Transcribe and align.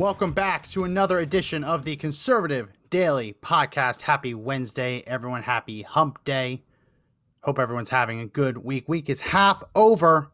Welcome 0.00 0.32
back 0.32 0.66
to 0.70 0.84
another 0.84 1.18
edition 1.18 1.62
of 1.62 1.84
the 1.84 1.94
Conservative 1.94 2.70
Daily 2.88 3.36
Podcast. 3.42 4.00
Happy 4.00 4.32
Wednesday, 4.32 5.04
everyone. 5.06 5.42
Happy 5.42 5.82
hump 5.82 6.24
day. 6.24 6.62
Hope 7.42 7.58
everyone's 7.58 7.90
having 7.90 8.20
a 8.20 8.26
good 8.26 8.56
week. 8.56 8.88
Week 8.88 9.10
is 9.10 9.20
half 9.20 9.62
over. 9.74 10.32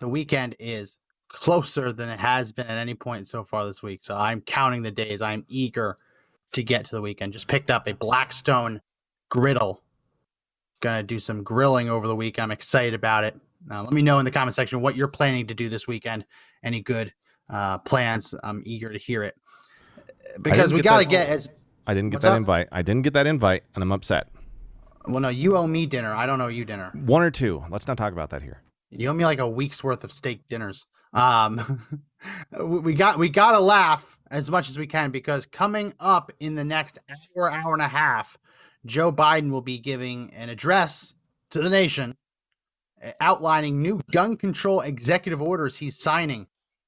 The 0.00 0.06
weekend 0.06 0.54
is 0.58 0.98
closer 1.28 1.94
than 1.94 2.10
it 2.10 2.20
has 2.20 2.52
been 2.52 2.66
at 2.66 2.76
any 2.76 2.92
point 2.92 3.26
so 3.26 3.42
far 3.42 3.64
this 3.64 3.82
week. 3.82 4.04
So 4.04 4.14
I'm 4.14 4.42
counting 4.42 4.82
the 4.82 4.90
days. 4.90 5.22
I'm 5.22 5.46
eager 5.48 5.96
to 6.52 6.62
get 6.62 6.84
to 6.84 6.94
the 6.94 7.00
weekend. 7.00 7.32
Just 7.32 7.48
picked 7.48 7.70
up 7.70 7.88
a 7.88 7.94
Blackstone 7.94 8.82
griddle. 9.30 9.82
Gonna 10.80 11.02
do 11.02 11.18
some 11.18 11.42
grilling 11.42 11.88
over 11.88 12.06
the 12.06 12.14
week. 12.14 12.38
I'm 12.38 12.50
excited 12.50 12.92
about 12.92 13.24
it. 13.24 13.34
Let 13.66 13.92
me 13.92 14.02
know 14.02 14.18
in 14.18 14.26
the 14.26 14.30
comment 14.30 14.54
section 14.54 14.82
what 14.82 14.94
you're 14.94 15.08
planning 15.08 15.46
to 15.46 15.54
do 15.54 15.70
this 15.70 15.88
weekend. 15.88 16.26
Any 16.62 16.82
good 16.82 17.14
uh, 17.50 17.78
plans? 17.78 18.34
I'm 18.42 18.62
eager 18.66 18.92
to 18.92 18.98
hear 18.98 19.22
it 19.22 19.34
because 20.42 20.72
we 20.72 20.82
got 20.82 20.98
to 20.98 21.04
get 21.04 21.28
as 21.28 21.48
I 21.86 21.94
didn't 21.94 22.10
get 22.10 22.16
What's 22.16 22.24
that 22.24 22.32
up? 22.32 22.38
invite. 22.38 22.68
I 22.72 22.82
didn't 22.82 23.02
get 23.02 23.12
that 23.14 23.26
invite, 23.26 23.62
and 23.74 23.82
I'm 23.82 23.92
upset. 23.92 24.28
well. 25.06 25.20
No, 25.20 25.28
you 25.28 25.56
owe 25.56 25.66
me 25.66 25.86
dinner. 25.86 26.14
I 26.14 26.26
don't 26.26 26.40
owe 26.40 26.48
you 26.48 26.64
dinner. 26.64 26.90
One 26.94 27.22
or 27.22 27.30
two. 27.30 27.62
Let's 27.70 27.86
not 27.86 27.96
talk 27.96 28.12
about 28.12 28.30
that 28.30 28.42
here. 28.42 28.62
You 28.90 29.08
owe 29.08 29.12
me 29.12 29.24
like 29.24 29.38
a 29.38 29.48
week's 29.48 29.82
worth 29.84 30.04
of 30.04 30.12
steak 30.12 30.40
dinners. 30.48 30.86
Um, 31.12 31.80
we 32.60 32.94
got 32.94 33.18
we 33.18 33.28
got 33.28 33.52
to 33.52 33.60
laugh 33.60 34.18
as 34.30 34.50
much 34.50 34.68
as 34.68 34.78
we 34.78 34.86
can 34.86 35.10
because 35.10 35.46
coming 35.46 35.94
up 36.00 36.32
in 36.40 36.54
the 36.56 36.64
next 36.64 36.98
hour, 37.36 37.50
hour 37.50 37.72
and 37.72 37.82
a 37.82 37.88
half, 37.88 38.36
Joe 38.84 39.12
Biden 39.12 39.50
will 39.50 39.62
be 39.62 39.78
giving 39.78 40.32
an 40.34 40.48
address 40.48 41.14
to 41.50 41.60
the 41.60 41.70
nation, 41.70 42.16
outlining 43.20 43.80
new 43.80 44.00
gun 44.10 44.36
control 44.36 44.80
executive 44.80 45.40
orders 45.40 45.76
he's 45.76 45.98
signing, 45.98 46.46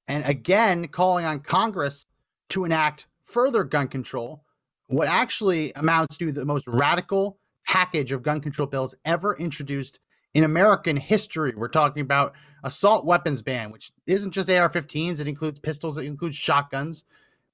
and 0.08 0.24
again 0.26 0.88
calling 0.88 1.24
on 1.24 1.40
Congress 1.40 2.04
to 2.50 2.64
enact 2.64 3.06
further 3.22 3.62
gun 3.64 3.88
control. 3.88 4.42
What 4.86 5.08
actually 5.08 5.72
amounts 5.74 6.16
to 6.16 6.32
the 6.32 6.44
most 6.44 6.66
radical 6.66 7.38
package 7.66 8.12
of 8.12 8.22
gun 8.22 8.40
control 8.40 8.66
bills 8.66 8.94
ever 9.04 9.36
introduced 9.36 10.00
in 10.34 10.44
American 10.44 10.96
history. 10.96 11.52
We're 11.56 11.68
talking 11.68 12.02
about 12.02 12.34
assault 12.64 13.04
weapons 13.04 13.42
ban, 13.42 13.70
which 13.70 13.92
isn't 14.06 14.30
just 14.30 14.50
AR-15s; 14.50 15.20
it 15.20 15.28
includes 15.28 15.60
pistols, 15.60 15.98
it 15.98 16.06
includes 16.06 16.36
shotguns, 16.36 17.04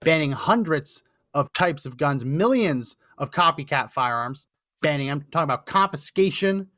banning 0.00 0.32
hundreds 0.32 1.02
of 1.34 1.52
types 1.52 1.86
of 1.86 1.96
guns, 1.96 2.24
millions 2.24 2.96
of 3.18 3.30
copycat 3.30 3.90
firearms, 3.90 4.46
banning. 4.80 5.10
I'm 5.10 5.22
talking 5.32 5.44
about 5.44 5.66
confiscation, 5.66 6.68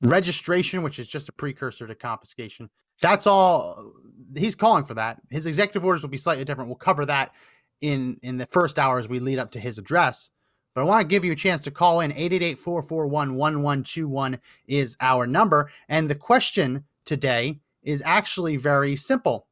registration, 0.00 0.82
which 0.82 0.98
is 0.98 1.08
just 1.08 1.28
a 1.28 1.32
precursor 1.32 1.86
to 1.86 1.94
confiscation. 1.94 2.70
That's 3.00 3.26
all 3.26 3.92
he's 4.34 4.54
calling 4.54 4.84
for. 4.84 4.94
That 4.94 5.18
his 5.30 5.46
executive 5.46 5.84
orders 5.84 6.02
will 6.02 6.10
be 6.10 6.16
slightly 6.16 6.44
different. 6.44 6.68
We'll 6.68 6.76
cover 6.76 7.04
that 7.06 7.32
in 7.80 8.18
in 8.22 8.38
the 8.38 8.46
first 8.46 8.78
hour 8.78 8.98
as 8.98 9.08
we 9.08 9.18
lead 9.18 9.38
up 9.38 9.50
to 9.52 9.60
his 9.60 9.78
address. 9.78 10.30
But 10.74 10.82
I 10.82 10.84
want 10.84 11.02
to 11.02 11.08
give 11.08 11.24
you 11.24 11.32
a 11.32 11.36
chance 11.36 11.62
to 11.62 11.70
call 11.70 12.00
in. 12.00 12.12
888-441-1121 12.12 14.38
is 14.66 14.94
our 15.00 15.26
number. 15.26 15.70
And 15.88 16.10
the 16.10 16.14
question 16.14 16.84
today 17.06 17.58
is 17.82 18.02
actually 18.04 18.58
very 18.58 18.94
simple. 18.94 19.46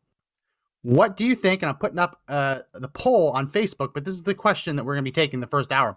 What 0.82 1.16
do 1.16 1.24
you 1.24 1.34
think? 1.34 1.62
And 1.62 1.70
I'm 1.70 1.76
putting 1.76 1.98
up 1.98 2.20
uh, 2.28 2.58
the 2.74 2.88
poll 2.88 3.30
on 3.30 3.48
Facebook, 3.48 3.94
but 3.94 4.04
this 4.04 4.12
is 4.12 4.24
the 4.24 4.34
question 4.34 4.76
that 4.76 4.84
we're 4.84 4.96
going 4.96 5.04
to 5.04 5.10
be 5.10 5.12
taking 5.12 5.40
the 5.40 5.46
first 5.46 5.72
hour. 5.72 5.96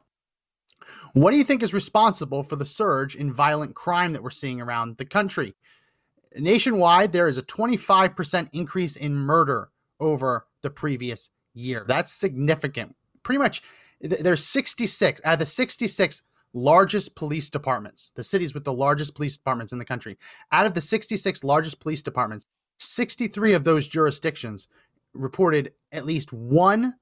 What 1.12 1.32
do 1.32 1.38
you 1.38 1.44
think 1.44 1.62
is 1.62 1.74
responsible 1.74 2.42
for 2.42 2.56
the 2.56 2.64
surge 2.64 3.16
in 3.16 3.30
violent 3.30 3.76
crime 3.76 4.14
that 4.14 4.24
we're 4.24 4.30
seeing 4.30 4.62
around 4.62 4.96
the 4.96 5.04
country? 5.04 5.58
Nationwide, 6.36 7.12
there 7.12 7.28
is 7.28 7.38
a 7.38 7.44
25% 7.44 8.50
increase 8.54 8.96
in 8.96 9.16
murder 9.16 9.70
over 10.00 10.48
the 10.62 10.70
previous 10.70 11.30
year. 11.54 11.86
That's 11.88 12.12
significant. 12.12 12.96
Pretty 13.24 13.40
much, 13.40 13.62
there's 14.02 14.44
66 14.46 15.22
out 15.24 15.34
of 15.34 15.40
the 15.40 15.46
66 15.46 16.22
largest 16.54 17.16
police 17.16 17.50
departments, 17.50 18.12
the 18.16 18.24
cities 18.24 18.54
with 18.54 18.64
the 18.64 18.74
largest 18.74 19.16
police 19.16 19.38
departments 19.38 19.74
in 19.74 19.80
the 19.80 19.86
country. 19.86 20.18
Out 20.52 20.66
of 20.66 20.74
the 20.74 20.82
66 20.82 21.44
largest 21.44 21.80
police 21.80 22.02
departments, 22.02 22.46
63 22.78 23.54
of 23.54 23.64
those 23.64 23.88
jurisdictions 23.88 24.68
reported 25.14 25.74
at 25.92 26.06
least 26.06 26.32
one 26.34 26.94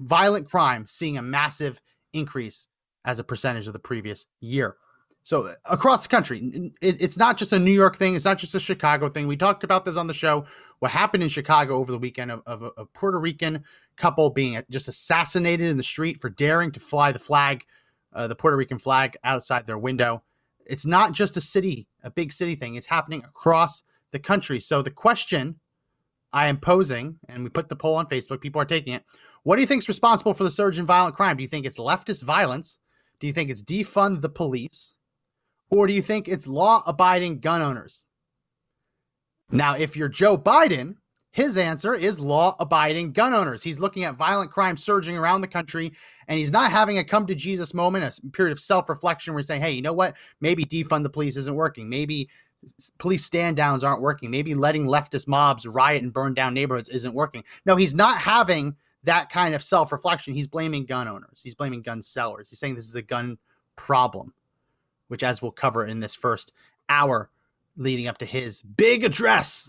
violent 0.00 0.48
crime 0.48 0.86
seeing 0.86 1.18
a 1.18 1.22
massive 1.22 1.80
increase 2.12 2.66
as 3.04 3.18
a 3.18 3.24
percentage 3.24 3.66
of 3.66 3.72
the 3.72 3.78
previous 3.78 4.26
year. 4.40 4.76
So 5.22 5.46
uh, 5.48 5.54
across 5.66 6.02
the 6.02 6.08
country, 6.08 6.72
it- 6.80 7.00
it's 7.00 7.16
not 7.18 7.36
just 7.36 7.52
a 7.52 7.58
New 7.58 7.72
York 7.72 7.96
thing. 7.96 8.14
It's 8.14 8.24
not 8.24 8.38
just 8.38 8.54
a 8.54 8.60
Chicago 8.60 9.08
thing. 9.08 9.26
We 9.26 9.36
talked 9.36 9.64
about 9.64 9.84
this 9.84 9.96
on 9.96 10.06
the 10.06 10.14
show. 10.14 10.46
What 10.78 10.90
happened 10.90 11.22
in 11.22 11.28
Chicago 11.28 11.76
over 11.76 11.92
the 11.92 11.98
weekend 11.98 12.30
of, 12.30 12.42
of 12.46 12.62
a, 12.62 12.70
a 12.78 12.86
Puerto 12.86 13.18
Rican 13.18 13.64
couple 13.96 14.30
being 14.30 14.60
just 14.70 14.88
assassinated 14.88 15.68
in 15.68 15.76
the 15.76 15.82
street 15.82 16.18
for 16.18 16.30
daring 16.30 16.72
to 16.72 16.80
fly 16.80 17.12
the 17.12 17.18
flag, 17.18 17.64
uh, 18.14 18.26
the 18.26 18.34
Puerto 18.34 18.56
Rican 18.56 18.78
flag 18.78 19.16
outside 19.24 19.66
their 19.66 19.78
window. 19.78 20.22
It's 20.64 20.86
not 20.86 21.12
just 21.12 21.36
a 21.36 21.40
city, 21.40 21.86
a 22.02 22.10
big 22.10 22.32
city 22.32 22.54
thing. 22.54 22.76
It's 22.76 22.86
happening 22.86 23.22
across 23.24 23.82
the 24.12 24.18
country. 24.18 24.58
So 24.60 24.82
the 24.82 24.90
question 24.90 25.60
I 26.32 26.46
am 26.48 26.58
posing, 26.58 27.18
and 27.28 27.42
we 27.42 27.50
put 27.50 27.68
the 27.68 27.76
poll 27.76 27.96
on 27.96 28.06
Facebook, 28.06 28.40
people 28.40 28.62
are 28.62 28.66
taking 28.66 28.94
it. 28.94 29.04
What 29.42 29.56
do 29.56 29.62
you 29.62 29.66
think 29.66 29.82
is 29.82 29.88
responsible 29.88 30.32
for 30.32 30.44
the 30.44 30.50
surge 30.50 30.78
in 30.78 30.86
violent 30.86 31.16
crime? 31.16 31.36
Do 31.36 31.42
you 31.42 31.48
think 31.48 31.66
it's 31.66 31.78
leftist 31.78 32.22
violence? 32.22 32.78
Do 33.18 33.26
you 33.26 33.32
think 33.32 33.50
it's 33.50 33.62
defund 33.62 34.20
the 34.22 34.28
police? 34.28 34.94
Or 35.70 35.86
do 35.86 35.92
you 35.92 36.02
think 36.02 36.28
it's 36.28 36.46
law 36.46 36.82
abiding 36.86 37.40
gun 37.40 37.62
owners? 37.62 38.04
Now, 39.50 39.74
if 39.76 39.96
you're 39.96 40.08
Joe 40.08 40.36
Biden, 40.36 40.96
his 41.32 41.56
answer 41.56 41.94
is 41.94 42.18
law 42.18 42.56
abiding 42.58 43.12
gun 43.12 43.34
owners. 43.34 43.62
He's 43.62 43.78
looking 43.78 44.04
at 44.04 44.16
violent 44.16 44.50
crime 44.50 44.76
surging 44.76 45.16
around 45.16 45.40
the 45.40 45.48
country, 45.48 45.92
and 46.26 46.38
he's 46.38 46.50
not 46.50 46.72
having 46.72 46.98
a 46.98 47.04
come 47.04 47.26
to 47.26 47.34
Jesus 47.34 47.72
moment, 47.72 48.18
a 48.18 48.30
period 48.30 48.52
of 48.52 48.60
self 48.60 48.88
reflection 48.88 49.32
where 49.32 49.38
he's 49.38 49.46
saying, 49.46 49.62
hey, 49.62 49.70
you 49.70 49.82
know 49.82 49.92
what? 49.92 50.16
Maybe 50.40 50.64
defund 50.64 51.04
the 51.04 51.10
police 51.10 51.36
isn't 51.36 51.54
working. 51.54 51.88
Maybe 51.88 52.28
police 52.98 53.24
stand 53.24 53.56
downs 53.56 53.84
aren't 53.84 54.02
working. 54.02 54.30
Maybe 54.30 54.54
letting 54.54 54.86
leftist 54.86 55.28
mobs 55.28 55.66
riot 55.66 56.02
and 56.02 56.12
burn 56.12 56.34
down 56.34 56.52
neighborhoods 56.52 56.88
isn't 56.88 57.14
working. 57.14 57.44
No, 57.64 57.76
he's 57.76 57.94
not 57.94 58.18
having 58.18 58.76
that 59.04 59.30
kind 59.30 59.54
of 59.54 59.62
self 59.62 59.92
reflection. 59.92 60.34
He's 60.34 60.48
blaming 60.48 60.84
gun 60.84 61.08
owners, 61.08 61.40
he's 61.42 61.54
blaming 61.54 61.82
gun 61.82 62.02
sellers. 62.02 62.50
He's 62.50 62.58
saying 62.58 62.74
this 62.74 62.88
is 62.88 62.96
a 62.96 63.02
gun 63.02 63.38
problem, 63.76 64.34
which, 65.10 65.22
as 65.24 65.42
we'll 65.42 65.50
cover 65.50 65.86
in 65.86 65.98
this 65.98 66.14
first 66.14 66.52
hour 66.88 67.30
leading 67.76 68.06
up 68.06 68.18
to 68.18 68.24
his 68.24 68.62
big 68.62 69.02
address 69.02 69.68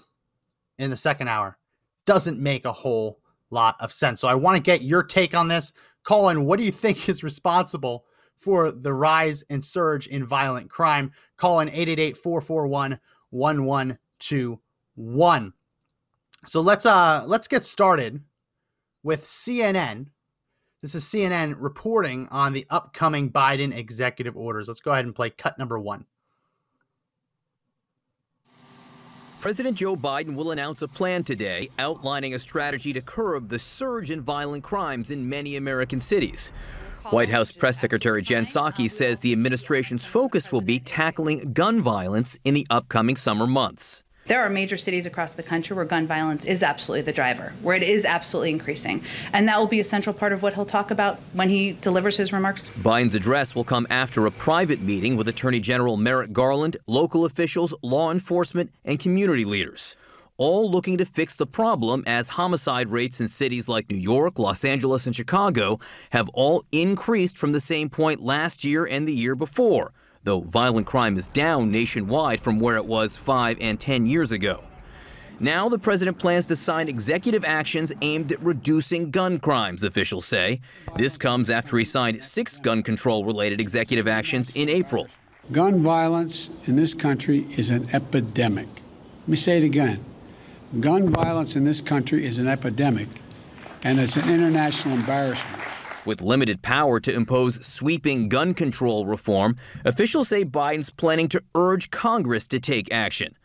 in 0.77 0.91
the 0.91 0.97
second 0.97 1.29
hour, 1.29 1.57
doesn't 2.05 2.39
make 2.39 2.65
a 2.65 2.71
whole 2.71 3.19
lot 3.49 3.75
of 3.79 3.91
sense. 3.91 4.21
So 4.21 4.27
I 4.27 4.35
want 4.35 4.55
to 4.55 4.61
get 4.61 4.83
your 4.83 5.01
take 5.01 5.33
on 5.33 5.47
this. 5.47 5.73
Colin, 6.03 6.45
what 6.45 6.57
do 6.57 6.63
you 6.63 6.71
think 6.71 7.09
is 7.09 7.23
responsible 7.23 8.05
for 8.37 8.71
the 8.71 8.93
rise 8.93 9.43
and 9.49 9.63
surge 9.63 10.05
in 10.07 10.25
violent 10.25 10.69
crime? 10.69 11.11
Call 11.37 11.61
in 11.61 11.69
888 11.69 12.17
441 12.17 12.99
1121. 13.31 15.53
So 16.45 16.61
let's 16.61 16.85
uh 16.85 17.23
let's 17.25 17.47
get 17.47 17.63
started 17.63 18.21
with 19.03 19.23
CNN. 19.23 20.05
This 20.81 20.95
is 20.95 21.03
CNN 21.03 21.57
reporting 21.59 22.27
on 22.31 22.53
the 22.53 22.65
upcoming 22.71 23.31
Biden 23.31 23.75
executive 23.75 24.35
orders. 24.35 24.67
Let's 24.67 24.79
go 24.79 24.91
ahead 24.91 25.05
and 25.05 25.13
play 25.13 25.29
cut 25.29 25.59
number 25.59 25.77
one. 25.77 26.05
President 29.41 29.77
Joe 29.77 29.95
Biden 29.95 30.35
will 30.35 30.49
announce 30.49 30.81
a 30.81 30.87
plan 30.87 31.23
today 31.23 31.69
outlining 31.77 32.33
a 32.33 32.39
strategy 32.39 32.93
to 32.93 33.01
curb 33.01 33.49
the 33.49 33.59
surge 33.59 34.09
in 34.09 34.21
violent 34.21 34.63
crimes 34.63 35.11
in 35.11 35.29
many 35.29 35.55
American 35.55 35.99
cities. 35.99 36.51
White 37.11 37.29
House 37.29 37.51
Press 37.51 37.79
Secretary 37.79 38.23
Jen 38.23 38.45
Psaki 38.45 38.89
says 38.89 39.19
the 39.19 39.33
administration's 39.33 40.05
focus 40.05 40.51
will 40.51 40.61
be 40.61 40.79
tackling 40.79 41.53
gun 41.53 41.81
violence 41.81 42.39
in 42.43 42.55
the 42.55 42.65
upcoming 42.71 43.15
summer 43.15 43.45
months. 43.45 44.03
There 44.27 44.41
are 44.41 44.49
major 44.49 44.77
cities 44.77 45.05
across 45.05 45.33
the 45.33 45.43
country 45.43 45.75
where 45.75 45.83
gun 45.83 46.05
violence 46.07 46.45
is 46.45 46.63
absolutely 46.63 47.01
the 47.01 47.11
driver, 47.11 47.53
where 47.61 47.75
it 47.75 47.83
is 47.83 48.05
absolutely 48.05 48.51
increasing. 48.51 49.03
And 49.33 49.47
that 49.47 49.59
will 49.59 49.67
be 49.67 49.79
a 49.79 49.83
central 49.83 50.13
part 50.13 50.31
of 50.31 50.43
what 50.43 50.53
he'll 50.53 50.65
talk 50.65 50.91
about 50.91 51.19
when 51.33 51.49
he 51.49 51.73
delivers 51.73 52.17
his 52.17 52.31
remarks. 52.31 52.65
Biden's 52.69 53.15
address 53.15 53.55
will 53.55 53.63
come 53.63 53.87
after 53.89 54.25
a 54.27 54.31
private 54.31 54.79
meeting 54.79 55.17
with 55.17 55.27
Attorney 55.27 55.59
General 55.59 55.97
Merrick 55.97 56.31
Garland, 56.31 56.77
local 56.87 57.25
officials, 57.25 57.73
law 57.81 58.11
enforcement, 58.11 58.71
and 58.85 58.99
community 58.99 59.43
leaders. 59.43 59.97
all 60.41 60.71
looking 60.71 60.97
to 60.97 61.05
fix 61.05 61.35
the 61.35 61.45
problem 61.45 62.03
as 62.07 62.29
homicide 62.29 62.89
rates 62.89 63.21
in 63.21 63.27
cities 63.27 63.69
like 63.69 63.87
New 63.91 63.95
York, 63.97 64.39
Los 64.39 64.65
Angeles, 64.65 65.05
and 65.05 65.15
Chicago 65.15 65.79
have 66.09 66.29
all 66.33 66.65
increased 66.71 67.37
from 67.37 67.51
the 67.51 67.59
same 67.59 67.89
point 67.89 68.19
last 68.21 68.63
year 68.63 68.83
and 68.83 69.07
the 69.07 69.13
year 69.13 69.35
before, 69.35 69.93
though 70.23 70.41
violent 70.41 70.87
crime 70.87 71.17
is 71.17 71.27
down 71.27 71.71
nationwide 71.71 72.39
from 72.41 72.59
where 72.59 72.77
it 72.77 72.85
was 72.85 73.17
five 73.17 73.57
and 73.59 73.79
10 73.79 74.05
years 74.05 74.31
ago. 74.31 74.63
Now, 75.39 75.69
the 75.69 75.79
president 75.79 76.19
plans 76.19 76.45
to 76.47 76.55
sign 76.55 76.87
executive 76.87 77.43
actions 77.43 77.91
aimed 78.03 78.31
at 78.31 78.39
reducing 78.43 79.09
gun 79.09 79.39
crimes, 79.39 79.83
officials 79.83 80.27
say. 80.27 80.61
This 80.97 81.17
comes 81.17 81.49
after 81.49 81.77
he 81.79 81.83
signed 81.83 82.23
six 82.23 82.59
gun 82.59 82.83
control 82.83 83.25
related 83.25 83.59
executive 83.59 84.07
actions 84.07 84.51
in 84.53 84.69
April. 84.69 85.07
Gun 85.51 85.81
violence 85.81 86.51
in 86.65 86.75
this 86.75 86.93
country 86.93 87.47
is 87.57 87.71
an 87.71 87.89
epidemic. 87.91 88.67
Let 89.21 89.27
me 89.27 89.35
say 89.35 89.57
it 89.57 89.63
again. 89.63 90.05
Gun 90.79 91.09
violence 91.09 91.55
in 91.55 91.63
this 91.63 91.81
country 91.81 92.23
is 92.23 92.37
an 92.37 92.47
epidemic, 92.47 93.09
and 93.83 93.99
it's 93.99 94.17
an 94.17 94.29
international 94.29 94.95
embarrassment. 94.95 95.63
With 96.03 96.21
limited 96.21 96.63
power 96.63 96.99
to 96.99 97.13
impose 97.13 97.63
sweeping 97.65 98.27
gun 98.27 98.55
control 98.55 99.05
reform, 99.05 99.55
officials 99.85 100.29
say 100.29 100.43
Biden's 100.43 100.89
planning 100.89 101.27
to 101.29 101.43
urge 101.53 101.91
Congress 101.91 102.47
to 102.47 102.59
take 102.59 102.91
action. 102.91 103.37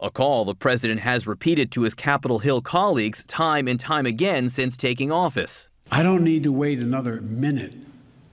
A 0.00 0.10
call 0.10 0.46
the 0.46 0.54
president 0.54 1.00
has 1.00 1.26
repeated 1.26 1.70
to 1.72 1.82
his 1.82 1.94
Capitol 1.94 2.38
Hill 2.38 2.62
colleagues 2.62 3.26
time 3.26 3.68
and 3.68 3.78
time 3.78 4.06
again 4.06 4.48
since 4.48 4.76
taking 4.76 5.12
office. 5.12 5.68
I 5.90 6.02
don't 6.02 6.24
need 6.24 6.44
to 6.44 6.52
wait 6.52 6.78
another 6.78 7.20
minute, 7.20 7.74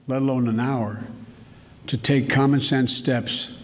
let 0.06 0.22
alone 0.22 0.48
an 0.48 0.60
hour, 0.60 1.04
to 1.88 1.98
take 1.98 2.30
common 2.30 2.60
sense 2.60 2.92
steps 2.92 3.58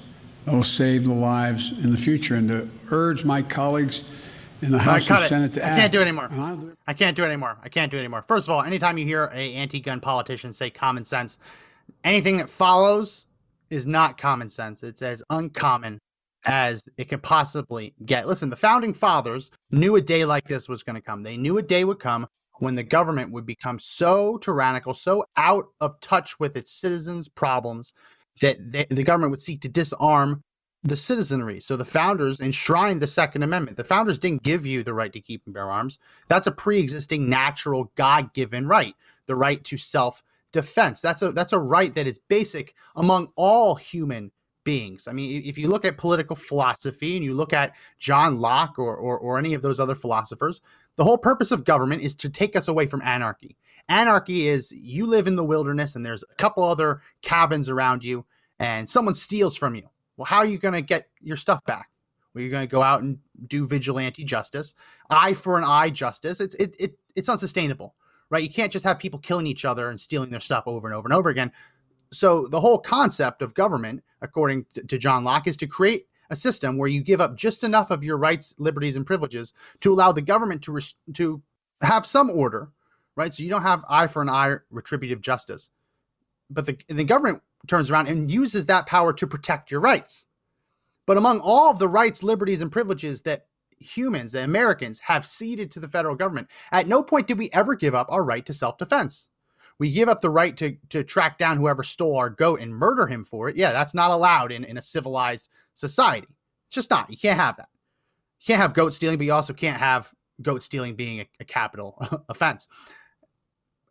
that 0.44 0.54
will 0.54 0.62
save 0.62 1.04
the 1.04 1.14
lives 1.14 1.70
in 1.82 1.90
the 1.90 1.98
future 1.98 2.34
and 2.34 2.48
to 2.48 2.68
urge 2.90 3.24
my 3.24 3.40
colleagues 3.40 4.04
in 4.62 4.70
the 4.70 4.78
House 4.78 5.10
and 5.10 5.20
Senate 5.20 5.52
to 5.54 5.64
I 5.64 5.68
act. 5.68 5.80
can't 5.80 5.92
do 5.92 5.98
it 5.98 6.02
anymore. 6.02 6.28
And 6.30 6.40
I'll 6.40 6.56
do 6.56 6.68
it. 6.68 6.78
I 6.86 6.94
can't 6.94 7.16
do 7.16 7.24
it 7.24 7.26
anymore. 7.26 7.58
I 7.62 7.68
can't 7.68 7.90
do 7.90 7.96
it 7.96 8.00
anymore. 8.00 8.24
First 8.26 8.48
of 8.48 8.54
all, 8.54 8.62
anytime 8.62 8.96
you 8.96 9.04
hear 9.04 9.30
a 9.34 9.52
anti-gun 9.54 10.00
politician 10.00 10.52
say 10.52 10.70
common 10.70 11.04
sense, 11.04 11.38
anything 12.04 12.36
that 12.38 12.48
follows 12.48 13.26
is 13.70 13.86
not 13.86 14.18
common 14.18 14.48
sense. 14.48 14.82
It's 14.82 15.02
as 15.02 15.22
uncommon 15.30 15.98
as 16.44 16.88
it 16.96 17.06
could 17.06 17.22
possibly 17.22 17.94
get. 18.04 18.26
Listen, 18.26 18.50
the 18.50 18.56
founding 18.56 18.92
fathers 18.92 19.50
knew 19.70 19.96
a 19.96 20.00
day 20.00 20.24
like 20.24 20.46
this 20.46 20.68
was 20.68 20.82
going 20.82 20.96
to 20.96 21.02
come. 21.02 21.22
They 21.22 21.36
knew 21.36 21.58
a 21.58 21.62
day 21.62 21.84
would 21.84 22.00
come 22.00 22.26
when 22.58 22.74
the 22.74 22.82
government 22.82 23.32
would 23.32 23.46
become 23.46 23.78
so 23.78 24.38
tyrannical, 24.38 24.94
so 24.94 25.24
out 25.36 25.66
of 25.80 25.98
touch 26.00 26.38
with 26.38 26.56
its 26.56 26.70
citizens' 26.72 27.28
problems 27.28 27.92
that 28.40 28.58
they, 28.70 28.86
the 28.90 29.02
government 29.02 29.30
would 29.30 29.40
seek 29.40 29.60
to 29.62 29.68
disarm 29.68 30.42
the 30.84 30.96
citizenry. 30.96 31.60
So 31.60 31.76
the 31.76 31.84
founders 31.84 32.40
enshrined 32.40 33.00
the 33.00 33.06
Second 33.06 33.42
Amendment. 33.42 33.76
The 33.76 33.84
founders 33.84 34.18
didn't 34.18 34.42
give 34.42 34.66
you 34.66 34.82
the 34.82 34.94
right 34.94 35.12
to 35.12 35.20
keep 35.20 35.42
and 35.46 35.54
bear 35.54 35.70
arms. 35.70 35.98
That's 36.28 36.48
a 36.48 36.52
pre-existing 36.52 37.28
natural 37.28 37.92
God-given 37.94 38.66
right, 38.66 38.94
the 39.26 39.36
right 39.36 39.62
to 39.64 39.76
self-defense. 39.76 41.00
That's 41.00 41.22
a 41.22 41.32
that's 41.32 41.52
a 41.52 41.58
right 41.58 41.94
that 41.94 42.06
is 42.06 42.18
basic 42.28 42.74
among 42.96 43.28
all 43.36 43.76
human 43.76 44.32
beings. 44.64 45.08
I 45.08 45.12
mean, 45.12 45.42
if 45.44 45.58
you 45.58 45.68
look 45.68 45.84
at 45.84 45.98
political 45.98 46.36
philosophy 46.36 47.16
and 47.16 47.24
you 47.24 47.34
look 47.34 47.52
at 47.52 47.74
John 47.98 48.38
Locke 48.38 48.78
or, 48.78 48.96
or, 48.96 49.18
or 49.18 49.38
any 49.38 49.54
of 49.54 49.62
those 49.62 49.80
other 49.80 49.96
philosophers, 49.96 50.60
the 50.96 51.04
whole 51.04 51.18
purpose 51.18 51.50
of 51.50 51.64
government 51.64 52.02
is 52.02 52.14
to 52.16 52.28
take 52.28 52.54
us 52.54 52.68
away 52.68 52.86
from 52.86 53.02
anarchy. 53.02 53.56
Anarchy 53.88 54.46
is 54.46 54.70
you 54.72 55.06
live 55.06 55.26
in 55.26 55.36
the 55.36 55.44
wilderness 55.44 55.96
and 55.96 56.06
there's 56.06 56.22
a 56.30 56.34
couple 56.36 56.62
other 56.62 57.00
cabins 57.22 57.68
around 57.68 58.04
you 58.04 58.24
and 58.60 58.88
someone 58.88 59.14
steals 59.14 59.56
from 59.56 59.74
you. 59.74 59.88
Well, 60.16 60.26
how 60.26 60.38
are 60.38 60.46
you 60.46 60.58
going 60.58 60.74
to 60.74 60.82
get 60.82 61.08
your 61.20 61.36
stuff 61.36 61.64
back? 61.64 61.88
Well, 62.34 62.42
you're 62.42 62.50
going 62.50 62.66
to 62.66 62.70
go 62.70 62.82
out 62.82 63.02
and 63.02 63.18
do 63.46 63.66
vigilante 63.66 64.24
justice, 64.24 64.74
eye 65.10 65.34
for 65.34 65.58
an 65.58 65.64
eye 65.64 65.90
justice. 65.90 66.40
It's 66.40 66.54
it, 66.56 66.74
it 66.78 66.98
it's 67.14 67.28
unsustainable, 67.28 67.94
right? 68.30 68.42
You 68.42 68.50
can't 68.50 68.72
just 68.72 68.84
have 68.84 68.98
people 68.98 69.18
killing 69.18 69.46
each 69.46 69.64
other 69.64 69.90
and 69.90 70.00
stealing 70.00 70.30
their 70.30 70.40
stuff 70.40 70.64
over 70.66 70.88
and 70.88 70.96
over 70.96 71.06
and 71.06 71.14
over 71.14 71.28
again. 71.28 71.52
So 72.10 72.46
the 72.46 72.60
whole 72.60 72.78
concept 72.78 73.42
of 73.42 73.54
government, 73.54 74.02
according 74.20 74.66
to, 74.74 74.98
John 74.98 75.24
Locke, 75.24 75.46
is 75.46 75.56
to 75.58 75.66
create 75.66 76.06
a 76.30 76.36
system 76.36 76.76
where 76.76 76.88
you 76.88 77.02
give 77.02 77.20
up 77.20 77.36
just 77.36 77.64
enough 77.64 77.90
of 77.90 78.04
your 78.04 78.16
rights, 78.16 78.54
liberties, 78.58 78.96
and 78.96 79.06
privileges 79.06 79.52
to 79.80 79.92
allow 79.92 80.12
the 80.12 80.22
government 80.22 80.62
to 80.62 80.72
res- 80.72 80.94
to 81.14 81.42
have 81.80 82.06
some 82.06 82.30
order, 82.30 82.70
right? 83.16 83.32
So 83.32 83.42
you 83.42 83.50
don't 83.50 83.62
have 83.62 83.84
eye 83.88 84.06
for 84.06 84.22
an 84.22 84.28
eye 84.28 84.56
retributive 84.70 85.20
justice, 85.20 85.70
but 86.48 86.64
the 86.64 86.78
the 86.88 87.04
government 87.04 87.42
turns 87.66 87.90
around 87.90 88.08
and 88.08 88.30
uses 88.30 88.66
that 88.66 88.86
power 88.86 89.12
to 89.12 89.26
protect 89.26 89.70
your 89.70 89.80
rights. 89.80 90.26
But 91.06 91.16
among 91.16 91.40
all 91.40 91.70
of 91.70 91.78
the 91.78 91.88
rights, 91.88 92.22
liberties, 92.22 92.60
and 92.60 92.70
privileges 92.70 93.22
that 93.22 93.46
humans, 93.78 94.32
the 94.32 94.44
Americans, 94.44 94.98
have 95.00 95.26
ceded 95.26 95.70
to 95.72 95.80
the 95.80 95.88
federal 95.88 96.14
government, 96.14 96.48
at 96.70 96.86
no 96.86 97.02
point 97.02 97.26
did 97.26 97.38
we 97.38 97.50
ever 97.52 97.74
give 97.74 97.94
up 97.94 98.06
our 98.10 98.24
right 98.24 98.46
to 98.46 98.52
self 98.52 98.78
defense. 98.78 99.28
We 99.78 99.90
give 99.90 100.08
up 100.08 100.20
the 100.20 100.30
right 100.30 100.56
to, 100.58 100.76
to 100.90 101.02
track 101.02 101.38
down 101.38 101.56
whoever 101.56 101.82
stole 101.82 102.16
our 102.16 102.30
goat 102.30 102.60
and 102.60 102.74
murder 102.74 103.06
him 103.06 103.24
for 103.24 103.48
it. 103.48 103.56
Yeah, 103.56 103.72
that's 103.72 103.94
not 103.94 104.10
allowed 104.10 104.52
in, 104.52 104.64
in 104.64 104.76
a 104.76 104.82
civilized 104.82 105.48
society. 105.74 106.28
It's 106.66 106.74
just 106.74 106.90
not. 106.90 107.10
You 107.10 107.16
can't 107.16 107.38
have 107.38 107.56
that. 107.56 107.68
You 108.40 108.46
can't 108.46 108.60
have 108.60 108.74
goat 108.74 108.92
stealing, 108.92 109.18
but 109.18 109.24
you 109.24 109.32
also 109.32 109.52
can't 109.52 109.78
have 109.78 110.12
goat 110.40 110.62
stealing 110.62 110.94
being 110.94 111.20
a, 111.20 111.28
a 111.40 111.44
capital 111.44 111.96
offense. 112.28 112.68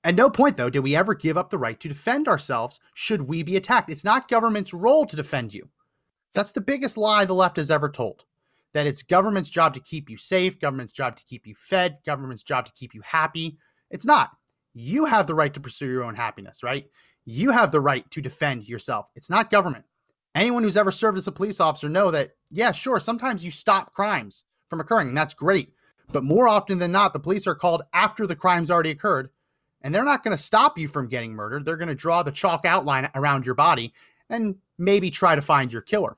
At 0.03 0.15
no 0.15 0.29
point, 0.29 0.57
though, 0.57 0.69
did 0.69 0.79
we 0.79 0.95
ever 0.95 1.13
give 1.13 1.37
up 1.37 1.49
the 1.49 1.59
right 1.59 1.79
to 1.79 1.87
defend 1.87 2.27
ourselves 2.27 2.79
should 2.93 3.21
we 3.23 3.43
be 3.43 3.55
attacked. 3.55 3.89
It's 3.89 4.03
not 4.03 4.27
government's 4.27 4.73
role 4.73 5.05
to 5.05 5.15
defend 5.15 5.53
you. 5.53 5.69
That's 6.33 6.53
the 6.53 6.61
biggest 6.61 6.97
lie 6.97 7.25
the 7.25 7.35
left 7.35 7.57
has 7.57 7.69
ever 7.69 7.89
told. 7.89 8.25
That 8.73 8.87
it's 8.87 9.03
government's 9.03 9.49
job 9.49 9.73
to 9.75 9.79
keep 9.79 10.09
you 10.09 10.17
safe, 10.17 10.59
government's 10.59 10.93
job 10.93 11.17
to 11.17 11.25
keep 11.25 11.45
you 11.45 11.53
fed, 11.55 11.97
government's 12.05 12.41
job 12.41 12.65
to 12.65 12.71
keep 12.73 12.95
you 12.95 13.01
happy. 13.03 13.57
It's 13.91 14.05
not. 14.05 14.31
You 14.73 15.05
have 15.05 15.27
the 15.27 15.35
right 15.35 15.53
to 15.53 15.59
pursue 15.59 15.87
your 15.87 16.03
own 16.03 16.15
happiness, 16.15 16.63
right? 16.63 16.85
You 17.25 17.51
have 17.51 17.71
the 17.71 17.81
right 17.81 18.09
to 18.11 18.21
defend 18.21 18.67
yourself. 18.67 19.07
It's 19.15 19.29
not 19.29 19.51
government. 19.51 19.85
Anyone 20.33 20.63
who's 20.63 20.77
ever 20.77 20.91
served 20.91 21.17
as 21.17 21.27
a 21.27 21.31
police 21.31 21.59
officer 21.59 21.89
know 21.89 22.09
that, 22.11 22.31
yeah, 22.49 22.71
sure, 22.71 22.99
sometimes 22.99 23.43
you 23.43 23.51
stop 23.51 23.93
crimes 23.93 24.45
from 24.67 24.79
occurring, 24.79 25.09
and 25.09 25.17
that's 25.17 25.33
great. 25.33 25.73
But 26.11 26.23
more 26.23 26.47
often 26.47 26.79
than 26.79 26.91
not, 26.91 27.11
the 27.11 27.19
police 27.19 27.45
are 27.47 27.55
called 27.55 27.83
after 27.93 28.25
the 28.25 28.35
crime's 28.35 28.71
already 28.71 28.91
occurred, 28.91 29.29
and 29.81 29.93
they're 29.93 30.03
not 30.03 30.23
going 30.23 30.35
to 30.35 30.41
stop 30.41 30.77
you 30.77 30.87
from 30.87 31.07
getting 31.07 31.33
murdered. 31.33 31.65
They're 31.65 31.77
going 31.77 31.87
to 31.87 31.95
draw 31.95 32.23
the 32.23 32.31
chalk 32.31 32.65
outline 32.65 33.09
around 33.15 33.45
your 33.45 33.55
body 33.55 33.93
and 34.29 34.55
maybe 34.77 35.11
try 35.11 35.35
to 35.35 35.41
find 35.41 35.71
your 35.71 35.81
killer. 35.81 36.17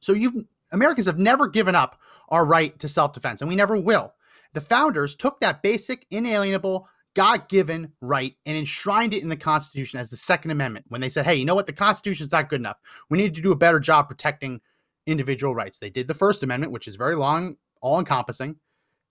So 0.00 0.12
you 0.12 0.46
Americans 0.72 1.06
have 1.06 1.18
never 1.18 1.48
given 1.48 1.74
up 1.74 1.98
our 2.28 2.44
right 2.44 2.78
to 2.78 2.88
self-defense, 2.88 3.40
and 3.40 3.48
we 3.48 3.56
never 3.56 3.80
will. 3.80 4.12
The 4.52 4.60
founders 4.60 5.16
took 5.16 5.40
that 5.40 5.62
basic, 5.62 6.06
inalienable, 6.10 6.88
God-given 7.14 7.90
right 8.00 8.36
and 8.46 8.56
enshrined 8.56 9.14
it 9.14 9.22
in 9.22 9.28
the 9.28 9.36
Constitution 9.36 9.98
as 9.98 10.10
the 10.10 10.16
Second 10.16 10.50
Amendment. 10.50 10.86
When 10.88 11.00
they 11.00 11.08
said, 11.08 11.24
"Hey, 11.24 11.34
you 11.34 11.44
know 11.44 11.54
what? 11.54 11.66
The 11.66 11.72
Constitution 11.72 12.26
is 12.26 12.32
not 12.32 12.48
good 12.48 12.60
enough. 12.60 12.76
We 13.08 13.18
need 13.18 13.34
to 13.34 13.40
do 13.40 13.52
a 13.52 13.56
better 13.56 13.80
job 13.80 14.08
protecting 14.08 14.60
individual 15.06 15.54
rights." 15.54 15.78
They 15.78 15.90
did 15.90 16.06
the 16.06 16.14
First 16.14 16.42
Amendment, 16.42 16.72
which 16.72 16.86
is 16.86 16.96
very 16.96 17.16
long, 17.16 17.56
all-encompassing. 17.80 18.56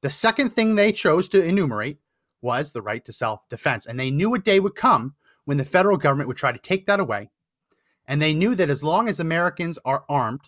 The 0.02 0.10
second 0.10 0.52
thing 0.52 0.76
they 0.76 0.92
chose 0.92 1.28
to 1.30 1.44
enumerate 1.44 2.00
was 2.42 2.72
the 2.72 2.82
right 2.82 3.04
to 3.06 3.14
self-defense, 3.14 3.86
and 3.86 4.00
they 4.00 4.12
knew 4.12 4.34
a 4.34 4.40
day 4.40 4.60
would 4.60 4.76
come 4.76 5.16
when 5.46 5.58
the 5.58 5.66
federal 5.66 5.98
government 5.98 6.28
would 6.28 6.38
try 6.38 6.52
to 6.52 6.60
take 6.60 6.86
that 6.86 7.00
away. 7.00 7.30
And 8.08 8.22
they 8.22 8.34
knew 8.34 8.56
that 8.56 8.70
as 8.70 8.84
long 8.84 9.10
as 9.10 9.20
Americans 9.20 9.80
are 9.86 10.06
armed 10.08 10.42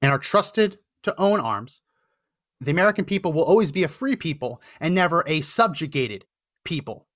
and 0.00 0.10
are 0.10 0.18
trusted 0.18 0.78
to 1.02 1.20
own 1.20 1.40
arms, 1.40 1.82
the 2.60 2.70
American 2.70 3.04
people 3.04 3.32
will 3.32 3.42
always 3.42 3.72
be 3.72 3.82
a 3.82 3.88
free 3.88 4.16
people 4.16 4.62
and 4.80 4.94
never 4.94 5.24
a 5.26 5.40
subjugated 5.40 6.24
people. 6.64 7.06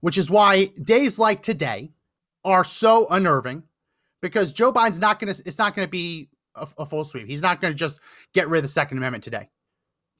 Which 0.00 0.18
is 0.18 0.30
why 0.30 0.66
days 0.82 1.18
like 1.18 1.42
today 1.42 1.92
are 2.44 2.64
so 2.64 3.08
unnerving 3.10 3.64
because 4.22 4.52
Joe 4.52 4.72
Biden's 4.72 5.00
not 5.00 5.18
going 5.18 5.32
to, 5.32 5.42
it's 5.46 5.58
not 5.58 5.74
going 5.74 5.86
to 5.86 5.90
be 5.90 6.28
a, 6.54 6.68
a 6.78 6.86
full 6.86 7.04
sweep. 7.04 7.26
He's 7.26 7.42
not 7.42 7.60
going 7.60 7.72
to 7.72 7.78
just 7.78 8.00
get 8.32 8.48
rid 8.48 8.58
of 8.58 8.64
the 8.64 8.68
Second 8.68 8.98
Amendment 8.98 9.24
today. 9.24 9.48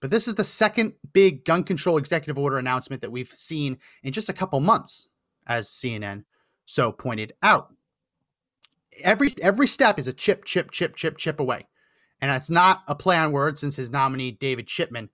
But 0.01 0.11
this 0.11 0.29
is 0.29 0.35
the 0.35 0.45
second 0.45 0.93
big 1.13 1.45
gun 1.45 1.65
control 1.65 1.97
executive 1.97 2.39
order 2.39 2.59
announcement 2.59 3.01
that 3.03 3.11
we've 3.11 3.29
seen 3.29 3.79
in 4.03 4.13
just 4.13 4.29
a 4.29 4.35
couple 4.35 4.61
months, 4.61 5.09
as 5.47 5.69
CNN 5.69 6.25
so 6.67 6.93
pointed 6.93 7.33
out. 7.43 7.73
Every 9.03 9.35
every 9.41 9.67
step 9.67 9.99
is 9.99 10.09
a 10.09 10.13
chip, 10.13 10.45
chip, 10.45 10.71
chip, 10.71 10.97
chip, 10.97 11.17
chip 11.17 11.41
away. 11.41 11.67
And 12.21 12.31
that's 12.31 12.51
not 12.51 12.83
a 12.89 12.95
play 12.95 13.17
on 13.17 13.33
words 13.33 13.61
since 13.61 13.77
his 13.77 13.91
nominee, 13.91 14.33
David 14.33 14.67
Chipman, 14.67 15.11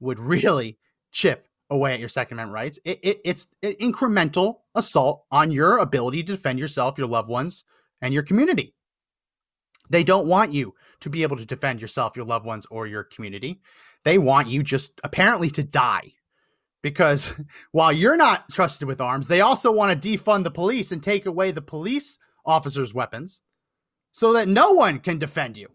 would 0.00 0.18
really 0.20 0.78
chip 1.12 1.48
away 1.70 1.94
at 1.94 2.00
your 2.00 2.08
Second 2.08 2.38
Amendment 2.38 2.54
rights. 2.54 2.78
It, 2.84 3.00
it, 3.02 3.20
it's 3.24 3.48
an 3.62 3.74
incremental 3.80 4.58
assault 4.74 5.24
on 5.30 5.50
your 5.50 5.78
ability 5.78 6.22
to 6.24 6.32
defend 6.32 6.58
yourself, 6.58 6.98
your 6.98 7.08
loved 7.08 7.28
ones, 7.28 7.64
and 8.02 8.12
your 8.12 8.22
community. 8.22 8.74
They 9.90 10.04
don't 10.04 10.28
want 10.28 10.52
you 10.52 10.74
to 11.00 11.10
be 11.10 11.22
able 11.22 11.36
to 11.36 11.44
defend 11.44 11.80
yourself, 11.80 12.16
your 12.16 12.24
loved 12.24 12.46
ones, 12.46 12.66
or 12.70 12.86
your 12.86 13.04
community. 13.04 13.60
They 14.04 14.18
want 14.18 14.48
you 14.48 14.62
just 14.62 15.00
apparently 15.02 15.50
to 15.50 15.62
die. 15.62 16.12
Because 16.82 17.34
while 17.72 17.92
you're 17.92 18.16
not 18.16 18.48
trusted 18.50 18.86
with 18.86 19.00
arms, 19.00 19.28
they 19.28 19.40
also 19.40 19.72
want 19.72 20.00
to 20.00 20.08
defund 20.08 20.44
the 20.44 20.50
police 20.50 20.92
and 20.92 21.02
take 21.02 21.26
away 21.26 21.50
the 21.50 21.62
police 21.62 22.18
officers' 22.46 22.94
weapons 22.94 23.40
so 24.12 24.34
that 24.34 24.48
no 24.48 24.72
one 24.72 24.98
can 25.00 25.18
defend 25.18 25.56
you. 25.56 25.68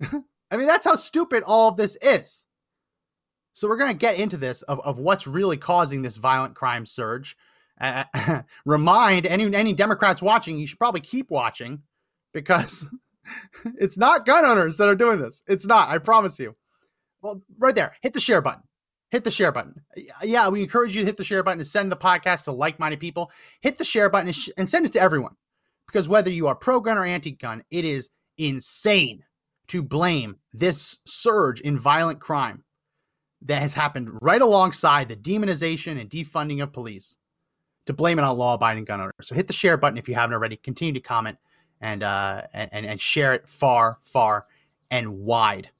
I 0.50 0.56
mean, 0.56 0.66
that's 0.66 0.84
how 0.84 0.94
stupid 0.94 1.42
all 1.42 1.68
of 1.68 1.76
this 1.76 1.96
is. 2.00 2.46
So 3.52 3.68
we're 3.68 3.78
going 3.78 3.92
to 3.92 3.98
get 3.98 4.18
into 4.18 4.36
this 4.36 4.62
of, 4.62 4.80
of 4.80 4.98
what's 4.98 5.26
really 5.26 5.56
causing 5.56 6.02
this 6.02 6.16
violent 6.16 6.54
crime 6.54 6.84
surge. 6.84 7.36
Uh, 7.80 8.04
remind 8.66 9.26
any 9.26 9.54
any 9.54 9.72
Democrats 9.72 10.22
watching, 10.22 10.58
you 10.58 10.66
should 10.66 10.78
probably 10.78 11.00
keep 11.00 11.30
watching 11.30 11.82
because 12.32 12.86
it's 13.78 13.96
not 13.96 14.26
gun 14.26 14.44
owners 14.44 14.76
that 14.76 14.88
are 14.88 14.94
doing 14.94 15.20
this. 15.20 15.42
It's 15.46 15.66
not. 15.66 15.88
I 15.88 15.98
promise 15.98 16.38
you. 16.38 16.54
Well, 17.26 17.42
right 17.58 17.74
there, 17.74 17.92
hit 18.02 18.12
the 18.12 18.20
share 18.20 18.40
button. 18.40 18.62
Hit 19.10 19.24
the 19.24 19.32
share 19.32 19.50
button. 19.50 19.74
Yeah, 20.22 20.48
we 20.48 20.62
encourage 20.62 20.94
you 20.94 21.02
to 21.02 21.06
hit 21.06 21.16
the 21.16 21.24
share 21.24 21.42
button 21.42 21.58
and 21.58 21.66
send 21.66 21.90
the 21.90 21.96
podcast 21.96 22.44
to 22.44 22.52
like-minded 22.52 23.00
people. 23.00 23.32
Hit 23.62 23.78
the 23.78 23.84
share 23.84 24.08
button 24.08 24.28
and, 24.28 24.36
sh- 24.36 24.50
and 24.56 24.68
send 24.68 24.86
it 24.86 24.92
to 24.92 25.00
everyone 25.00 25.34
because 25.88 26.08
whether 26.08 26.30
you 26.30 26.46
are 26.46 26.54
pro-gun 26.54 26.96
or 26.96 27.04
anti-gun, 27.04 27.64
it 27.72 27.84
is 27.84 28.10
insane 28.38 29.24
to 29.66 29.82
blame 29.82 30.36
this 30.52 31.00
surge 31.04 31.60
in 31.62 31.76
violent 31.76 32.20
crime 32.20 32.62
that 33.42 33.60
has 33.60 33.74
happened 33.74 34.08
right 34.22 34.42
alongside 34.42 35.08
the 35.08 35.16
demonization 35.16 36.00
and 36.00 36.08
defunding 36.08 36.62
of 36.62 36.72
police 36.72 37.18
to 37.86 37.92
blame 37.92 38.20
it 38.20 38.24
on 38.24 38.38
law-abiding 38.38 38.84
gun 38.84 39.00
owners. 39.00 39.12
So 39.22 39.34
hit 39.34 39.48
the 39.48 39.52
share 39.52 39.76
button 39.76 39.98
if 39.98 40.08
you 40.08 40.14
haven't 40.14 40.34
already. 40.34 40.58
Continue 40.58 40.94
to 40.94 41.00
comment 41.00 41.38
and 41.80 42.04
uh, 42.04 42.42
and 42.54 42.86
and 42.86 43.00
share 43.00 43.34
it 43.34 43.48
far, 43.48 43.98
far 44.00 44.44
and 44.92 45.18
wide. 45.18 45.70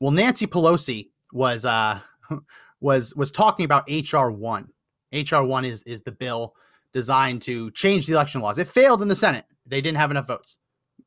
Well, 0.00 0.10
Nancy 0.10 0.46
Pelosi 0.46 1.10
was 1.32 1.64
uh, 1.64 2.00
was 2.80 3.14
was 3.14 3.30
talking 3.30 3.64
about 3.64 3.88
HR 3.88 4.30
one. 4.30 4.68
HR 5.12 5.42
one 5.42 5.64
is 5.64 5.82
is 5.84 6.02
the 6.02 6.12
bill 6.12 6.54
designed 6.92 7.42
to 7.42 7.70
change 7.72 8.06
the 8.06 8.14
election 8.14 8.40
laws. 8.40 8.58
It 8.58 8.68
failed 8.68 9.02
in 9.02 9.08
the 9.08 9.16
Senate. 9.16 9.44
They 9.66 9.80
didn't 9.80 9.98
have 9.98 10.10
enough 10.10 10.26
votes. 10.26 10.58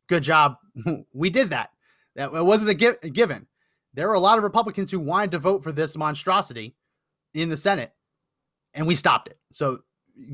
Good 0.08 0.24
job. 0.24 0.56
we 1.14 1.30
did 1.30 1.50
that. 1.50 1.72
That 2.16 2.32
wasn't 2.32 2.82
a, 2.82 2.98
a 3.04 3.10
given. 3.10 3.48
There 3.94 4.08
were 4.08 4.14
a 4.14 4.20
lot 4.20 4.38
of 4.38 4.44
Republicans 4.44 4.92
who 4.92 5.00
wanted 5.00 5.32
to 5.32 5.40
vote 5.40 5.64
for 5.64 5.72
this 5.72 5.98
monstrosity 5.98 6.76
in 7.34 7.50
the 7.50 7.58
Senate, 7.58 7.94
and 8.74 8.86
we 8.86 8.96
stopped 8.96 9.28
it. 9.28 9.40
So, 9.52 9.80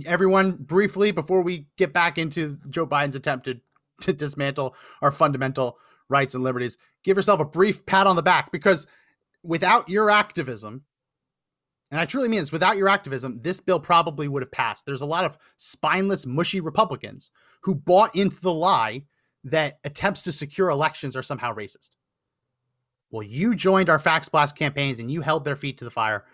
everyone, 0.05 0.57
briefly, 0.57 1.11
before 1.11 1.41
we 1.41 1.67
get 1.77 1.93
back 1.93 2.17
into 2.17 2.57
Joe 2.69 2.85
Biden's 2.85 3.15
attempt 3.15 3.45
to, 3.45 3.59
to 4.01 4.13
dismantle 4.13 4.75
our 5.01 5.11
fundamental 5.11 5.77
rights 6.09 6.35
and 6.35 6.43
liberties, 6.43 6.77
give 7.03 7.17
yourself 7.17 7.39
a 7.39 7.45
brief 7.45 7.85
pat 7.85 8.07
on 8.07 8.15
the 8.15 8.21
back 8.21 8.51
because 8.51 8.87
without 9.43 9.87
your 9.89 10.09
activism, 10.09 10.83
and 11.91 11.99
I 11.99 12.05
truly 12.05 12.27
mean 12.27 12.41
this, 12.41 12.51
without 12.51 12.77
your 12.77 12.89
activism, 12.89 13.39
this 13.41 13.59
bill 13.59 13.79
probably 13.79 14.27
would 14.27 14.43
have 14.43 14.51
passed. 14.51 14.85
There's 14.85 15.01
a 15.01 15.05
lot 15.05 15.23
of 15.23 15.37
spineless, 15.55 16.25
mushy 16.25 16.59
Republicans 16.59 17.31
who 17.61 17.75
bought 17.75 18.15
into 18.15 18.39
the 18.41 18.53
lie 18.53 19.03
that 19.45 19.79
attempts 19.85 20.23
to 20.23 20.31
secure 20.31 20.69
elections 20.69 21.15
are 21.15 21.23
somehow 21.23 21.53
racist. 21.53 21.91
Well, 23.09 23.23
you 23.23 23.55
joined 23.55 23.89
our 23.89 23.99
Fax 23.99 24.27
Blast 24.27 24.55
campaigns 24.55 24.99
and 24.99 25.09
you 25.09 25.21
held 25.21 25.45
their 25.45 25.55
feet 25.55 25.77
to 25.77 25.85
the 25.85 25.91
fire. 25.91 26.25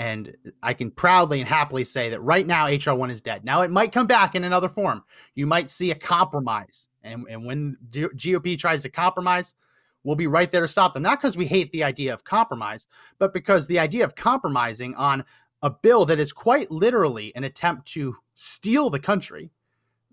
And 0.00 0.34
I 0.62 0.72
can 0.72 0.90
proudly 0.90 1.40
and 1.40 1.48
happily 1.48 1.84
say 1.84 2.08
that 2.08 2.22
right 2.22 2.46
now, 2.46 2.68
HR1 2.68 3.10
is 3.10 3.20
dead. 3.20 3.44
Now, 3.44 3.60
it 3.60 3.70
might 3.70 3.92
come 3.92 4.06
back 4.06 4.34
in 4.34 4.44
another 4.44 4.70
form. 4.70 5.04
You 5.34 5.46
might 5.46 5.70
see 5.70 5.90
a 5.90 5.94
compromise. 5.94 6.88
And, 7.02 7.26
and 7.28 7.44
when 7.44 7.76
G- 7.90 8.06
GOP 8.16 8.58
tries 8.58 8.80
to 8.80 8.88
compromise, 8.88 9.56
we'll 10.02 10.16
be 10.16 10.26
right 10.26 10.50
there 10.50 10.62
to 10.62 10.68
stop 10.68 10.94
them. 10.94 11.02
Not 11.02 11.20
because 11.20 11.36
we 11.36 11.44
hate 11.44 11.70
the 11.72 11.84
idea 11.84 12.14
of 12.14 12.24
compromise, 12.24 12.86
but 13.18 13.34
because 13.34 13.66
the 13.66 13.78
idea 13.78 14.02
of 14.06 14.14
compromising 14.14 14.94
on 14.94 15.22
a 15.60 15.68
bill 15.68 16.06
that 16.06 16.18
is 16.18 16.32
quite 16.32 16.70
literally 16.70 17.36
an 17.36 17.44
attempt 17.44 17.86
to 17.88 18.16
steal 18.32 18.88
the 18.88 18.98
country, 18.98 19.50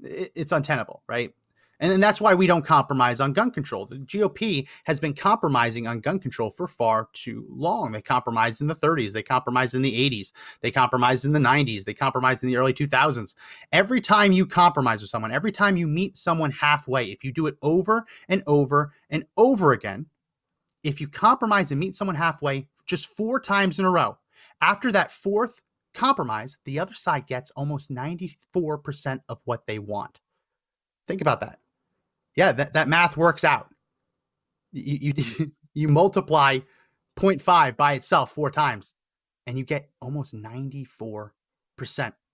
it's 0.04 0.52
untenable, 0.52 1.02
right? 1.08 1.34
And 1.80 1.92
then 1.92 2.00
that's 2.00 2.20
why 2.20 2.34
we 2.34 2.48
don't 2.48 2.66
compromise 2.66 3.22
on 3.22 3.34
gun 3.34 3.52
control. 3.52 3.86
The 3.86 3.98
GOP 3.98 4.68
has 4.86 5.00
been 5.00 5.14
compromising 5.14 5.88
on 5.88 6.00
gun 6.00 6.20
control 6.20 6.50
for 6.50 6.68
far 6.68 7.10
too 7.14 7.46
long. 7.50 7.92
They 7.92 8.02
compromised 8.02 8.62
in 8.62 8.68
the 8.68 8.76
30s, 8.76 9.12
they 9.12 9.22
compromised 9.22 9.76
in 9.76 9.84
the 9.84 9.94
80s, 9.94 10.32
they 10.62 10.72
compromised 10.72 11.26
in 11.26 11.34
the 11.34 11.40
90s, 11.40 11.84
they 11.84 11.94
compromised 11.94 12.44
in 12.44 12.50
the 12.50 12.58
early 12.58 12.74
2000s. 12.74 13.36
Every 13.72 14.02
time 14.02 14.32
you 14.32 14.46
compromise 14.46 15.02
with 15.02 15.12
someone, 15.12 15.32
every 15.32 15.52
time 15.52 15.78
you 15.78 15.88
meet 15.88 16.18
someone 16.18 16.52
halfway, 16.52 17.12
if 17.12 17.24
you 17.24 17.32
do 17.32 17.46
it 17.46 17.56
over 17.62 18.06
and 18.28 18.42
over 18.48 18.94
and 19.10 19.26
over 19.38 19.72
again, 19.72 20.08
if 20.84 21.00
you 21.00 21.08
compromise 21.08 21.70
and 21.72 21.80
meet 21.80 21.96
someone 21.96 22.16
halfway 22.16 22.68
just 22.88 23.08
four 23.08 23.40
times 23.40 23.78
in 23.78 23.86
a 23.86 23.92
row, 23.92 24.18
after 24.62 24.92
that 24.92 25.12
fourth 25.12 25.62
compromise, 25.94 26.58
the 26.66 26.80
other 26.80 26.94
side 26.94 27.28
gets 27.28 27.52
almost 27.52 27.92
94% 27.92 29.20
of 29.30 29.42
what 29.46 29.68
they 29.68 29.78
want. 29.78 30.20
Think 31.08 31.22
about 31.22 31.42
that 31.42 31.60
yeah, 32.38 32.52
that, 32.54 32.74
that 32.74 32.88
math 32.88 33.18
works 33.18 33.44
out. 33.44 33.74
You, 34.72 35.14
you, 35.16 35.52
you 35.74 35.88
multiply 35.90 36.60
0.5 37.18 37.76
by 37.76 37.94
itself 37.94 38.32
four 38.32 38.52
times 38.52 38.94
and 39.48 39.58
you 39.58 39.66
get 39.66 39.90
almost 40.02 40.36
94% 40.36 41.32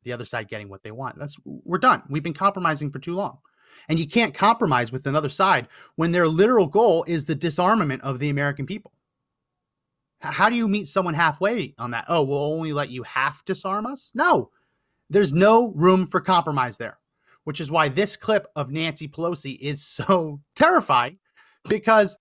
the 0.04 0.12
other 0.12 0.26
side 0.26 0.50
getting 0.50 0.68
what 0.68 0.84
they 0.84 0.92
want. 0.92 1.18
That's 1.18 1.38
we're 1.46 1.78
done. 1.78 2.04
We've 2.10 2.22
been 2.22 2.34
compromising 2.34 2.92
for 2.92 3.00
too 3.00 3.16
long. 3.16 3.38
And 3.88 3.98
you 3.98 4.06
can't 4.06 4.34
compromise 4.34 4.92
with 4.92 5.08
another 5.08 5.30
side 5.30 5.70
when 5.96 6.12
their 6.12 6.28
literal 6.28 6.68
goal 6.68 7.06
is 7.08 7.26
the 7.26 7.34
disarmament 7.34 8.04
of 8.04 8.20
the 8.20 8.30
American 8.30 8.66
people. 8.66 8.92
How 10.20 10.50
do 10.50 10.56
you 10.56 10.68
meet 10.68 10.88
someone 10.88 11.14
halfway 11.14 11.74
on 11.78 11.92
that? 11.92 12.06
Oh, 12.10 12.24
we'll 12.24 12.54
only 12.54 12.74
let 12.74 12.90
you 12.90 13.04
half 13.04 13.44
disarm 13.46 13.86
us? 13.86 14.12
No. 14.14 14.52
There's 15.10 15.34
no 15.34 15.72
room 15.72 16.06
for 16.06 16.20
compromise 16.20 16.78
there 16.78 16.98
which 17.44 17.60
is 17.60 17.72
why 17.72 17.90
this 17.90 18.16
clip 18.16 18.48
of 18.56 18.72
Nancy 18.72 19.08
Pelosi 19.08 19.58
is 19.60 19.84
so 19.86 20.40
terrifying 20.56 21.20
because 21.70 22.18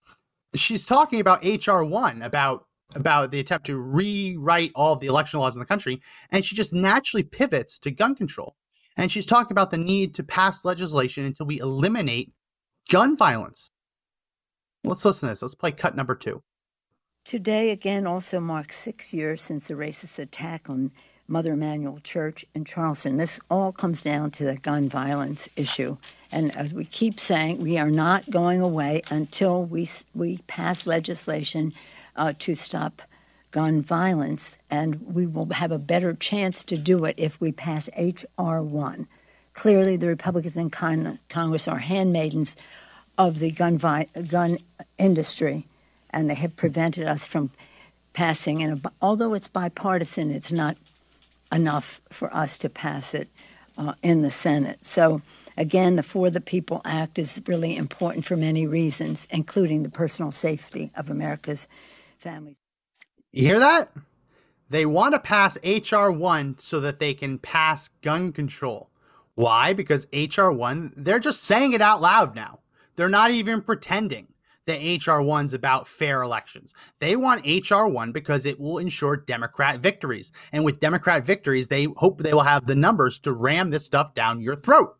she's 0.55 0.87
talking 0.87 1.21
about 1.21 1.45
HR 1.45 1.83
one 1.83 2.23
about 2.23 2.67
about 2.95 3.31
the 3.31 3.41
attempt 3.41 3.67
to 3.67 3.79
rewrite 3.79 4.71
all 4.75 4.93
of 4.93 5.01
the 5.01 5.07
election 5.07 5.41
laws 5.41 5.57
in 5.57 5.61
the 5.61 5.67
country, 5.67 6.01
and 6.31 6.45
she 6.45 6.55
just 6.55 6.75
naturally 6.75 7.23
pivots 7.23 7.79
to 7.79 7.91
gun 7.91 8.15
control. 8.15 8.55
And 8.99 9.11
she's 9.11 9.25
talking 9.25 9.53
about 9.53 9.71
the 9.71 9.79
need 9.79 10.15
to 10.17 10.23
pass 10.23 10.65
legislation 10.65 11.25
until 11.25 11.47
we 11.47 11.59
eliminate 11.61 12.33
gun 12.91 13.17
violence. 13.17 13.71
Let's 14.85 15.05
listen 15.05 15.29
to 15.29 15.33
this. 15.33 15.43
Let's 15.43 15.55
play 15.55 15.73
cut 15.73 15.97
number 15.97 16.15
two. 16.15 16.43
Today, 17.25 17.71
again, 17.71 18.07
also 18.07 18.41
marks 18.41 18.77
six 18.77 19.15
years 19.15 19.41
since 19.41 19.69
the 19.69 19.75
racist 19.75 20.19
attack 20.19 20.69
on 20.69 20.91
Mother 21.29 21.53
Emanuel 21.53 22.01
Church 22.03 22.45
in 22.55 22.65
Charleston. 22.65 23.17
This 23.17 23.41
all 23.51 23.73
comes 23.73 24.03
down 24.03 24.31
to 24.33 24.45
the 24.45 24.57
gun 24.57 24.89
violence 24.89 25.49
issue. 25.57 25.97
And 26.31 26.55
as 26.57 26.75
we 26.75 26.85
keep 26.85 27.21
saying, 27.21 27.59
we 27.59 27.79
are 27.79 27.91
not 27.91 28.31
going 28.31 28.61
away 28.61 29.03
until 29.11 29.65
we, 29.65 29.89
we 30.15 30.39
pass 30.47 30.87
legislation 30.87 31.73
uh, 32.17 32.35
to 32.41 32.55
stop 32.55 33.03
gun 33.51 33.83
violence. 33.83 34.59
And 34.71 35.15
we 35.15 35.27
will 35.27 35.49
have 35.53 35.73
a 35.73 35.79
better 35.79 36.15
chance 36.15 36.65
to 36.65 36.77
do 36.77 37.05
it 37.05 37.15
if 37.19 37.41
we 37.41 37.53
pass 37.53 37.89
H.R. 37.95 38.63
1. 38.63 39.09
Clearly, 39.55 39.97
the 39.97 40.09
Republicans 40.09 40.57
in 40.57 40.71
con- 40.71 41.19
Congress 41.29 41.69
are 41.69 41.79
handmaidens 41.79 42.57
of 43.19 43.39
the 43.39 43.51
gun, 43.51 43.79
vi- 43.79 44.09
gun 44.27 44.59
industry, 44.99 45.67
and 46.11 46.29
they 46.29 46.35
have 46.35 46.57
prevented 46.57 47.07
us 47.07 47.27
from 47.27 47.51
passing. 48.15 48.63
And 48.63 48.87
although 49.01 49.35
it's 49.35 49.49
bipartisan, 49.49 50.31
it's 50.31 50.53
not 50.53 50.77
enough 51.53 52.01
for 52.11 52.35
us 52.35 52.59
to 52.59 52.69
pass 52.69 53.15
it 53.15 53.29
uh, 53.79 53.95
in 54.03 54.23
the 54.23 54.31
Senate. 54.31 54.85
So, 54.85 55.23
again, 55.57 55.97
the 55.97 56.03
For 56.03 56.31
the 56.31 56.41
People 56.41 56.81
Act 56.85 57.19
is 57.19 57.41
really 57.47 57.77
important 57.77 58.25
for 58.25 58.37
many 58.37 58.67
reasons, 58.67 59.27
including 59.31 59.83
the 59.83 59.91
personal 59.91 60.31
safety 60.31 60.91
of 60.97 61.11
America's 61.11 61.69
families. 62.19 62.57
You 63.33 63.47
hear 63.47 63.59
that? 63.61 63.93
They 64.71 64.87
want 64.87 65.15
to 65.15 65.21
pass 65.21 65.59
H.R. 65.63 66.11
1 66.11 66.57
so 66.59 66.81
that 66.81 66.99
they 66.99 67.13
can 67.13 67.39
pass 67.39 67.91
gun 68.01 68.33
control. 68.33 68.89
Why? 69.35 69.73
Because 69.73 70.07
H.R. 70.13 70.51
1, 70.53 70.95
they're 70.97 71.19
just 71.19 71.45
saying 71.45 71.73
it 71.73 71.81
out 71.81 72.01
loud 72.01 72.35
now. 72.35 72.61
They're 72.97 73.09
not 73.09 73.31
even 73.31 73.63
pretending 73.63 74.29
that 74.67 74.81
HR1's 74.81 75.53
about 75.53 75.89
fair 75.89 76.23
elections. 76.23 76.73
They 77.01 77.17
want 77.17 77.45
HR1 77.45 78.13
because 78.13 78.47
it 78.47 78.61
will 78.61 78.79
ensure 78.79 79.17
Democrat 79.17 79.81
victories. 79.81 80.31
And 80.53 80.65
with 80.65 80.81
Democrat 80.81 81.27
victories, 81.27 81.69
they 81.69 81.89
hope 81.97 82.19
they 82.21 82.33
will 82.33 82.43
have 82.43 82.67
the 82.67 82.77
numbers 82.77 83.19
to 83.21 83.33
ram 83.33 83.71
this 83.71 83.85
stuff 83.85 84.15
down 84.15 84.41
your 84.41 84.57
throat. 84.57 84.97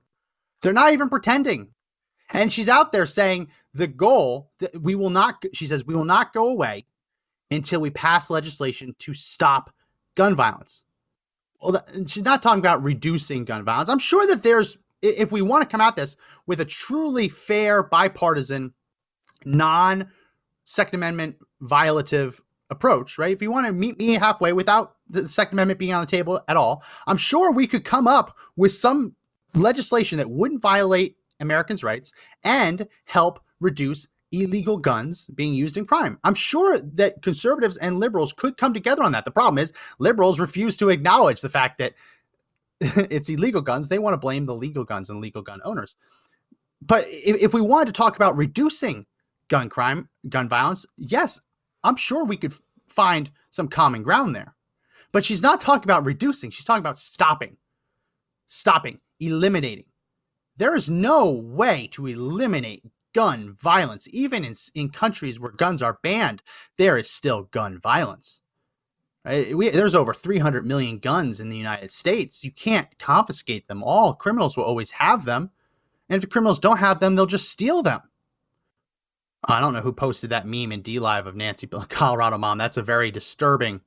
They're 0.63 0.73
not 0.73 0.93
even 0.93 1.09
pretending. 1.09 1.69
And 2.33 2.53
she's 2.53 2.69
out 2.69 2.93
there 2.93 3.07
saying 3.07 3.49
the 3.75 3.87
goal 3.87 4.51
that 4.59 4.81
we 4.81 4.95
will 4.95 5.11
not, 5.11 5.45
she 5.53 5.67
says, 5.67 5.85
we 5.85 5.95
will 5.95 6.05
not 6.05 6.33
go 6.33 6.49
away 6.49 6.87
until 7.51 7.81
we 7.81 7.91
pass 7.91 8.31
legislation 8.31 8.95
to 8.99 9.13
stop 9.13 9.71
gun 10.15 10.35
violence. 10.35 10.87
Well, 11.61 11.85
she's 12.07 12.25
not 12.25 12.43
talking 12.43 12.59
about 12.59 12.85
reducing 12.85 13.45
gun 13.45 13.65
violence. 13.65 13.89
I'm 13.89 13.99
sure 13.99 14.27
that 14.27 14.43
there's, 14.43 14.79
if 15.03 15.31
we 15.31 15.43
want 15.43 15.63
to 15.63 15.69
come 15.69 15.81
at 15.81 15.95
this 15.95 16.17
with 16.47 16.61
a 16.61 16.65
truly 16.65 17.29
fair, 17.29 17.83
bipartisan 17.83 18.73
non 19.47 20.09
Second 20.65 20.97
Amendment 20.97 21.37
violative 21.63 22.41
approach, 22.71 23.19
right? 23.19 23.33
If 23.33 23.43
you 23.43 23.51
want 23.51 23.67
to 23.67 23.73
meet 23.73 23.99
me 23.99 24.15
halfway 24.15 24.53
without 24.53 24.97
the 25.09 25.29
Second 25.29 25.55
Amendment 25.55 25.79
being 25.79 25.95
on 25.95 26.05
the 26.05 26.11
table 26.11 26.43
at 26.49 26.57
all, 26.57 26.83
I'm 27.07 27.17
sure 27.17 27.53
we 27.53 27.67
could 27.67 27.85
come 27.85 28.07
up 28.07 28.37
with 28.57 28.73
some 28.73 29.15
legislation 29.55 30.19
that 30.19 30.31
wouldn't 30.31 30.63
violate 30.63 31.17
Americans' 31.41 31.85
rights 31.85 32.13
and 32.45 32.89
help 33.05 33.41
reduce 33.61 34.09
illegal 34.33 34.79
guns 34.79 35.27
being 35.35 35.53
used 35.53 35.77
in 35.77 35.85
crime. 35.85 36.19
I'm 36.25 36.35
sure 36.35 36.79
that 36.79 37.23
conservatives 37.23 37.77
and 37.77 38.01
liberals 38.01 38.33
could 38.33 38.57
come 38.57 38.73
together 38.73 39.03
on 39.03 39.13
that. 39.13 39.25
The 39.25 39.31
problem 39.31 39.59
is 39.59 39.73
liberals 39.99 40.41
refuse 40.41 40.77
to 40.79 40.89
acknowledge 40.89 41.43
the 41.43 41.51
fact 41.51 41.79
that 41.79 41.93
it's 42.81 43.29
illegal 43.29 43.61
guns. 43.61 43.89
They 43.89 43.99
want 43.99 44.15
to 44.15 44.19
blame 44.19 44.47
the 44.47 44.55
legal 44.55 44.85
guns 44.85 45.11
and 45.11 45.21
legal 45.21 45.43
gun 45.43 45.61
owners. 45.65 45.97
But 46.81 47.05
if, 47.09 47.37
if 47.37 47.55
we 47.55 47.61
wanted 47.61 47.87
to 47.87 47.93
talk 47.93 48.17
about 48.17 48.37
reducing 48.37 49.07
gun 49.53 49.69
crime, 49.69 50.09
gun 50.31 50.49
violence, 50.49 50.87
yes, 50.97 51.39
I'm 51.85 51.97
sure 51.97 52.25
we 52.25 52.39
could 52.39 52.53
f- 52.53 52.63
find 52.89 53.31
some 53.51 53.69
common 53.69 54.03
ground 54.03 54.35
there. 54.35 54.55
But 55.13 55.27
she's 55.27 55.43
not 55.43 55.61
talking 55.61 55.85
about 55.85 56.07
reducing, 56.07 56.49
she's 56.49 56.65
talking 56.65 56.81
about 56.81 56.97
stopping, 56.97 57.59
stopping, 58.47 58.99
eliminating. 59.21 59.85
There 60.57 60.75
is 60.75 60.89
no 60.89 61.33
way 61.33 61.91
to 61.93 62.07
eliminate 62.07 62.83
gun 63.15 63.55
violence. 63.61 64.09
Even 64.11 64.43
in, 64.43 64.55
in 64.75 64.89
countries 64.89 65.39
where 65.39 65.53
guns 65.53 65.83
are 65.83 65.99
banned, 66.03 66.43
there 66.79 66.97
is 66.97 67.11
still 67.11 67.43
gun 67.43 67.79
violence. 67.79 68.41
Right? 69.23 69.55
We, 69.55 69.69
there's 69.69 69.95
over 69.95 70.15
300 70.15 70.67
million 70.67 70.99
guns 70.99 71.41
in 71.43 71.51
the 71.51 71.59
United 71.59 71.91
States. 71.91 72.43
You 72.43 72.53
can't 72.53 72.89
confiscate 72.99 73.69
them 73.69 73.83
all. 73.83 74.15
Criminals 74.15 74.57
will 74.57 74.65
always 74.65 74.93
have 74.93 75.27
them. 75.27 75.51
And 76.09 76.23
if 76.25 76.31
criminals 76.31 76.59
don't 76.59 76.79
have 76.79 77.01
them, 77.01 77.17
they'll 77.17 77.27
just 77.27 77.51
steal 77.51 77.83
them. 77.83 78.01
I 79.49 79.61
don't 79.61 79.73
know 79.73 79.81
who 79.81 79.93
posted 79.93 80.31
that 80.31 80.47
meme 80.47 80.73
in 80.73 80.83
DLive 80.83 81.27
of 81.27 81.35
Nancy 81.35 81.67
Colorado 81.89 82.39
mom. 82.39 82.59
That's 82.59 82.77
a 82.77 82.83
very 82.83 83.11
disturbing, 83.11 83.81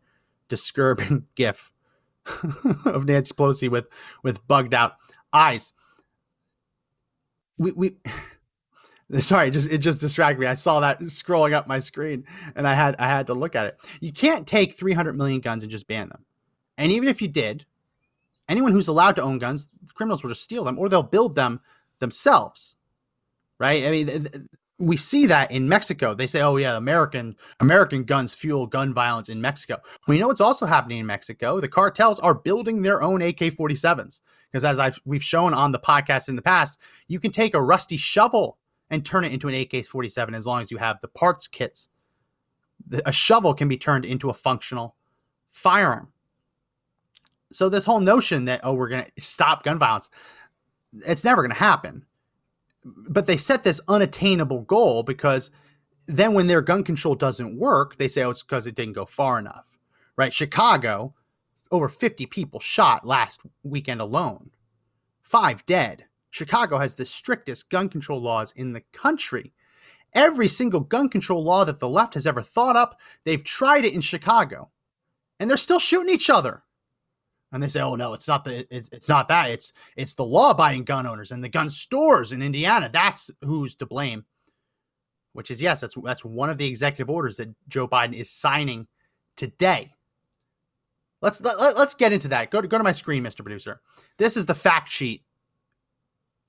disturbing 0.50 1.28
gif 1.36 1.72
of 2.86 3.06
Nancy 3.06 3.34
Pelosi 3.34 3.70
with 3.70 3.88
with 4.24 4.46
bugged 4.48 4.74
out 4.74 4.94
eyes. 5.32 5.72
We 7.58 7.72
we 7.72 7.96
sorry, 9.20 9.52
just 9.52 9.70
it 9.70 9.78
just 9.80 10.02
distracted 10.02 10.40
me. 10.40 10.48
I 10.48 10.56
saw 10.56 10.80
that 10.80 11.00
scrolling 11.02 11.54
up 11.54 11.68
my 11.68 11.80
screen 11.80 12.26
and 12.56 12.68
I 12.68 12.74
had 12.74 12.96
I 13.00 13.08
had 13.08 13.28
to 13.28 13.34
look 13.34 13.56
at 13.56 13.66
it. 13.68 13.80
You 14.02 14.12
can't 14.12 14.48
take 14.48 14.74
300 14.74 15.14
million 15.16 15.42
guns 15.42 15.64
and 15.64 15.72
just 15.72 15.88
ban 15.88 16.10
them. 16.10 16.26
And 16.78 16.92
even 16.92 17.08
if 17.08 17.22
you 17.22 17.28
did, 17.28 17.66
anyone 18.50 18.72
who's 18.72 18.90
allowed 18.90 19.16
to 19.16 19.24
own 19.24 19.40
guns, 19.40 19.70
criminals 19.94 20.24
will 20.24 20.32
just 20.32 20.44
steal 20.44 20.64
them 20.66 20.78
or 20.78 20.90
they'll 20.90 21.04
build 21.04 21.36
them 21.36 21.62
themselves. 22.00 22.76
Right? 23.58 23.86
I 23.86 23.92
mean, 23.92 24.50
we 24.78 24.98
see 24.98 25.26
that 25.28 25.52
in 25.52 25.70
Mexico. 25.70 26.14
They 26.14 26.28
say, 26.28 26.42
"Oh 26.42 26.58
yeah, 26.58 26.76
American 26.76 27.36
American 27.60 28.04
guns 28.04 28.36
fuel 28.36 28.68
gun 28.68 28.94
violence 28.94 29.30
in 29.30 29.40
Mexico." 29.40 29.78
We 30.08 30.18
know 30.18 30.28
what's 30.28 30.42
also 30.42 30.66
happening 30.66 31.00
in 31.00 31.06
Mexico. 31.06 31.60
The 31.60 31.70
cartels 31.70 32.20
are 32.20 32.34
building 32.34 32.82
their 32.82 33.02
own 33.02 33.22
AK-47s 33.22 34.22
because, 34.52 34.66
as 34.66 34.80
I've 34.80 35.00
we've 35.06 35.24
shown 35.24 35.54
on 35.54 35.72
the 35.72 35.80
podcast 35.80 36.28
in 36.28 36.36
the 36.36 36.42
past, 36.42 36.80
you 37.08 37.20
can 37.20 37.32
take 37.32 37.54
a 37.54 37.62
rusty 37.62 37.98
shovel 37.98 38.58
and 38.90 39.06
turn 39.06 39.24
it 39.24 39.32
into 39.32 39.48
an 39.48 39.56
AK-47 39.56 40.36
as 40.36 40.46
long 40.46 40.62
as 40.62 40.70
you 40.72 40.78
have 40.78 41.00
the 41.02 41.08
parts 41.08 41.48
kits. 41.48 41.90
a 43.06 43.12
shovel 43.12 43.54
can 43.54 43.68
be 43.68 43.78
turned 43.78 44.06
into 44.06 44.30
a 44.30 44.34
functional 44.34 44.96
firearm. 45.52 46.12
So 47.52 47.70
this 47.70 47.86
whole 47.86 48.02
notion 48.02 48.46
that 48.46 48.60
oh 48.64 48.74
we're 48.74 48.90
going 48.90 49.06
to 49.06 49.22
stop 49.22 49.64
gun 49.64 49.80
violence, 49.80 50.10
it's 50.94 51.24
never 51.24 51.42
going 51.42 51.54
to 51.54 51.58
happen 51.58 52.06
but 52.86 53.26
they 53.26 53.38
set 53.38 53.64
this 53.64 53.82
unattainable 53.88 54.62
goal 54.62 55.04
because 55.04 55.50
then 56.08 56.34
when 56.34 56.48
their 56.48 56.62
gun 56.62 56.84
control 56.84 57.16
doesn't 57.16 57.58
work, 57.58 57.96
they 57.96 58.08
say, 58.08 58.24
oh, 58.24 58.30
it's 58.30 58.44
because 58.44 58.68
it 58.68 58.76
didn't 58.76 58.94
go 58.94 59.06
far 59.06 59.40
enough, 59.40 59.66
right? 60.18 60.32
Chicago, 60.32 61.16
over 61.72 61.90
50 61.90 62.28
people 62.28 62.60
shot 62.60 63.06
last 63.06 63.42
weekend 63.64 64.02
alone, 64.02 64.52
five 65.24 65.66
dead. 65.66 66.06
Chicago 66.30 66.78
has 66.78 66.96
the 66.96 67.06
strictest 67.06 67.70
gun 67.70 67.90
control 67.90 68.22
laws 68.22 68.54
in 68.56 68.72
the 68.72 68.84
country. 68.94 69.52
Every 70.14 70.48
single 70.48 70.82
gun 70.82 71.10
control 71.10 71.44
law 71.44 71.66
that 71.66 71.80
the 71.80 71.90
left 71.90 72.14
has 72.14 72.28
ever 72.28 72.42
thought 72.42 72.76
up, 72.76 73.00
they've 73.24 73.44
tried 73.44 73.84
it 73.84 73.94
in 73.94 74.02
Chicago, 74.02 74.70
and 75.40 75.50
they're 75.50 75.58
still 75.58 75.80
shooting 75.80 76.14
each 76.14 76.30
other 76.30 76.64
and 77.56 77.64
they 77.64 77.70
say, 77.70 77.80
"Oh 77.80 77.96
no, 77.96 78.14
it's 78.14 78.28
not 78.28 78.44
the 78.44 78.68
it's, 78.70 78.90
it's 78.90 79.08
not 79.08 79.30
that. 79.30 79.50
It's 79.50 79.72
it's 79.96 80.14
the 80.14 80.26
law-abiding 80.26 80.84
gun 80.84 81.08
owners 81.08 81.32
and 81.32 81.42
the 81.42 81.48
gun 81.48 81.70
stores 81.70 82.34
in 82.34 82.42
Indiana. 82.42 82.90
That's 82.92 83.32
who's 83.42 83.76
to 83.78 83.86
blame." 83.86 84.26
Which 85.32 85.50
is 85.50 85.62
yes, 85.62 85.80
that's 85.80 85.96
that's 86.04 86.26
one 86.26 86.50
of 86.50 86.58
the 86.58 86.68
executive 86.68 87.10
orders 87.10 87.38
that 87.38 87.56
Joe 87.70 87.88
Biden 87.88 88.14
is 88.14 88.30
signing 88.30 88.88
today. 89.38 89.94
Let's 91.22 91.40
let, 91.40 91.56
us 91.56 91.76
let 91.78 91.88
us 91.88 91.94
get 91.94 92.12
into 92.12 92.28
that. 92.28 92.52
Go 92.52 92.60
to 92.60 92.68
go 92.68 92.78
to 92.78 92.84
my 92.84 92.92
screen, 92.92 93.24
Mr. 93.24 93.38
Producer. 93.38 93.80
This 94.18 94.36
is 94.36 94.46
the 94.46 94.54
fact 94.54 94.90
sheet 94.90 95.24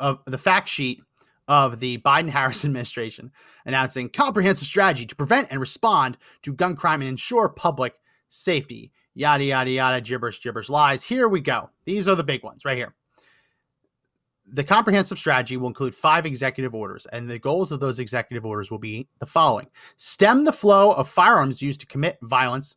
of 0.01 0.19
the 0.27 0.39
fact 0.39 0.69
sheet 0.69 1.05
of 1.47 1.79
the 1.79 1.99
Biden 1.99 2.31
Harris 2.31 2.65
administration 2.65 3.31
announcing 3.65 4.09
comprehensive 4.09 4.67
strategy 4.67 5.07
to 5.07 5.15
prevent 5.15 5.53
and 5.53 5.61
respond 5.61 6.19
to 6.43 6.53
gun 6.53 6.75
crime 6.75 7.01
and 7.01 7.09
ensure 7.09 7.49
public 7.49 7.95
safety 8.29 8.91
yada, 9.17 9.43
yada, 9.43 9.71
yada, 9.71 10.01
gibberish, 10.01 10.41
gibberish, 10.41 10.69
lies. 10.69 11.03
Here 11.03 11.27
we 11.27 11.41
go. 11.41 11.71
These 11.85 12.07
are 12.07 12.15
the 12.15 12.23
big 12.23 12.45
ones 12.45 12.65
right 12.65 12.77
here. 12.77 12.95
The 14.49 14.63
comprehensive 14.63 15.19
strategy 15.19 15.57
will 15.57 15.67
include 15.67 15.95
five 15.95 16.25
executive 16.25 16.75
orders, 16.75 17.07
and 17.07 17.29
the 17.29 17.39
goals 17.39 17.73
of 17.73 17.81
those 17.81 17.99
executive 17.99 18.47
orders 18.47 18.71
will 18.71 18.79
be 18.79 19.09
the 19.19 19.27
following 19.27 19.67
stem 19.97 20.45
the 20.45 20.53
flow 20.53 20.93
of 20.93 21.09
firearms 21.09 21.61
used 21.61 21.81
to 21.81 21.87
commit 21.87 22.19
violence, 22.23 22.77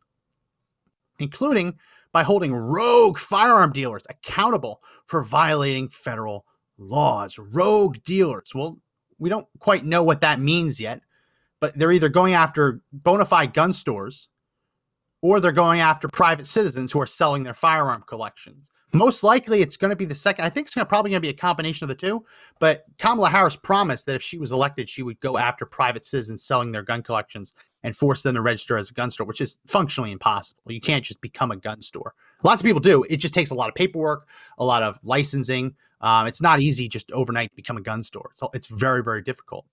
including 1.20 1.78
by 2.10 2.24
holding 2.24 2.52
rogue 2.52 3.18
firearm 3.18 3.70
dealers 3.70 4.02
accountable 4.08 4.82
for 5.06 5.22
violating 5.22 5.88
federal 5.88 6.44
laws. 6.76 7.38
Rogue 7.38 8.02
dealers. 8.02 8.52
Well, 8.52 8.78
we 9.20 9.28
don't 9.28 9.46
quite 9.60 9.84
know 9.84 10.02
what 10.02 10.22
that 10.22 10.40
means 10.40 10.80
yet, 10.80 11.02
but 11.60 11.78
they're 11.78 11.92
either 11.92 12.08
going 12.08 12.34
after 12.34 12.80
bona 12.92 13.26
fide 13.26 13.52
gun 13.52 13.72
stores 13.72 14.28
or 15.22 15.40
they're 15.40 15.52
going 15.52 15.80
after 15.80 16.08
private 16.08 16.46
citizens 16.46 16.92
who 16.92 17.00
are 17.00 17.06
selling 17.06 17.42
their 17.42 17.54
firearm 17.54 18.02
collections. 18.06 18.70
Most 18.92 19.22
likely, 19.22 19.60
it's 19.60 19.76
going 19.76 19.90
to 19.90 19.96
be 19.96 20.04
the 20.04 20.16
second. 20.16 20.44
I 20.44 20.48
think 20.48 20.66
it's 20.66 20.74
gonna, 20.74 20.84
probably 20.84 21.12
going 21.12 21.22
to 21.22 21.26
be 21.26 21.28
a 21.28 21.34
combination 21.34 21.84
of 21.84 21.88
the 21.88 21.94
two. 21.94 22.24
But 22.58 22.84
Kamala 22.98 23.30
Harris 23.30 23.54
promised 23.54 24.06
that 24.06 24.16
if 24.16 24.22
she 24.22 24.36
was 24.36 24.50
elected, 24.50 24.88
she 24.88 25.04
would 25.04 25.20
go 25.20 25.38
after 25.38 25.64
private 25.64 26.04
citizens 26.04 26.42
selling 26.42 26.72
their 26.72 26.82
gun 26.82 27.02
collections 27.02 27.54
and 27.84 27.94
force 27.94 28.24
them 28.24 28.34
to 28.34 28.42
register 28.42 28.76
as 28.76 28.90
a 28.90 28.94
gun 28.94 29.10
store, 29.10 29.26
which 29.26 29.40
is 29.40 29.58
functionally 29.66 30.10
impossible. 30.10 30.62
You 30.66 30.80
can't 30.80 31.04
just 31.04 31.20
become 31.20 31.52
a 31.52 31.56
gun 31.56 31.80
store. 31.80 32.14
Lots 32.42 32.62
of 32.62 32.66
people 32.66 32.80
do. 32.80 33.04
It 33.08 33.18
just 33.18 33.32
takes 33.32 33.50
a 33.50 33.54
lot 33.54 33.68
of 33.68 33.76
paperwork, 33.76 34.26
a 34.58 34.64
lot 34.64 34.82
of 34.82 34.98
licensing. 35.04 35.76
Um, 36.00 36.26
it's 36.26 36.40
not 36.40 36.60
easy 36.60 36.88
just 36.88 37.12
overnight 37.12 37.50
to 37.50 37.56
become 37.56 37.76
a 37.76 37.82
gun 37.82 38.02
store. 38.02 38.30
So 38.34 38.50
it's 38.54 38.66
very, 38.66 39.04
very 39.04 39.22
difficult. 39.22 39.66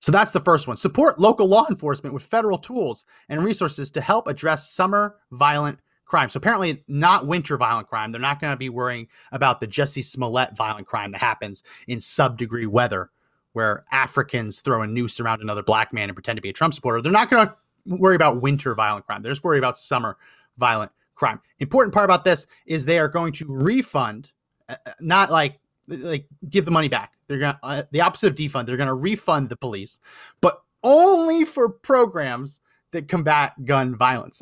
So 0.00 0.12
that's 0.12 0.32
the 0.32 0.40
first 0.40 0.68
one. 0.68 0.76
Support 0.76 1.18
local 1.18 1.46
law 1.46 1.66
enforcement 1.68 2.14
with 2.14 2.22
federal 2.22 2.58
tools 2.58 3.04
and 3.28 3.42
resources 3.42 3.90
to 3.92 4.00
help 4.00 4.28
address 4.28 4.70
summer 4.70 5.16
violent 5.32 5.80
crime. 6.04 6.28
So 6.28 6.38
apparently, 6.38 6.82
not 6.88 7.26
winter 7.26 7.56
violent 7.56 7.88
crime. 7.88 8.10
They're 8.10 8.20
not 8.20 8.40
going 8.40 8.52
to 8.52 8.56
be 8.56 8.68
worrying 8.68 9.08
about 9.32 9.60
the 9.60 9.66
Jussie 9.66 10.04
Smollett 10.04 10.56
violent 10.56 10.86
crime 10.86 11.12
that 11.12 11.20
happens 11.20 11.62
in 11.86 12.00
sub 12.00 12.38
degree 12.38 12.66
weather, 12.66 13.10
where 13.52 13.84
Africans 13.92 14.60
throw 14.60 14.82
a 14.82 14.86
noose 14.86 15.20
around 15.20 15.42
another 15.42 15.62
black 15.62 15.92
man 15.92 16.08
and 16.08 16.16
pretend 16.16 16.36
to 16.36 16.42
be 16.42 16.48
a 16.48 16.52
Trump 16.52 16.74
supporter. 16.74 17.02
They're 17.02 17.12
not 17.12 17.28
going 17.30 17.46
to 17.46 17.54
worry 17.96 18.16
about 18.16 18.40
winter 18.40 18.74
violent 18.74 19.04
crime. 19.06 19.22
They're 19.22 19.32
just 19.32 19.44
worried 19.44 19.58
about 19.58 19.76
summer 19.76 20.16
violent 20.56 20.92
crime. 21.14 21.40
Important 21.58 21.92
part 21.92 22.04
about 22.04 22.24
this 22.24 22.46
is 22.66 22.84
they 22.84 22.98
are 22.98 23.08
going 23.08 23.32
to 23.34 23.46
refund, 23.48 24.32
uh, 24.68 24.76
uh, 24.86 24.92
not 25.00 25.30
like 25.30 25.60
like 25.88 26.26
give 26.48 26.64
the 26.64 26.70
money 26.70 26.88
back. 26.88 27.17
They're 27.28 27.38
gonna 27.38 27.58
uh, 27.62 27.82
the 27.90 28.00
opposite 28.00 28.32
of 28.32 28.36
defund. 28.36 28.66
They're 28.66 28.76
gonna 28.76 28.94
refund 28.94 29.48
the 29.48 29.56
police, 29.56 30.00
but 30.40 30.60
only 30.82 31.44
for 31.44 31.68
programs 31.68 32.60
that 32.92 33.08
combat 33.08 33.52
gun 33.64 33.94
violence. 33.94 34.40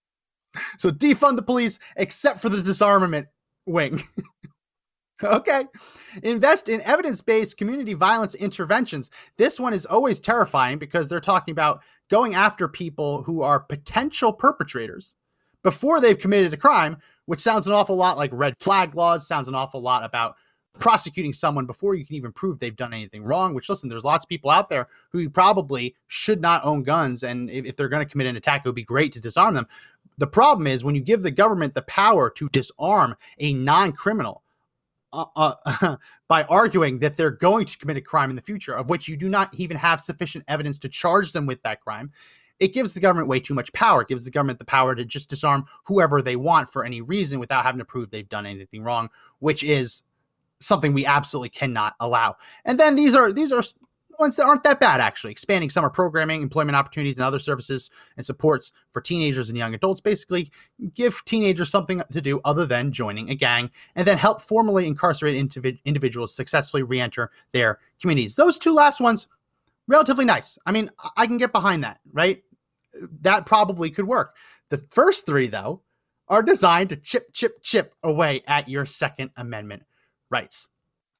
so 0.78 0.90
defund 0.90 1.36
the 1.36 1.42
police 1.42 1.78
except 1.96 2.40
for 2.40 2.48
the 2.48 2.62
disarmament 2.62 3.28
wing. 3.66 4.02
okay. 5.22 5.64
Invest 6.22 6.68
in 6.68 6.80
evidence 6.82 7.20
based 7.20 7.56
community 7.56 7.94
violence 7.94 8.34
interventions. 8.34 9.10
This 9.36 9.58
one 9.58 9.72
is 9.72 9.86
always 9.86 10.20
terrifying 10.20 10.78
because 10.78 11.08
they're 11.08 11.20
talking 11.20 11.52
about 11.52 11.82
going 12.10 12.34
after 12.34 12.68
people 12.68 13.22
who 13.22 13.42
are 13.42 13.60
potential 13.60 14.32
perpetrators 14.32 15.16
before 15.62 16.00
they've 16.00 16.18
committed 16.18 16.52
a 16.52 16.56
crime, 16.56 16.96
which 17.26 17.40
sounds 17.40 17.66
an 17.66 17.72
awful 17.72 17.96
lot 17.96 18.16
like 18.16 18.30
red 18.32 18.58
flag 18.58 18.94
laws, 18.94 19.26
sounds 19.26 19.48
an 19.48 19.54
awful 19.54 19.80
lot 19.80 20.04
about 20.04 20.34
prosecuting 20.78 21.32
someone 21.32 21.66
before 21.66 21.94
you 21.94 22.04
can 22.04 22.16
even 22.16 22.32
prove 22.32 22.58
they've 22.58 22.76
done 22.76 22.92
anything 22.92 23.24
wrong. 23.24 23.54
Which, 23.54 23.68
listen, 23.68 23.88
there's 23.88 24.04
lots 24.04 24.24
of 24.24 24.28
people 24.28 24.50
out 24.50 24.68
there 24.68 24.88
who 25.10 25.28
probably 25.28 25.94
should 26.06 26.40
not 26.40 26.64
own 26.64 26.82
guns, 26.82 27.22
and 27.22 27.50
if, 27.50 27.64
if 27.64 27.76
they're 27.76 27.88
going 27.88 28.04
to 28.04 28.10
commit 28.10 28.26
an 28.26 28.36
attack, 28.36 28.62
it 28.64 28.68
would 28.68 28.74
be 28.74 28.84
great 28.84 29.12
to 29.12 29.20
disarm 29.20 29.54
them. 29.54 29.66
The 30.18 30.26
problem 30.26 30.66
is 30.66 30.84
when 30.84 30.94
you 30.94 31.00
give 31.00 31.22
the 31.22 31.30
government 31.30 31.74
the 31.74 31.82
power 31.82 32.30
to 32.30 32.48
disarm 32.50 33.16
a 33.38 33.54
non-criminal. 33.54 34.42
Uh, 35.12 35.24
uh, 35.34 35.96
by 36.28 36.44
arguing 36.44 37.00
that 37.00 37.16
they're 37.16 37.32
going 37.32 37.66
to 37.66 37.76
commit 37.78 37.96
a 37.96 38.00
crime 38.00 38.30
in 38.30 38.36
the 38.36 38.42
future, 38.42 38.76
of 38.76 38.88
which 38.88 39.08
you 39.08 39.16
do 39.16 39.28
not 39.28 39.52
even 39.56 39.76
have 39.76 40.00
sufficient 40.00 40.44
evidence 40.46 40.78
to 40.78 40.88
charge 40.88 41.32
them 41.32 41.46
with 41.46 41.60
that 41.64 41.80
crime, 41.80 42.12
it 42.60 42.74
gives 42.74 42.94
the 42.94 43.00
government 43.00 43.26
way 43.26 43.40
too 43.40 43.54
much 43.54 43.72
power. 43.72 44.02
It 44.02 44.08
gives 44.08 44.24
the 44.24 44.30
government 44.30 44.58
the 44.58 44.66
power 44.66 44.94
to 44.94 45.04
just 45.04 45.30
disarm 45.30 45.64
whoever 45.84 46.22
they 46.22 46.36
want 46.36 46.68
for 46.68 46.84
any 46.84 47.00
reason 47.00 47.40
without 47.40 47.64
having 47.64 47.78
to 47.78 47.84
prove 47.84 48.10
they've 48.10 48.28
done 48.28 48.46
anything 48.46 48.84
wrong, 48.84 49.08
which 49.40 49.64
is 49.64 50.04
something 50.60 50.92
we 50.92 51.06
absolutely 51.06 51.48
cannot 51.48 51.94
allow. 52.00 52.36
And 52.64 52.78
then 52.78 52.94
these 52.96 53.14
are 53.14 53.32
these 53.32 53.52
are 53.52 53.62
ones 54.20 54.36
that 54.36 54.44
aren't 54.44 54.62
that 54.62 54.78
bad, 54.78 55.00
actually. 55.00 55.32
Expanding 55.32 55.70
summer 55.70 55.90
programming, 55.90 56.42
employment 56.42 56.76
opportunities, 56.76 57.16
and 57.16 57.24
other 57.24 57.38
services 57.38 57.90
and 58.16 58.24
supports 58.24 58.70
for 58.90 59.00
teenagers 59.00 59.48
and 59.48 59.58
young 59.58 59.74
adults. 59.74 60.00
Basically, 60.00 60.52
give 60.94 61.24
teenagers 61.24 61.70
something 61.70 62.02
to 62.12 62.20
do 62.20 62.40
other 62.44 62.66
than 62.66 62.92
joining 62.92 63.30
a 63.30 63.34
gang, 63.34 63.70
and 63.96 64.06
then 64.06 64.18
help 64.18 64.42
formally 64.42 64.86
incarcerated 64.86 65.48
individ- 65.48 65.80
individuals 65.84 66.34
successfully 66.34 66.84
re 66.84 67.00
enter 67.00 67.30
their 67.52 67.80
communities. 68.00 68.36
Those 68.36 68.58
two 68.58 68.74
last 68.74 69.00
ones, 69.00 69.26
relatively 69.88 70.26
nice. 70.26 70.58
I 70.66 70.72
mean, 70.72 70.90
I 71.16 71.26
can 71.26 71.38
get 71.38 71.52
behind 71.52 71.82
that, 71.82 71.98
right? 72.12 72.44
That 73.22 73.46
probably 73.46 73.90
could 73.90 74.06
work. 74.06 74.36
The 74.68 74.76
first 74.90 75.26
three, 75.26 75.48
though, 75.48 75.82
are 76.28 76.42
designed 76.42 76.90
to 76.90 76.96
chip, 76.96 77.32
chip, 77.32 77.60
chip 77.62 77.94
away 78.04 78.42
at 78.46 78.68
your 78.68 78.86
Second 78.86 79.30
Amendment 79.36 79.82
rights. 80.30 80.68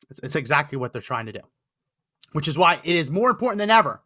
It's, 0.09 0.21
it's 0.21 0.37
exactly 0.37 0.79
what 0.79 0.93
they're 0.93 1.03
trying 1.03 1.27
to 1.27 1.33
do 1.33 1.41
which 2.33 2.49
is 2.49 2.59
why 2.59 2.81
it 2.85 2.97
is 2.97 3.11
more 3.11 3.31
important 3.31 3.59
than 3.59 3.71
ever. 3.71 4.03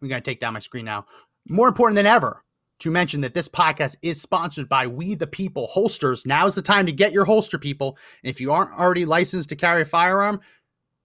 I'm 0.00 0.08
going 0.08 0.22
to 0.22 0.30
take 0.30 0.40
down 0.40 0.54
my 0.54 0.60
screen 0.60 0.84
now. 0.84 1.06
More 1.48 1.68
important 1.68 1.96
than 1.96 2.06
ever 2.06 2.42
to 2.80 2.90
mention 2.90 3.22
that 3.22 3.34
this 3.34 3.48
podcast 3.48 3.96
is 4.02 4.20
sponsored 4.20 4.68
by 4.68 4.86
We 4.86 5.14
the 5.14 5.26
People 5.26 5.66
Holsters. 5.68 6.26
Now 6.26 6.46
is 6.46 6.54
the 6.54 6.62
time 6.62 6.86
to 6.86 6.92
get 6.92 7.12
your 7.12 7.24
holster, 7.24 7.58
people. 7.58 7.96
And 8.22 8.30
if 8.30 8.40
you 8.40 8.52
aren't 8.52 8.78
already 8.78 9.04
licensed 9.04 9.48
to 9.50 9.56
carry 9.56 9.82
a 9.82 9.86
firearm, 9.86 10.40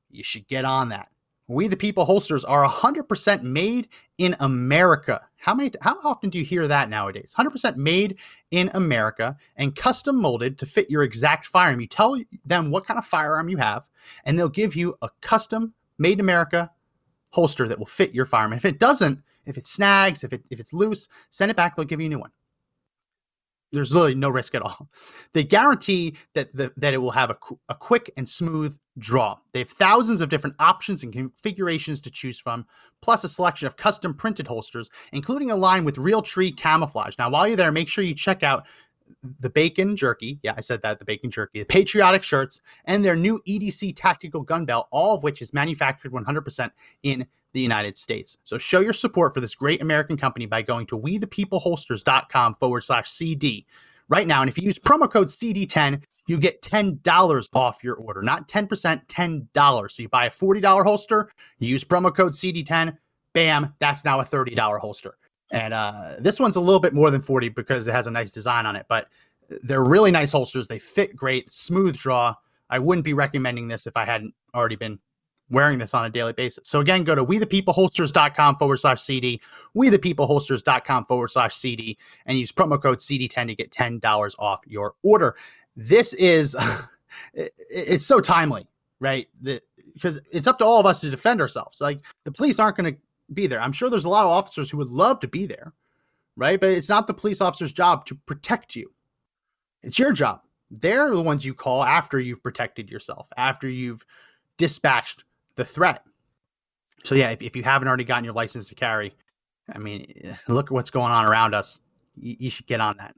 you 0.10 0.24
should 0.24 0.48
get 0.48 0.66
on 0.66 0.90
that. 0.90 1.08
We 1.52 1.68
the 1.68 1.76
People 1.76 2.06
holsters 2.06 2.46
are 2.46 2.66
100% 2.66 3.44
made 3.44 3.90
in 4.18 4.38
America. 4.40 5.22
How 5.36 5.54
many 5.54 5.74
how 5.82 5.98
often 6.02 6.30
do 6.30 6.40
you 6.40 6.46
hear 6.46 6.66
that 6.66 6.90
nowadays? 6.90 7.36
100% 7.38 7.76
made 7.76 8.20
in 8.52 8.72
America 8.74 9.36
and 9.58 9.76
custom 9.76 10.22
molded 10.22 10.58
to 10.60 10.66
fit 10.66 10.90
your 10.90 11.04
exact 11.04 11.46
firearm. 11.46 11.82
You 11.82 11.88
tell 11.88 12.18
them 12.46 12.72
what 12.72 12.86
kind 12.86 12.98
of 12.98 13.06
firearm 13.06 13.50
you 13.50 13.58
have 13.58 13.86
and 14.24 14.40
they'll 14.40 14.48
give 14.48 14.78
you 14.78 14.96
a 15.02 15.10
custom 15.20 15.74
made 15.98 16.14
in 16.14 16.20
America 16.22 16.72
holster 17.32 17.68
that 17.68 17.80
will 17.80 17.86
fit 17.86 18.14
your 18.14 18.26
firearm. 18.26 18.54
If 18.54 18.64
it 18.64 18.80
doesn't, 18.80 19.20
if 19.46 19.58
it 19.58 19.68
snags, 19.68 20.24
if 20.24 20.32
it 20.32 20.44
if 20.50 20.62
it's 20.62 20.72
loose, 20.72 21.10
send 21.32 21.52
it 21.52 21.58
back. 21.58 21.76
They'll 21.76 21.84
give 21.84 22.00
you 22.00 22.06
a 22.06 22.10
new 22.10 22.20
one. 22.20 22.32
There's 23.72 23.94
literally 23.94 24.16
no 24.16 24.30
risk 24.30 24.54
at 24.54 24.62
all. 24.62 24.90
They 25.34 25.44
guarantee 25.44 26.18
that 26.34 26.54
the, 26.54 26.74
that 26.78 26.94
it 26.94 26.98
will 26.98 27.12
have 27.12 27.30
a, 27.30 27.38
a 27.70 27.76
quick 27.76 28.12
and 28.18 28.28
smooth 28.28 28.78
draw. 28.98 29.38
They 29.54 29.60
have 29.60 29.70
thousands 29.70 30.20
of 30.20 30.30
different 30.30 30.58
options 30.60 31.04
and 31.04 31.14
configurations 31.14 32.02
to 32.02 32.12
choose 32.12 32.38
from, 32.38 32.66
plus 33.02 33.24
a 33.24 33.30
selection 33.30 33.68
of 33.68 33.78
custom 33.78 34.14
printed 34.14 34.48
holsters, 34.48 34.90
including 35.14 35.52
a 35.52 35.56
line 35.56 35.86
with 35.86 35.96
Realtree 35.96 36.56
camouflage. 36.58 37.18
Now, 37.18 37.30
while 37.30 37.48
you're 37.48 37.56
there, 37.56 37.72
make 37.72 37.88
sure 37.88 38.04
you 38.04 38.14
check 38.14 38.44
out 38.44 38.66
the 39.40 39.50
bacon 39.50 39.96
jerky. 39.96 40.40
Yeah, 40.44 40.54
I 40.58 40.62
said 40.62 40.82
that 40.82 41.00
the 41.00 41.06
bacon 41.06 41.32
jerky, 41.32 41.60
the 41.60 41.66
patriotic 41.66 42.24
shirts, 42.24 42.62
and 42.86 43.04
their 43.04 43.16
new 43.16 43.42
EDC 43.48 43.94
tactical 43.96 44.42
gun 44.42 44.66
belt, 44.66 44.88
all 44.92 45.16
of 45.16 45.24
which 45.24 45.42
is 45.42 45.54
manufactured 45.54 46.12
100% 46.12 46.72
in 47.04 47.26
the 47.54 47.62
United 47.62 47.98
States. 47.98 48.38
So 48.44 48.58
show 48.58 48.80
your 48.80 48.94
support 48.94 49.34
for 49.34 49.42
this 49.42 49.56
great 49.56 49.82
American 49.82 50.18
company 50.18 50.46
by 50.46 50.62
going 50.62 50.86
to 50.88 50.98
wethepeopleholsters.com 50.98 52.56
forward 52.56 52.82
slash 52.82 53.10
CD 53.10 53.66
right 54.10 54.28
now. 54.28 54.42
And 54.42 54.50
if 54.50 54.58
you 54.58 54.64
use 54.64 54.80
promo 54.80 55.10
code 55.10 55.28
CD10, 55.28 56.04
you 56.28 56.38
get 56.38 56.62
$10 56.62 57.50
off 57.54 57.84
your 57.84 57.96
order, 57.96 58.22
not 58.22 58.48
10%, 58.48 59.06
$10. 59.08 59.92
So 59.92 60.04
you 60.04 60.10
buy 60.10 60.26
a 60.28 60.30
$40 60.30 60.84
holster, 60.84 61.30
you 61.60 61.70
use 61.70 61.84
promo 61.84 62.14
code 62.16 62.34
CD10, 62.34 62.98
bam, 63.34 63.74
that's 63.80 64.06
now 64.06 64.20
a 64.20 64.24
$30 64.24 64.80
holster. 64.80 65.14
And 65.52 65.74
uh, 65.74 66.16
this 66.20 66.40
one's 66.40 66.56
a 66.56 66.62
little 66.62 66.80
bit 66.80 66.94
more 66.94 67.12
than 67.12 67.22
40 67.22 67.50
because 67.50 67.88
it 67.88 67.92
has 67.92 68.08
a 68.08 68.12
nice 68.12 68.32
design 68.32 68.66
on 68.66 68.76
it, 68.76 68.86
but 68.88 69.08
they're 69.64 69.84
really 69.84 70.12
nice 70.12 70.32
holsters. 70.32 70.68
They 70.68 70.80
fit 70.80 71.16
great, 71.16 71.52
smooth 71.52 71.98
draw. 71.98 72.36
I 72.70 72.80
wouldn't 72.80 73.04
be 73.04 73.14
recommending 73.14 73.68
this 73.68 73.86
if 73.86 73.98
I 73.98 74.06
hadn't 74.06 74.34
already 74.56 74.78
been 74.78 75.00
wearing 75.52 75.78
this 75.78 75.94
on 75.94 76.06
a 76.06 76.10
daily 76.10 76.34
basis. 76.34 76.68
So 76.68 76.80
again, 76.80 77.04
go 77.04 77.14
to 77.14 77.24
wethepeopleholsters.com 77.24 78.56
forward 78.56 78.78
slash 78.78 79.02
CD, 79.02 79.42
wethepeopleholsters.com 79.76 81.06
forward 81.06 81.28
slash 81.30 81.54
CD, 81.54 81.98
and 82.26 82.40
use 82.40 82.52
promo 82.52 82.82
code 82.82 82.98
CD10 82.98 83.48
to 83.48 83.56
get 83.56 83.72
$10 83.72 84.36
off 84.40 84.62
your 84.66 84.96
order. 85.04 85.36
This 85.76 86.14
is, 86.14 86.56
it's 87.34 88.06
so 88.06 88.20
timely, 88.20 88.66
right? 89.00 89.28
Because 89.94 90.20
it's 90.32 90.48
up 90.48 90.58
to 90.60 90.66
all 90.66 90.80
of 90.80 90.86
us 90.86 91.02
to 91.02 91.10
defend 91.10 91.42
ourselves. 91.42 91.82
Like 91.82 92.02
the 92.24 92.32
police 92.32 92.60
aren't 92.60 92.78
going 92.78 92.96
to 92.96 93.00
be 93.34 93.46
there. 93.48 93.62
I'm 93.62 93.74
sure 93.74 93.90
there's 93.90 94.06
a 94.06 94.10
lot 94.10 94.26
of 94.26 94.32
officers 94.32 94.72
who 94.72 94.78
would 94.78 94.90
love 94.90 95.20
to 95.20 95.28
be 95.28 95.46
there, 95.46 95.74
right? 96.38 96.60
But 96.60 96.70
it's 96.70 96.90
not 96.90 97.08
the 97.08 97.14
police 97.14 97.42
officer's 97.42 97.74
job 97.74 98.06
to 98.06 98.16
protect 98.26 98.76
you. 98.76 98.92
It's 99.84 100.00
your 100.00 100.14
job. 100.14 100.42
They're 100.70 101.10
the 101.10 101.22
ones 101.22 101.44
you 101.44 101.54
call 101.54 101.84
after 101.84 102.20
you've 102.20 102.42
protected 102.42 102.90
yourself, 102.90 103.28
after 103.36 103.70
you've 103.70 104.06
dispatched 104.58 105.26
the 105.56 105.66
threat. 105.66 106.06
So 107.04 107.16
yeah, 107.16 107.32
if, 107.32 107.42
if 107.42 107.56
you 107.56 107.64
haven't 107.64 107.88
already 107.88 108.04
gotten 108.04 108.24
your 108.24 108.34
license 108.34 108.68
to 108.70 108.76
carry, 108.76 109.14
I 109.74 109.78
mean, 109.78 110.38
look 110.48 110.68
at 110.68 110.72
what's 110.72 110.92
going 110.92 111.12
on 111.12 111.26
around 111.26 111.54
us. 111.54 111.80
You, 112.16 112.36
you 112.40 112.50
should 112.50 112.68
get 112.68 112.82
on 112.82 112.98
that. 112.98 113.16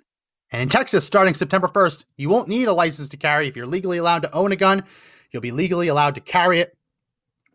And 0.52 0.62
in 0.62 0.70
Texas, 0.70 1.04
starting 1.04 1.34
September 1.34 1.68
1st, 1.68 2.06
you 2.18 2.30
won't 2.30 2.48
need 2.48 2.68
a 2.68 2.74
license 2.74 3.10
to 3.10 3.18
carry. 3.18 3.48
If 3.48 3.56
you're 3.56 3.66
legally 3.66 3.98
allowed 3.98 4.22
to 4.22 4.32
own 4.34 4.52
a 4.52 4.56
gun, 4.56 4.84
you'll 5.32 5.42
be 5.42 5.52
legally 5.52 5.88
allowed 5.88 6.16
to 6.16 6.22
carry 6.22 6.60
it. 6.60 6.78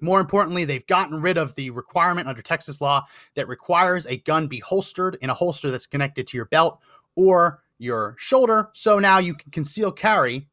More 0.01 0.21
importantly, 0.21 0.65
they've 0.65 0.87
gotten 0.87 1.21
rid 1.21 1.39
of 1.39 1.55
the 1.55 1.71
requirement 1.71 2.29
under 2.29 2.43
Texas 2.43 2.81
law 2.81 3.05
that 3.35 3.49
requires 3.49 4.07
a 4.07 4.19
gun 4.19 4.49
be 4.49 4.61
holstered 4.61 5.17
in 5.23 5.31
a 5.31 5.35
holster 5.35 5.71
that's 5.71 5.87
connected 5.87 6.27
to 6.29 6.37
your 6.37 6.47
belt 6.47 6.81
or 7.15 7.63
your 7.79 8.17
shoulder. 8.19 8.71
So 8.75 8.99
now 8.99 9.19
you 9.19 9.35
can 9.35 9.51
conceal 9.51 9.91
carry 9.91 10.49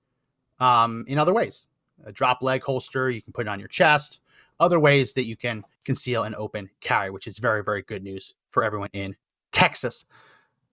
um, 0.59 1.03
in 1.07 1.19
other 1.19 1.33
ways. 1.33 1.67
A 2.05 2.11
drop 2.11 2.41
leg 2.41 2.63
holster, 2.63 3.09
you 3.09 3.21
can 3.21 3.33
put 3.33 3.47
it 3.47 3.49
on 3.49 3.59
your 3.59 3.67
chest. 3.67 4.21
Other 4.59 4.79
ways 4.79 5.13
that 5.13 5.25
you 5.25 5.35
can 5.35 5.63
conceal 5.83 6.23
and 6.23 6.35
open 6.35 6.69
carry, 6.81 7.09
which 7.09 7.27
is 7.27 7.37
very, 7.37 7.63
very 7.63 7.81
good 7.81 8.03
news 8.03 8.35
for 8.51 8.63
everyone 8.63 8.89
in 8.93 9.15
Texas. 9.51 10.05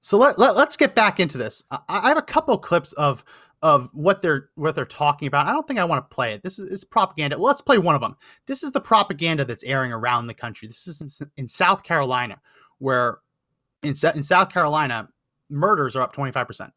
So 0.01 0.18
let, 0.18 0.38
let, 0.38 0.57
us 0.57 0.77
get 0.77 0.95
back 0.95 1.21
into 1.21 1.38
this. 1.38 1.62
I, 1.71 1.79
I 1.88 2.09
have 2.09 2.18
a 2.18 2.23
couple 2.23 2.55
of 2.55 2.62
clips 2.62 2.92
of 2.95 3.25
of 3.62 3.90
what 3.95 4.21
they're 4.21 4.51
what 4.57 4.75
they're 4.75 4.85
talking 4.85 5.29
about. 5.29 5.47
I 5.47 5.53
don't 5.53 5.66
think 5.66 5.79
I 5.79 5.85
want 5.85 6.09
to 6.09 6.14
play 6.14 6.33
it. 6.33 6.42
This 6.42 6.59
is, 6.59 6.68
is 6.68 6.85
propaganda. 6.85 7.38
Well, 7.38 7.47
let's 7.47 7.61
play 7.61 7.79
one 7.79 7.95
of 7.95 8.01
them. 8.01 8.16
This 8.47 8.64
is 8.64 8.73
the 8.73 8.81
propaganda 8.81 9.45
that's 9.45 9.62
airing 9.62 9.92
around 9.92 10.27
the 10.27 10.35
country. 10.35 10.66
This 10.66 10.88
is 10.88 11.21
in, 11.21 11.31
in 11.37 11.47
South 11.47 11.85
Carolina, 11.85 12.40
where 12.79 13.18
in, 13.83 13.95
in 14.14 14.23
South 14.23 14.51
Carolina, 14.51 15.09
murders 15.49 15.95
are 15.95 16.03
up 16.03 16.14
25%, 16.14 16.71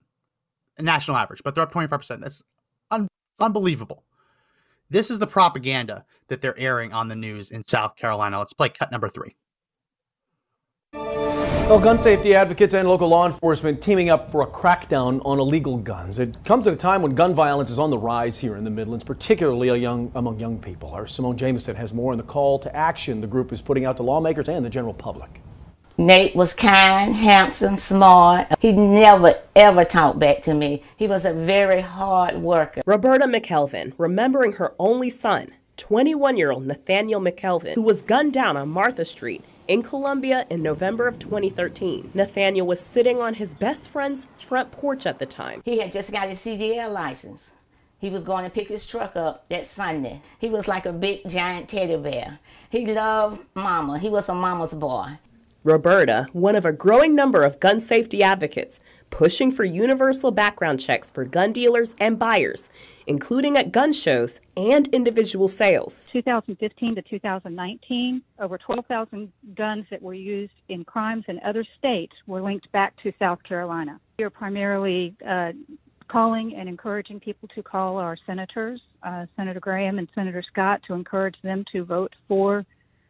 national 0.80 1.18
average, 1.18 1.42
but 1.44 1.56
they're 1.56 1.64
up 1.64 1.72
25%. 1.72 2.20
That's 2.20 2.44
un, 2.92 3.08
unbelievable. 3.40 4.04
This 4.90 5.10
is 5.10 5.20
the 5.20 5.28
propaganda 5.28 6.06
that 6.28 6.42
they're 6.42 6.58
airing 6.58 6.94
on 6.94 7.08
the 7.08 7.16
news 7.16 7.52
in 7.52 7.64
South 7.64 7.96
Carolina. 7.96 8.38
Let's 8.38 8.54
play 8.54 8.70
cut 8.70 8.92
number 8.92 9.08
three. 9.08 9.36
Well, 10.94 11.80
gun 11.80 11.98
safety 11.98 12.36
advocates 12.36 12.76
and 12.76 12.88
local 12.88 13.08
law 13.08 13.26
enforcement 13.26 13.82
teaming 13.82 14.12
up 14.12 14.32
for 14.32 14.44
a 14.44 14.48
crackdown 14.48 15.20
on 15.26 15.40
illegal 15.40 15.78
guns. 15.78 16.20
It 16.20 16.38
comes 16.46 16.68
at 16.68 16.74
a 16.74 16.76
time 16.76 17.02
when 17.02 17.16
gun 17.16 17.34
violence 17.34 17.72
is 17.72 17.80
on 17.80 17.90
the 17.90 17.98
rise 17.98 18.38
here 18.38 18.56
in 18.56 18.64
the 18.64 18.70
Midlands, 18.70 19.04
particularly 19.04 19.76
young, 19.82 20.12
among 20.14 20.40
young 20.40 20.60
people. 20.60 20.90
Our 20.90 21.08
Simone 21.08 21.38
Jameson 21.38 21.76
has 21.76 21.92
more 21.92 22.12
on 22.12 22.20
the 22.20 22.24
call 22.24 22.60
to 22.60 22.76
action 22.76 23.20
the 23.20 23.26
group 23.26 23.52
is 23.52 23.64
putting 23.64 23.84
out 23.84 23.98
to 23.98 24.04
lawmakers 24.04 24.48
and 24.48 24.64
the 24.64 24.70
general 24.70 24.94
public. 24.94 25.42
Nate 25.98 26.36
was 26.36 26.54
kind, 26.54 27.16
handsome, 27.16 27.78
smart. 27.78 28.48
He 28.60 28.74
never, 28.74 29.36
ever 29.56 29.86
talked 29.86 30.20
back 30.20 30.42
to 30.42 30.54
me. 30.54 30.84
He 30.98 31.08
was 31.08 31.24
a 31.24 31.32
very 31.32 31.80
hard 31.80 32.42
worker. 32.42 32.82
Roberta 32.86 33.26
McKelvin, 33.26 33.94
remembering 33.98 34.54
her 34.54 34.74
only 34.78 35.10
son, 35.10 35.54
21 35.78 36.36
year 36.36 36.52
old 36.52 36.66
Nathaniel 36.66 37.22
McKelvin, 37.22 37.76
who 37.76 37.82
was 37.82 38.02
gunned 38.02 38.34
down 38.34 38.58
on 38.58 38.68
Martha 38.68 39.06
Street 39.06 39.46
in 39.70 39.84
Columbia 39.84 40.46
in 40.50 40.62
November 40.62 41.08
of 41.08 41.18
2013. 41.18 42.12
Nathaniel 42.14 42.68
was 42.68 42.82
sitting 42.82 43.22
on 43.22 43.36
his 43.36 43.54
best 43.54 43.88
friend's 43.88 44.28
front 44.38 44.72
porch 44.72 45.06
at 45.06 45.20
the 45.20 45.26
time. 45.26 45.62
He 45.64 45.80
had 45.80 45.94
just 45.94 46.12
got 46.12 46.28
his 46.28 46.40
CDL 46.40 46.92
license. 46.92 47.40
He 48.00 48.10
was 48.10 48.24
going 48.24 48.44
to 48.44 48.50
pick 48.50 48.68
his 48.68 48.86
truck 48.86 49.16
up 49.16 49.48
that 49.48 49.66
Sunday. 49.66 50.22
He 50.40 50.50
was 50.50 50.68
like 50.68 50.86
a 50.86 50.92
big 50.92 51.22
giant 51.30 51.70
teddy 51.70 51.96
bear. 51.96 52.40
He 52.70 52.86
loved 52.86 53.40
mama. 53.54 53.98
He 53.98 54.10
was 54.10 54.28
a 54.28 54.36
mama's 54.36 54.74
boy. 54.74 55.18
Roberta, 55.66 56.28
one 56.32 56.56
of 56.56 56.64
a 56.64 56.72
growing 56.72 57.16
number 57.16 57.42
of 57.42 57.60
gun 57.60 57.82
safety 57.82 58.22
advocates, 58.22 58.80
pushing 59.10 59.52
for 59.52 59.64
universal 59.64 60.30
background 60.30 60.80
checks 60.80 61.10
for 61.10 61.26
gun 61.26 61.52
dealers 61.52 61.96
and 62.00 62.20
buyers, 62.20 62.70
including 63.08 63.58
at 63.58 63.72
gun 63.72 63.92
shows 63.92 64.40
and 64.56 64.88
individual 64.90 65.48
sales. 65.48 66.08
2015 66.14 66.94
to 66.94 67.02
2019, 67.02 68.22
over 68.40 68.60
12,000 68.60 69.32
guns 69.56 69.86
that 69.90 70.04
were 70.04 70.14
used 70.14 70.54
in 70.70 70.86
crimes 70.86 71.24
in 71.28 71.40
other 71.40 71.66
states 71.80 72.14
were 72.28 72.44
linked 72.44 72.72
back 72.72 72.94
to 73.02 73.12
South 73.18 73.42
Carolina. 73.42 74.00
We 74.20 74.26
are 74.26 74.30
primarily 74.30 75.16
uh, 75.28 75.54
calling 76.08 76.56
and 76.56 76.70
encouraging 76.70 77.20
people 77.20 77.50
to 77.56 77.64
call 77.64 77.98
our 77.98 78.16
senators, 78.28 78.82
uh, 79.02 79.26
Senator 79.36 79.60
Graham 79.60 79.98
and 79.98 80.08
Senator 80.14 80.44
Scott, 80.48 80.82
to 80.86 80.94
encourage 80.94 81.38
them 81.42 81.66
to 81.72 81.84
vote 81.84 82.14
for 82.28 82.64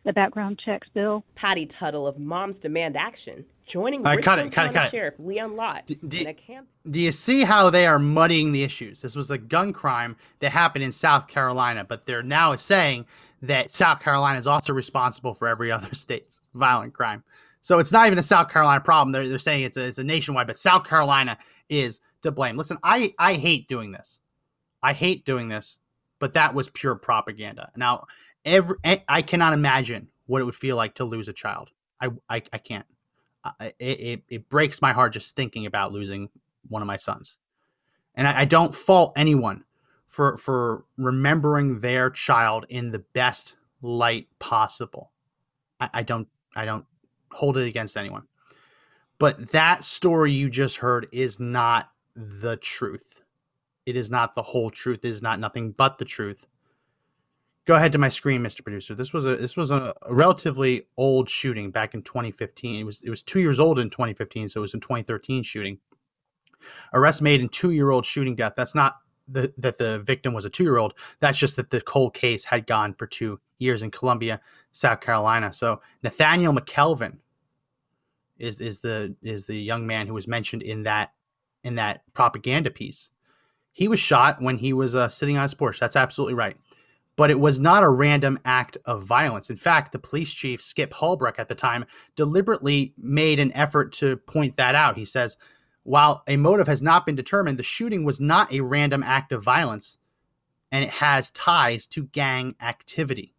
the 0.05 0.13
background 0.13 0.61
checks 0.63 0.87
bill. 0.93 1.25
Patty 1.35 1.65
Tuttle 1.65 2.07
of 2.07 2.17
Moms 2.17 2.57
Demand 2.59 2.95
Action 2.95 3.43
joining 3.65 4.05
All 4.05 4.15
right, 4.15 4.23
cut 4.23 4.39
it, 4.39 4.43
cut 4.43 4.67
it, 4.67 4.69
County 4.69 4.73
cut 4.73 4.85
it. 4.85 4.91
Sheriff 4.91 5.15
Leon 5.19 5.55
Lott 5.55 5.91
do- 6.07 6.19
in 6.19 6.27
a 6.27 6.33
camp. 6.33 6.67
Do 6.91 7.01
you 7.01 7.11
see 7.11 7.43
how 7.43 7.69
they 7.69 7.87
are 7.87 7.99
muddying 7.99 8.51
the 8.51 8.63
issues? 8.63 9.01
This 9.01 9.15
was 9.15 9.31
a 9.31 9.37
gun 9.37 9.73
crime 9.73 10.15
that 10.39 10.51
happened 10.51 10.83
in 10.83 10.91
South 10.91 11.27
Carolina, 11.27 11.83
but 11.83 12.05
they're 12.05 12.23
now 12.23 12.55
saying 12.55 13.05
that 13.41 13.71
South 13.71 13.99
Carolina 13.99 14.39
is 14.39 14.47
also 14.47 14.73
responsible 14.73 15.33
for 15.33 15.47
every 15.47 15.71
other 15.71 15.93
state's 15.93 16.41
violent 16.53 16.93
crime. 16.93 17.23
So 17.61 17.79
it's 17.79 17.91
not 17.91 18.05
even 18.05 18.19
a 18.19 18.23
South 18.23 18.49
Carolina 18.49 18.79
problem. 18.81 19.11
They're, 19.11 19.27
they're 19.27 19.39
saying 19.39 19.63
it's 19.63 19.77
a, 19.77 19.87
it's 19.87 19.97
a 19.97 20.03
nationwide, 20.03 20.47
but 20.47 20.57
South 20.57 20.83
Carolina 20.85 21.37
is 21.69 21.99
to 22.21 22.31
blame. 22.31 22.57
Listen, 22.57 22.77
I, 22.83 23.13
I 23.17 23.33
hate 23.33 23.67
doing 23.67 23.91
this. 23.91 24.21
I 24.83 24.93
hate 24.93 25.25
doing 25.25 25.47
this, 25.47 25.79
but 26.19 26.33
that 26.33 26.53
was 26.53 26.69
pure 26.69 26.93
propaganda. 26.93 27.71
Now, 27.75 28.05
every 28.45 28.77
I- 28.85 29.21
cannot 29.21 29.53
imagine 29.53 30.09
what 30.27 30.41
it 30.41 30.45
would 30.45 30.55
feel 30.55 30.75
like 30.75 30.95
to 30.95 31.03
lose 31.05 31.27
a 31.27 31.33
child. 31.33 31.69
I, 32.01 32.09
I, 32.29 32.41
I 32.53 32.57
can't. 32.57 32.85
I- 33.43 33.73
It, 33.79 33.99
it, 33.99 34.23
it 34.29 34.49
breaks 34.49 34.81
my 34.81 34.93
heart 34.93 35.13
just 35.13 35.35
thinking 35.35 35.65
about 35.65 35.91
losing 35.91 36.29
one 36.67 36.81
of 36.81 36.87
my 36.87 36.97
sons. 36.97 37.37
And 38.15 38.27
I, 38.27 38.41
I 38.41 38.45
don't 38.45 38.73
fault 38.73 39.13
anyone 39.17 39.63
for 40.07 40.37
for 40.37 40.85
remembering 40.97 41.79
their 41.79 42.09
child 42.09 42.65
in 42.69 42.91
the 42.91 42.99
best 43.13 43.57
light 43.81 44.27
possible. 44.39 45.11
I, 45.79 45.89
I 45.95 46.03
don't 46.03 46.27
I 46.55 46.65
don't 46.65 46.85
hold 47.31 47.57
it 47.57 47.67
against 47.67 47.97
anyone. 47.97 48.23
But 49.17 49.49
that 49.51 49.83
story 49.83 50.31
you 50.31 50.49
just 50.49 50.77
heard 50.77 51.07
is 51.11 51.39
not 51.39 51.89
the 52.15 52.57
truth. 52.57 53.21
It 53.85 53.95
is 53.95 54.09
not 54.09 54.33
the 54.33 54.41
whole 54.41 54.69
truth. 54.69 55.05
It 55.05 55.09
is 55.09 55.21
not 55.21 55.39
nothing 55.39 55.71
but 55.71 55.97
the 55.97 56.05
truth. 56.05 56.47
Go 57.65 57.75
ahead 57.75 57.91
to 57.93 57.97
my 57.97 58.09
screen, 58.09 58.41
Mr. 58.41 58.63
Producer. 58.63 58.93
This 58.93 59.11
was 59.11 59.25
a 59.25 59.35
this 59.35 59.57
was 59.57 59.71
a 59.71 59.93
relatively 60.09 60.87
old 60.97 61.29
shooting 61.29 61.71
back 61.71 61.95
in 61.95 62.03
2015. 62.03 62.79
It 62.79 62.83
was 62.83 63.01
it 63.01 63.09
was 63.09 63.23
two 63.23 63.39
years 63.39 63.59
old 63.59 63.79
in 63.79 63.89
2015, 63.89 64.49
so 64.49 64.59
it 64.59 64.61
was 64.61 64.73
in 64.75 64.79
2013 64.79 65.41
shooting. 65.41 65.79
Arrest 66.93 67.21
made 67.21 67.41
in 67.41 67.49
two 67.49 67.71
year 67.71 67.91
old 67.91 68.05
shooting 68.05 68.35
death. 68.35 68.53
That's 68.55 68.75
not 68.75 68.97
the, 69.27 69.53
that 69.57 69.77
the 69.77 69.99
victim 69.99 70.33
was 70.33 70.45
a 70.45 70.49
two 70.49 70.63
year 70.63 70.77
old. 70.77 70.93
That's 71.19 71.37
just 71.37 71.55
that 71.55 71.69
the 71.71 71.81
cold 71.81 72.13
case 72.13 72.45
had 72.45 72.67
gone 72.67 72.93
for 72.93 73.07
two 73.07 73.39
years 73.57 73.81
in 73.81 73.91
Columbia, 73.91 74.39
South 74.71 75.01
Carolina. 75.01 75.51
So 75.51 75.81
Nathaniel 76.03 76.53
McKelvin 76.53 77.17
is 78.37 78.61
is 78.61 78.79
the 78.79 79.15
is 79.23 79.47
the 79.47 79.57
young 79.57 79.87
man 79.87 80.07
who 80.07 80.13
was 80.13 80.27
mentioned 80.27 80.61
in 80.61 80.83
that 80.83 81.13
in 81.63 81.75
that 81.75 82.01
propaganda 82.13 82.69
piece. 82.69 83.09
He 83.71 83.87
was 83.87 83.99
shot 83.99 84.41
when 84.41 84.57
he 84.57 84.71
was 84.71 84.95
uh, 84.95 85.09
sitting 85.09 85.35
on 85.35 85.43
his 85.43 85.53
porch. 85.53 85.79
That's 85.79 85.97
absolutely 85.97 86.35
right. 86.35 86.55
But 87.17 87.31
it 87.31 87.39
was 87.39 87.59
not 87.59 87.83
a 87.83 87.89
random 87.89 88.39
act 88.43 88.77
of 88.85 89.03
violence. 89.03 89.49
In 89.49 89.55
fact, 89.55 89.91
the 89.91 89.99
police 89.99 90.33
chief, 90.33 90.61
Skip 90.61 90.91
Holbrook, 90.91 91.39
at 91.39 91.47
the 91.47 91.55
time, 91.55 91.85
deliberately 92.15 92.93
made 92.97 93.39
an 93.39 93.53
effort 93.53 93.93
to 93.93 94.17
point 94.17 94.57
that 94.57 94.75
out. 94.75 94.97
He 94.97 95.05
says, 95.05 95.37
while 95.83 96.23
a 96.27 96.35
motive 96.35 96.67
has 96.67 96.81
not 96.81 97.05
been 97.05 97.15
determined, 97.15 97.59
the 97.59 97.63
shooting 97.63 98.03
was 98.03 98.19
not 98.19 98.51
a 98.51 98.59
random 98.61 99.03
act 99.03 99.31
of 99.31 99.43
violence 99.43 99.97
and 100.71 100.83
it 100.83 100.89
has 100.89 101.29
ties 101.31 101.87
to 101.87 102.05
gang 102.07 102.55
activity. 102.59 103.33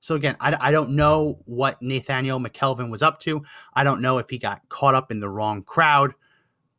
So, 0.00 0.14
again, 0.14 0.36
I, 0.38 0.56
I 0.60 0.70
don't 0.70 0.90
know 0.90 1.40
what 1.44 1.80
Nathaniel 1.80 2.40
McKelvin 2.40 2.90
was 2.90 3.02
up 3.02 3.20
to. 3.20 3.42
I 3.72 3.84
don't 3.84 4.02
know 4.02 4.18
if 4.18 4.28
he 4.28 4.38
got 4.38 4.68
caught 4.68 4.94
up 4.94 5.10
in 5.10 5.20
the 5.20 5.28
wrong 5.28 5.62
crowd, 5.62 6.12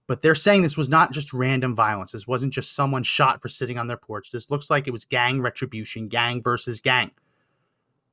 but 0.07 0.21
they're 0.21 0.35
saying 0.35 0.61
this 0.61 0.77
was 0.77 0.89
not 0.89 1.11
just 1.11 1.33
random 1.33 1.75
violence. 1.75 2.11
This 2.11 2.27
wasn't 2.27 2.53
just 2.53 2.75
someone 2.75 3.03
shot 3.03 3.41
for 3.41 3.47
sitting 3.47 3.77
on 3.77 3.87
their 3.87 3.97
porch. 3.97 4.31
This 4.31 4.49
looks 4.49 4.69
like 4.69 4.87
it 4.87 4.91
was 4.91 5.05
gang 5.05 5.41
retribution, 5.41 6.09
gang 6.09 6.41
versus 6.41 6.81
gang. 6.81 7.11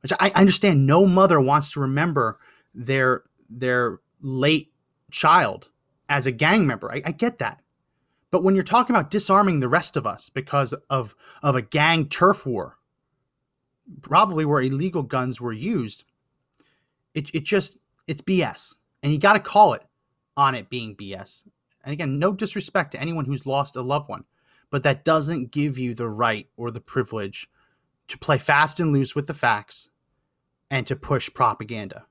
Which 0.03 0.12
I 0.20 0.31
understand 0.35 0.87
no 0.87 1.07
mother 1.07 1.40
wants 1.40 1.72
to 1.72 1.81
remember 1.81 2.38
their 2.74 3.24
their 3.48 3.98
late 4.22 4.72
child 5.11 5.70
as 6.09 6.26
a 6.26 6.33
gang 6.33 6.66
member. 6.66 6.90
I, 6.90 7.03
I 7.05 7.12
get 7.12 7.38
that. 7.38 7.61
But 8.31 8.44
when 8.44 8.55
you're 8.55 8.62
talking 8.62 8.94
about 8.94 9.11
disarming 9.11 9.59
the 9.59 9.68
rest 9.68 9.96
of 9.96 10.07
us 10.07 10.31
because 10.31 10.72
of 10.88 11.14
of 11.42 11.57
a 11.57 11.62
gang 11.62 12.09
turf 12.09 12.46
war, 12.46 12.79
probably 14.03 14.44
where 14.44 14.62
illegal 14.62 15.03
guns 15.03 15.40
were 15.40 15.53
used, 15.53 16.05
it 17.14 17.35
it 17.35 17.44
just 17.44 17.76
it's 18.07 18.22
BS. 18.22 18.76
And 19.03 19.12
you 19.12 19.18
got 19.18 19.33
to 19.33 19.40
call 19.40 19.74
it 19.74 19.83
on 20.37 20.55
it 20.55 20.70
being 20.70 20.94
BS. 20.94 21.46
And 21.85 21.93
again, 21.93 22.19
no 22.19 22.33
disrespect 22.33 22.93
to 22.93 23.01
anyone 23.01 23.25
who's 23.25 23.47
lost 23.47 23.77
a 23.77 23.83
loved 23.83 24.09
one, 24.09 24.25
but 24.71 24.83
that 24.83 25.05
doesn't 25.05 25.51
give 25.51 25.79
you 25.79 25.95
the 25.95 26.09
right 26.09 26.49
or 26.57 26.71
the 26.71 26.81
privilege 26.81 27.49
to 28.09 28.19
play 28.19 28.38
fast 28.38 28.81
and 28.81 28.93
loose 28.93 29.14
with 29.14 29.27
the 29.27 29.35
facts 29.35 29.88
and 30.71 30.87
to 30.87 30.97
push 30.97 31.33
propaganda. 31.33 32.07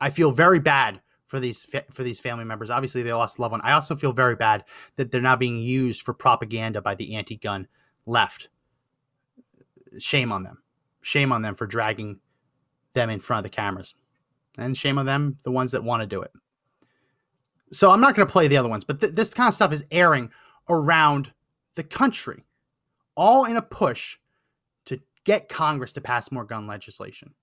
I 0.00 0.10
feel 0.10 0.30
very 0.30 0.60
bad 0.60 1.00
for 1.26 1.40
these 1.40 1.66
for 1.90 2.02
these 2.02 2.20
family 2.20 2.44
members. 2.44 2.70
Obviously, 2.70 3.02
they 3.02 3.12
lost 3.12 3.38
a 3.38 3.42
loved 3.42 3.52
one. 3.52 3.60
I 3.62 3.72
also 3.72 3.94
feel 3.94 4.12
very 4.12 4.36
bad 4.36 4.64
that 4.96 5.10
they're 5.10 5.20
now 5.20 5.36
being 5.36 5.58
used 5.58 6.02
for 6.02 6.14
propaganda 6.14 6.80
by 6.80 6.94
the 6.94 7.16
anti-gun 7.16 7.68
left. 8.06 8.48
Shame 9.98 10.32
on 10.32 10.42
them. 10.42 10.62
Shame 11.02 11.32
on 11.32 11.42
them 11.42 11.54
for 11.54 11.66
dragging 11.66 12.20
them 12.94 13.10
in 13.10 13.20
front 13.20 13.44
of 13.44 13.50
the 13.50 13.56
cameras. 13.56 13.94
And 14.56 14.76
shame 14.76 14.98
on 14.98 15.06
them, 15.06 15.38
the 15.44 15.50
ones 15.50 15.72
that 15.72 15.84
want 15.84 16.02
to 16.02 16.06
do 16.06 16.22
it. 16.22 16.32
So 17.70 17.90
I'm 17.90 18.00
not 18.00 18.14
going 18.14 18.26
to 18.26 18.32
play 18.32 18.48
the 18.48 18.56
other 18.56 18.68
ones, 18.68 18.84
but 18.84 19.00
th- 19.00 19.14
this 19.14 19.34
kind 19.34 19.48
of 19.48 19.54
stuff 19.54 19.72
is 19.72 19.84
airing 19.90 20.30
around 20.68 21.32
the 21.74 21.82
country, 21.84 22.44
all 23.14 23.44
in 23.44 23.56
a 23.56 23.62
push 23.62 24.18
to 24.86 25.00
get 25.24 25.48
Congress 25.48 25.92
to 25.94 26.00
pass 26.00 26.32
more 26.32 26.44
gun 26.44 26.66
legislation. 26.66 27.34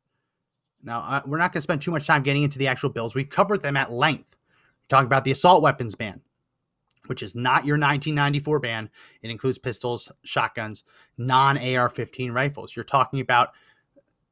Now, 0.84 1.00
uh, 1.02 1.22
we're 1.26 1.38
not 1.38 1.52
going 1.52 1.60
to 1.60 1.64
spend 1.64 1.82
too 1.82 1.92
much 1.92 2.06
time 2.06 2.24
getting 2.24 2.44
into 2.44 2.60
the 2.60 2.68
actual 2.68 2.90
bills. 2.90 3.16
We've 3.16 3.30
covered 3.30 3.62
them 3.62 3.78
at 3.78 3.92
length. 3.92 4.36
We 4.38 4.88
talked 4.90 5.06
about 5.06 5.24
the 5.24 5.32
assault 5.32 5.64
weapons 5.64 5.96
ban, 5.96 6.22
which 7.08 7.24
is 7.24 7.34
not 7.34 7.66
your 7.66 7.76
1994 7.76 8.60
ban. 8.60 8.90
It 9.22 9.32
includes 9.32 9.58
pistols, 9.58 10.12
shotguns, 10.24 10.84
non 11.18 11.58
AR 11.58 11.90
15 11.90 12.32
rifles. 12.32 12.76
You're 12.76 12.86
talking 12.86 13.20
about 13.20 13.50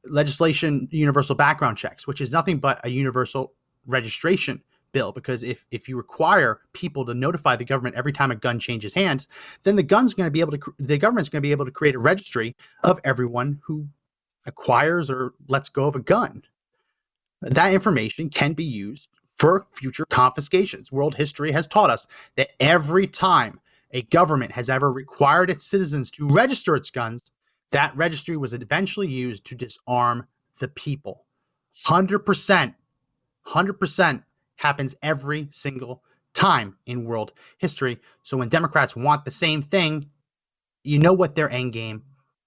legislation, 0.06 0.88
universal 0.92 1.36
background 1.36 1.78
checks, 1.78 2.06
which 2.06 2.22
is 2.22 2.32
nothing 2.32 2.60
but 2.60 2.80
a 2.84 2.90
universal 2.90 3.54
registration 3.88 4.62
bill 4.94 5.12
because 5.12 5.44
if 5.44 5.66
if 5.72 5.90
you 5.90 5.98
require 5.98 6.62
people 6.72 7.06
to 7.06 7.14
notify 7.14 7.56
the 7.56 7.66
government 7.66 7.96
every 7.96 8.14
time 8.14 8.32
a 8.32 8.36
gun 8.36 8.60
changes 8.60 8.94
hands 8.94 9.28
then 9.64 9.76
the 9.76 9.84
gun's 9.84 10.14
going 10.14 10.28
to 10.28 10.32
be 10.32 10.40
able 10.40 10.58
to 10.58 10.74
the 10.80 10.98
government's 10.98 11.30
going 11.30 11.42
to 11.42 11.48
be 11.48 11.52
able 11.52 11.66
to 11.66 11.72
create 11.72 11.96
a 11.96 12.00
registry 12.00 12.56
of 12.84 13.00
everyone 13.04 13.60
who 13.64 13.88
acquires 14.46 15.10
or 15.10 15.34
lets 15.48 15.70
go 15.70 15.86
of 15.86 15.96
a 15.96 16.00
gun. 16.00 16.44
That 17.42 17.74
information 17.74 18.30
can 18.30 18.54
be 18.54 18.64
used 18.64 19.10
for 19.28 19.68
future 19.72 20.06
confiscations. 20.06 20.92
World 20.92 21.16
history 21.16 21.52
has 21.52 21.68
taught 21.68 21.90
us 21.90 22.08
that 22.36 22.50
every 22.60 23.08
time 23.08 23.60
a 23.92 24.04
government 24.04 24.52
has 24.52 24.70
ever 24.70 24.92
required 24.92 25.50
its 25.50 25.66
citizens 25.66 26.10
to 26.12 26.28
register 26.28 26.76
its 26.76 26.90
guns 26.90 27.32
that 27.72 27.96
registry 27.96 28.38
was 28.38 28.54
eventually 28.54 29.08
used 29.08 29.46
to 29.46 29.56
disarm 29.56 30.28
the 30.60 30.68
people. 30.68 31.26
100% 31.86 32.76
100% 33.48 34.24
happens 34.56 34.96
every 35.02 35.48
single 35.52 36.04
time 36.34 36.78
in 36.86 37.06
world 37.06 37.34
history. 37.58 38.00
So 38.24 38.38
when 38.38 38.50
Democrats 38.50 38.96
want 38.96 39.26
the 39.26 39.32
same 39.32 39.62
thing, 39.62 40.06
you 40.84 41.00
know 41.00 41.14
what 41.14 41.36
their 41.36 41.50
end 41.50 41.74
game 41.74 42.04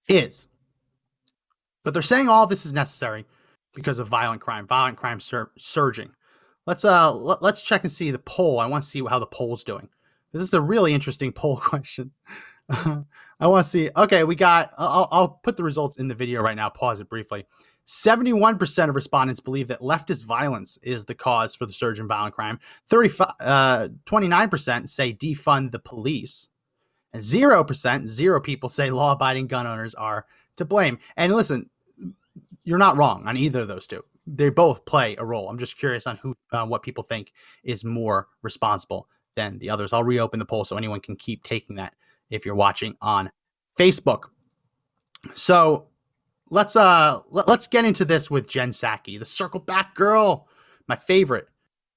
is. 0.09 0.47
But 1.85 1.93
they're 1.93 2.03
saying 2.03 2.29
all 2.29 2.47
this 2.47 2.67
is 2.67 2.73
necessary 2.73 3.25
because 3.75 3.99
of 3.99 4.09
violent 4.09 4.41
crime, 4.41 4.67
violent 4.67 4.97
crime 4.97 5.21
sur- 5.21 5.53
surging. 5.57 6.11
Let's 6.67 6.85
uh 6.85 7.13
let, 7.13 7.43
let's 7.43 7.63
check 7.63 7.85
and 7.85 7.93
see 7.93 8.11
the 8.11 8.19
poll. 8.19 8.59
I 8.59 8.67
want 8.67 8.83
to 8.83 8.91
see 8.91 9.05
how 9.09 9.21
the 9.21 9.27
poll's 9.27 9.63
doing. 9.63 9.89
This 10.33 10.43
is 10.43 10.53
a 10.53 10.61
really 10.61 10.93
interesting 10.93 11.33
poll 11.33 11.57
question. 11.57 12.11
I 13.39 13.47
want 13.47 13.65
to 13.65 13.71
see. 13.71 13.91
Okay, 13.97 14.25
we 14.25 14.35
got. 14.35 14.73
I'll, 14.77 15.09
I'll 15.13 15.29
put 15.29 15.57
the 15.57 15.63
results 15.63 15.99
in 15.99 16.09
the 16.09 16.15
video 16.15 16.43
right 16.43 16.57
now. 16.57 16.69
Pause 16.69 17.01
it 17.01 17.09
briefly. 17.09 17.47
71% 17.87 18.89
of 18.89 18.97
respondents 18.97 19.39
believe 19.39 19.69
that 19.69 19.81
leftist 19.81 20.25
violence 20.25 20.77
is 20.83 21.05
the 21.05 21.15
cause 21.15 21.55
for 21.55 21.67
the 21.67 21.73
surge 21.73 22.01
in 22.01 22.09
violent 22.09 22.35
crime. 22.35 22.59
35, 22.89 23.29
uh, 23.41 23.89
29% 24.05 24.89
say 24.89 25.13
defund 25.13 25.71
the 25.71 25.79
police. 25.79 26.49
And 27.13 27.23
0%, 27.23 28.07
zero 28.07 28.41
people 28.41 28.69
say 28.69 28.91
law 28.91 29.13
abiding 29.13 29.47
gun 29.47 29.67
owners 29.67 29.95
are 29.95 30.27
to 30.57 30.65
blame. 30.65 30.99
And 31.17 31.33
listen, 31.33 31.71
you're 32.65 32.79
not 32.79 32.97
wrong 32.97 33.27
on 33.27 33.37
either 33.37 33.61
of 33.61 33.69
those 33.69 33.87
two. 33.87 34.05
They 34.27 34.51
both 34.51 34.85
play 34.85 35.15
a 35.17 35.25
role. 35.25 35.49
I'm 35.49 35.59
just 35.59 35.79
curious 35.79 36.07
on 36.09 36.17
who, 36.17 36.37
uh, 36.53 36.67
what 36.67 36.83
people 36.83 37.05
think 37.05 37.33
is 37.63 37.85
more 37.85 38.27
responsible 38.43 39.09
than 39.37 39.59
the 39.59 39.71
others. 39.71 39.93
I'll 39.93 40.03
reopen 40.03 40.41
the 40.41 40.45
poll 40.45 40.65
so 40.65 40.77
anyone 40.77 41.01
can 41.01 41.15
keep 41.15 41.45
taking 41.45 41.77
that 41.77 41.95
if 42.31 42.45
you're 42.45 42.57
watching 42.57 42.97
on 43.01 43.31
Facebook. 43.79 44.25
So 45.35 45.87
let's 46.51 46.77
uh 46.77 47.21
let, 47.31 47.49
us 47.49 47.67
get 47.67 47.85
into 47.85 48.05
this 48.05 48.31
with 48.31 48.49
Jen 48.49 48.71
Psaki, 48.71 49.19
the 49.19 49.25
circle 49.25 49.61
back 49.61 49.95
girl, 49.95 50.49
my 50.89 50.97
favorite, 50.97 51.49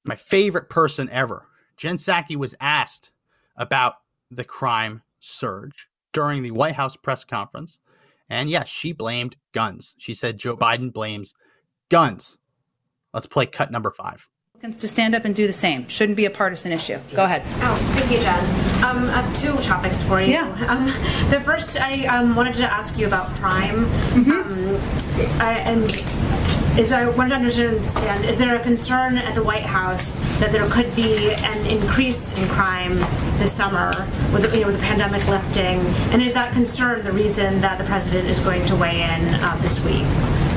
my 0.06 0.16
favorite 0.16 0.70
person 0.70 1.10
ever. 1.10 1.46
Jen 1.78 1.98
Psaki 1.98 2.36
was 2.36 2.56
asked 2.60 3.12
about 3.58 3.96
the 4.32 4.44
crime 4.44 5.02
surge 5.20 5.88
during 6.14 6.44
the 6.44 6.52
White 6.52 6.76
House 6.76 6.96
press 6.96 7.24
conference, 7.24 7.80
and 8.30 8.50
yes, 8.50 8.68
she 8.68 8.92
blamed 8.92 9.36
guns. 9.54 9.96
She 9.98 10.14
said 10.14 10.38
Joe 10.38 10.58
Biden 10.58 10.92
blames 10.92 11.34
guns. 11.90 12.38
Let's 13.14 13.28
play 13.28 13.46
cut 13.46 13.72
number 13.72 13.92
five. 13.92 14.28
To 14.62 14.88
stand 14.90 15.16
up 15.16 15.24
and 15.24 15.34
do 15.34 15.48
the 15.48 15.54
same 15.54 15.88
shouldn't 15.88 16.18
be 16.18 16.26
a 16.26 16.30
partisan 16.30 16.74
issue. 16.74 17.00
Go 17.16 17.24
ahead. 17.24 17.44
Oh, 17.62 17.76
thank 17.94 18.12
you, 18.12 18.20
Jen. 18.20 18.44
Um, 18.84 19.10
I 19.10 19.22
have 19.22 19.34
two 19.34 19.56
topics 19.64 20.02
for 20.02 20.20
you. 20.20 20.34
Yeah. 20.34 20.66
Um, 20.68 20.88
the 21.30 21.40
first, 21.40 21.80
I 21.80 22.06
um, 22.08 22.36
wanted 22.36 22.56
to 22.56 22.70
ask 22.70 23.00
you 23.00 23.08
about 23.08 23.34
crime. 23.38 23.86
Mm-hmm. 24.12 24.32
Um, 24.32 25.42
I, 25.42 25.60
and 25.60 26.78
is 26.78 26.92
I 26.92 27.08
wanted 27.16 27.30
to 27.30 27.36
understand: 27.36 28.26
is 28.26 28.38
there 28.38 28.54
a 28.54 28.60
concern 28.60 29.18
at 29.18 29.34
the 29.34 29.44
White 29.44 29.64
House 29.64 30.16
that 30.40 30.52
there 30.52 30.70
could 30.70 30.94
be 30.94 31.34
an 31.34 31.66
increase 31.66 32.34
in 32.34 32.46
crime 32.50 32.96
this 33.40 33.54
summer 33.54 33.92
with 34.34 34.44
the, 34.44 34.56
you 34.56 34.62
know 34.62 34.68
with 34.68 34.76
the 34.76 34.84
pandemic 34.84 35.26
lifting? 35.28 35.80
And 36.12 36.22
is 36.22 36.34
that 36.34 36.52
concern 36.52 37.04
the 37.06 37.14
reason 37.14 37.62
that 37.62 37.78
the 37.78 37.86
president 37.86 38.28
is 38.28 38.40
going 38.40 38.66
to 38.66 38.76
weigh 38.76 39.04
in 39.04 39.36
uh, 39.36 39.58
this 39.62 39.80
week? 39.86 40.06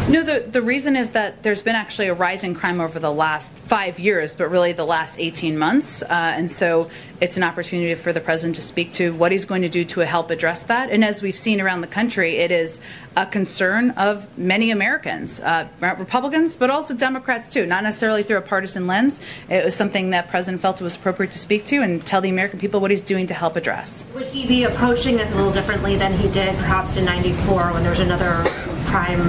No, 0.09 0.23
the, 0.23 0.45
the 0.47 0.61
reason 0.61 0.97
is 0.97 1.13
that 1.13 1.43
there's 1.43 1.63
been 1.63 1.77
actually 1.77 2.09
a 2.09 2.15
rise 2.15 2.43
in 2.43 2.55
crime 2.55 2.81
over 2.81 2.99
the 2.99 3.13
last 3.13 3.53
five 3.53 4.01
years, 4.01 4.35
but 4.35 4.51
really 4.51 4.73
the 4.73 4.85
last 4.85 5.19
18 5.19 5.57
months. 5.57 6.03
Uh, 6.03 6.07
and 6.11 6.51
so 6.51 6.91
it's 7.23 7.37
an 7.37 7.45
opportunity 7.45 7.95
for 7.95 8.13
the 8.13 8.21
president 8.21 8.57
to 8.57 8.63
speak 8.63 8.93
to 8.95 9.15
what 9.15 9.31
he's 9.31 9.45
going 9.45 9.63
to 9.63 9.69
do 9.69 9.85
to 9.85 10.01
help 10.01 10.31
address 10.31 10.65
that. 10.65 10.91
And 10.91 11.05
as 11.05 11.23
we've 11.23 11.37
seen 11.37 11.61
around 11.61 11.81
the 11.81 11.87
country, 11.87 12.39
it 12.39 12.51
is 12.51 12.81
a 13.17 13.25
concern 13.25 13.91
of 13.91 14.37
many 14.37 14.73
Americans, 14.73 15.41
uh, 15.41 15.69
Republicans, 15.81 16.57
but 16.57 16.69
also 16.69 16.95
Democrats 16.95 17.49
too, 17.49 17.65
not 17.65 17.85
necessarily 17.85 18.25
through 18.25 18.39
a 18.39 18.43
partisan 18.43 18.89
lens. 18.89 19.21
It 19.49 19.65
was 19.65 19.77
something 19.77 20.11
that 20.11 20.31
President 20.31 20.61
felt 20.61 20.81
it 20.81 20.85
was 20.85 20.97
appropriate 20.97 21.31
to 21.31 21.39
speak 21.39 21.65
to 21.67 21.81
and 21.81 22.05
tell 22.05 22.21
the 22.21 22.29
American 22.29 22.59
people 22.59 22.81
what 22.81 22.91
he's 22.91 23.05
doing 23.05 23.29
to 23.29 23.35
help 23.35 23.55
address. 23.55 24.05
Would 24.15 24.27
he 24.27 24.45
be 24.45 24.65
approaching 24.65 25.17
this 25.17 25.31
a 25.31 25.37
little 25.37 25.53
differently 25.53 25.95
than 25.95 26.13
he 26.15 26.29
did 26.33 26.57
perhaps 26.57 26.97
in 26.97 27.05
94 27.05 27.73
when 27.73 27.83
there 27.83 27.91
was 27.91 28.01
another 28.01 28.43
crime 28.87 29.21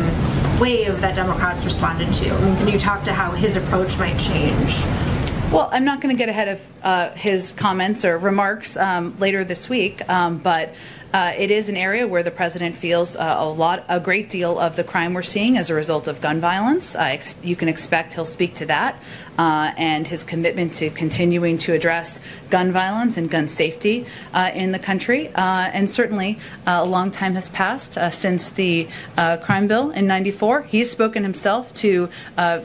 wave 0.60 1.00
that 1.02 1.14
Democrats 1.14 1.64
responded 1.64 2.12
to? 2.16 2.32
I 2.32 2.42
mean, 2.42 2.58
can 2.58 2.68
you 2.70 2.80
talk 2.80 3.04
to 3.04 3.14
how 3.14 3.34
his 3.34 3.56
approach 3.56 4.00
might 4.00 4.18
change? 4.18 5.13
Well, 5.54 5.70
I'm 5.72 5.86
not 5.86 6.02
going 6.02 6.16
to 6.16 6.18
get 6.18 6.30
ahead 6.30 6.48
of 6.48 6.62
uh, 6.82 7.10
his 7.12 7.52
comments 7.52 8.06
or 8.06 8.18
remarks 8.18 8.76
um, 8.76 9.16
later 9.20 9.44
this 9.44 9.70
week, 9.70 10.02
um, 10.10 10.40
but 10.40 10.74
uh, 11.14 11.32
it 11.38 11.52
is 11.52 11.70
an 11.70 11.78
area 11.78 12.08
where 12.08 12.24
the 12.24 12.32
president 12.32 12.76
feels 12.76 13.16
uh, 13.16 13.36
a 13.38 13.48
lot, 13.48 13.86
a 13.88 14.00
great 14.00 14.30
deal 14.30 14.58
of 14.58 14.76
the 14.76 14.84
crime 14.84 15.14
we're 15.14 15.22
seeing 15.22 15.58
as 15.58 15.70
a 15.70 15.74
result 15.76 16.08
of 16.08 16.20
gun 16.20 16.42
violence. 16.42 16.96
Ex- 16.96 17.36
you 17.44 17.56
can 17.56 17.70
expect 17.70 18.16
he'll 18.16 18.26
speak 18.26 18.56
to 18.56 18.66
that 18.66 19.00
uh, 19.38 19.72
and 19.78 20.08
his 20.08 20.24
commitment 20.24 20.74
to 20.74 20.90
continuing 20.90 21.60
to 21.60 21.74
address 21.74 22.20
gun 22.50 22.72
violence 22.72 23.16
and 23.18 23.30
gun 23.30 23.48
safety 23.48 24.08
uh, 24.34 24.50
in 24.56 24.72
the 24.72 24.80
country. 24.80 25.28
Uh, 25.36 25.70
and 25.72 25.88
certainly, 25.88 26.40
uh, 26.66 26.80
a 26.82 26.86
long 26.86 27.12
time 27.12 27.36
has 27.36 27.48
passed 27.50 27.98
since 28.12 28.50
the 28.50 28.88
crime 29.16 29.68
bill 29.68 29.92
in 29.92 30.08
'94. 30.08 30.64
He's 30.64 30.90
spoken 30.90 31.22
himself 31.22 31.74
to 31.76 32.10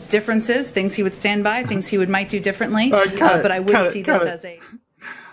differences, 0.09 0.71
things 0.71 0.95
he 0.95 1.03
would 1.03 1.15
stand 1.15 1.45
by, 1.45 1.65
things 1.65 1.87
he 1.87 1.99
would 1.99 2.09
might 2.09 2.31
do 2.31 2.41
differently. 2.41 2.91
but 2.91 3.51
I 3.51 3.61
wouldn't 3.61 3.93
see 3.93 4.03
this 4.03 4.23
as 4.23 4.45
a 4.45 4.59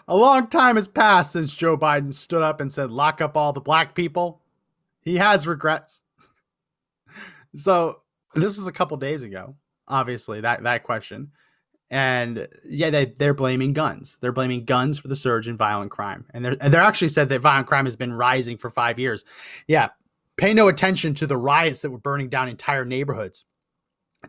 a 0.08 0.16
long 0.16 0.48
time 0.48 0.76
has 0.76 0.88
passed 0.88 1.32
since 1.32 1.54
Joe 1.54 1.78
Biden 1.78 2.14
stood 2.14 2.44
up 2.44 2.62
and 2.62 2.72
said, 2.72 2.92
lock 2.92 3.22
up 3.22 3.36
all 3.36 3.54
the 3.54 3.62
black 3.62 3.96
people. 3.96 4.42
He 5.02 5.16
has 5.16 5.48
regrets. 5.48 6.04
so 7.56 8.02
this 8.36 8.58
was 8.58 8.68
a 8.68 8.72
couple 8.72 8.98
days 8.98 9.24
ago, 9.24 9.56
obviously, 9.88 10.42
that, 10.42 10.64
that 10.64 10.84
question. 10.84 11.32
And 11.92 12.48
yeah, 12.68 12.90
they, 12.90 13.06
they're 13.06 13.34
blaming 13.34 13.74
guns. 13.74 14.18
They're 14.20 14.32
blaming 14.32 14.66
guns 14.66 14.98
for 15.00 15.08
the 15.08 15.16
surge 15.16 15.48
in 15.48 15.58
violent 15.58 15.92
crime. 15.92 16.26
And 16.34 16.44
they're, 16.44 16.58
and 16.60 16.74
they're 16.74 16.82
actually 16.82 17.10
said 17.10 17.30
that 17.30 17.42
violent 17.42 17.68
crime 17.68 17.86
has 17.86 17.96
been 17.96 18.14
rising 18.14 18.58
for 18.58 18.70
five 18.70 19.00
years. 19.00 19.24
Yeah. 19.68 19.90
Pay 20.38 20.54
no 20.54 20.68
attention 20.68 21.14
to 21.16 21.28
the 21.28 21.38
riots 21.38 21.82
that 21.82 21.92
were 21.92 22.00
burning 22.00 22.30
down 22.30 22.50
entire 22.50 22.86
neighborhoods. 22.86 23.46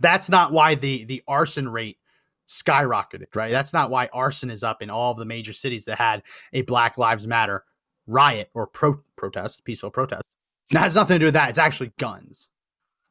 That's 0.01 0.29
not 0.29 0.53
why 0.53 0.75
the, 0.75 1.05
the 1.05 1.23
arson 1.27 1.69
rate 1.69 1.99
skyrocketed, 2.47 3.35
right? 3.35 3.51
That's 3.51 3.73
not 3.73 3.91
why 3.91 4.09
arson 4.13 4.51
is 4.51 4.63
up 4.63 4.83
in 4.83 4.91
all 4.91 5.13
of 5.13 5.19
the 5.19 5.25
major 5.25 5.53
cities 5.53 5.85
that 5.87 5.99
had 5.99 6.23
a 6.53 6.63
Black 6.63 6.99
Lives 6.99 7.27
Matter 7.27 7.65
riot 8.07 8.51
or 8.55 8.67
pro- 8.67 9.03
protest, 9.17 9.65
peaceful 9.65 9.91
protest. 9.91 10.29
That 10.71 10.81
has 10.81 10.97
nothing 10.97 11.15
to 11.15 11.19
do 11.21 11.25
with 11.27 11.35
that. 11.35 11.49
It's 11.49 11.61
actually 11.61 11.93
guns. 11.97 12.51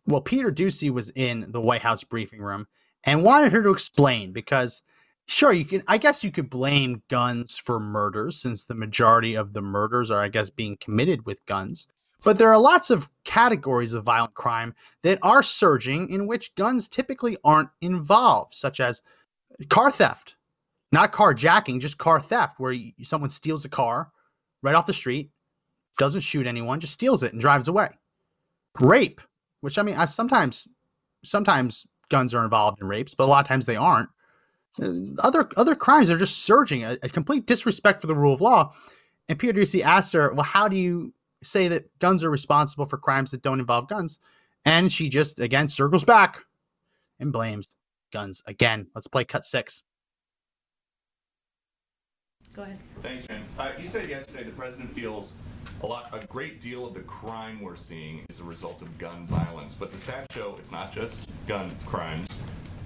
Well, 0.06 0.20
Peter 0.20 0.52
Doocy 0.52 0.90
was 0.90 1.10
in 1.12 1.50
the 1.54 1.62
White 1.62 1.82
House 1.82 2.04
briefing 2.04 2.42
room 2.42 2.68
and 3.06 3.24
wanted 3.24 3.54
her 3.54 3.64
to 3.64 3.70
explain 3.70 4.34
because 4.34 4.82
sure 5.26 5.54
you 5.54 5.64
can 5.64 5.82
I 5.88 5.98
guess 5.98 6.22
you 6.22 6.32
could 6.32 6.50
blame 6.50 7.02
guns 7.10 7.58
for 7.58 7.80
murders 7.80 8.42
since 8.42 8.66
the 8.66 8.76
majority 8.76 9.36
of 9.36 9.54
the 9.54 9.62
murders 9.62 10.12
are 10.12 10.22
I 10.22 10.28
guess 10.28 10.50
being 10.50 10.76
committed 10.82 11.26
with 11.26 11.46
guns. 11.46 11.88
But 12.26 12.38
there 12.38 12.50
are 12.50 12.58
lots 12.58 12.90
of 12.90 13.10
categories 13.24 13.94
of 13.94 14.04
violent 14.04 14.34
crime 14.34 14.74
that 15.04 15.20
are 15.22 15.44
surging 15.44 16.10
in 16.10 16.28
which 16.28 16.56
guns 16.56 16.88
typically 16.88 17.38
aren't 17.44 17.70
involved, 17.82 18.54
such 18.54 18.80
as 18.80 19.02
car 19.70 19.92
theft, 19.92 20.36
not 20.92 21.14
carjacking, 21.14 21.80
just 21.80 21.98
car 21.98 22.20
theft, 22.20 22.60
where 22.60 22.72
you, 22.72 22.92
someone 23.04 23.30
steals 23.30 23.66
a 23.66 23.70
car 23.70 24.12
right 24.62 24.76
off 24.76 24.86
the 24.86 24.94
street, 24.94 25.30
doesn't 25.98 26.22
shoot 26.22 26.48
anyone, 26.48 26.80
just 26.80 26.94
steals 26.94 27.24
it 27.24 27.32
and 27.32 27.42
drives 27.42 27.68
away. 27.68 27.90
Rape, 28.80 29.22
which 29.62 29.78
I 29.78 29.84
mean, 29.84 29.96
I 29.96 30.06
sometimes, 30.06 30.68
sometimes 31.24 31.88
guns 32.10 32.34
are 32.34 32.44
involved 32.44 32.82
in 32.82 32.88
rapes, 32.88 33.16
but 33.16 33.26
a 33.26 33.28
lot 33.28 33.40
of 33.40 33.48
times 33.48 33.66
they 33.66 33.76
aren't. 33.76 34.10
Uh, 34.82 34.92
other 35.24 35.50
other 35.56 35.76
crimes 35.76 36.10
are 36.10 36.18
just 36.18 36.44
surging, 36.44 36.84
a, 36.84 36.98
a 37.02 37.10
complete 37.10 37.46
disrespect 37.46 38.02
for 38.02 38.08
the 38.08 38.16
rule 38.16 38.34
of 38.34 38.42
law. 38.42 38.74
And 39.30 39.40
Peter 39.40 39.54
Doocy 39.54 39.82
asked 39.82 40.12
her, 40.14 40.34
"Well, 40.34 40.44
how 40.44 40.68
do 40.68 40.76
you 40.76 41.14
say 41.42 41.70
that 41.70 41.98
guns 42.00 42.24
are 42.24 42.30
responsible 42.30 42.86
for 42.86 42.98
crimes 42.98 43.32
that 43.32 43.42
don't 43.42 43.62
involve 43.62 43.88
guns?" 43.88 44.20
And 44.66 44.92
she 44.92 45.08
just 45.08 45.40
again 45.40 45.70
circles 45.70 46.04
back 46.04 46.44
and 47.22 47.32
blames 47.32 47.78
guns 48.12 48.42
again. 48.46 48.88
Let's 48.96 49.08
play 49.08 49.26
cut 49.26 49.46
six. 49.46 49.84
Go 52.54 52.64
ahead. 52.64 52.80
Thanks, 53.02 53.28
Jen. 53.28 53.44
Uh, 53.60 53.72
you 53.78 53.88
said 53.88 54.10
yesterday 54.10 54.44
the 54.44 54.52
president 54.52 54.94
feels 54.94 55.34
a 55.84 55.86
lot, 55.86 56.10
a 56.14 56.26
great 56.28 56.62
deal 56.62 56.86
of 56.86 56.94
the 56.94 57.02
crime 57.02 57.60
we're 57.60 57.76
seeing 57.76 58.26
is 58.30 58.40
a 58.40 58.44
result 58.44 58.82
of 58.82 58.98
gun 58.98 59.28
violence, 59.28 59.74
but 59.74 59.92
the 59.92 59.98
stats 59.98 60.32
show 60.32 60.56
it's 60.58 60.72
not 60.72 60.92
just 60.92 61.28
gun 61.48 61.76
crimes. 61.86 62.28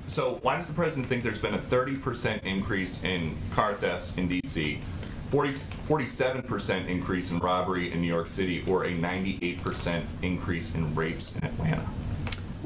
So 0.07 0.39
why 0.41 0.57
does 0.57 0.65
the 0.65 0.73
president 0.73 1.07
think 1.07 1.21
there's 1.21 1.41
been 1.41 1.53
a 1.53 1.59
30% 1.59 2.43
increase 2.43 3.03
in 3.03 3.35
car 3.51 3.75
thefts 3.75 4.17
in 4.17 4.27
D.C., 4.27 4.81
40, 5.29 5.53
47% 5.53 6.87
increase 6.87 7.29
in 7.29 7.37
robbery 7.37 7.91
in 7.91 8.01
New 8.01 8.07
York 8.07 8.27
City, 8.27 8.63
or 8.67 8.85
a 8.85 8.89
98% 8.91 10.03
increase 10.23 10.73
in 10.73 10.95
rapes 10.95 11.35
in 11.35 11.43
Atlanta? 11.43 11.85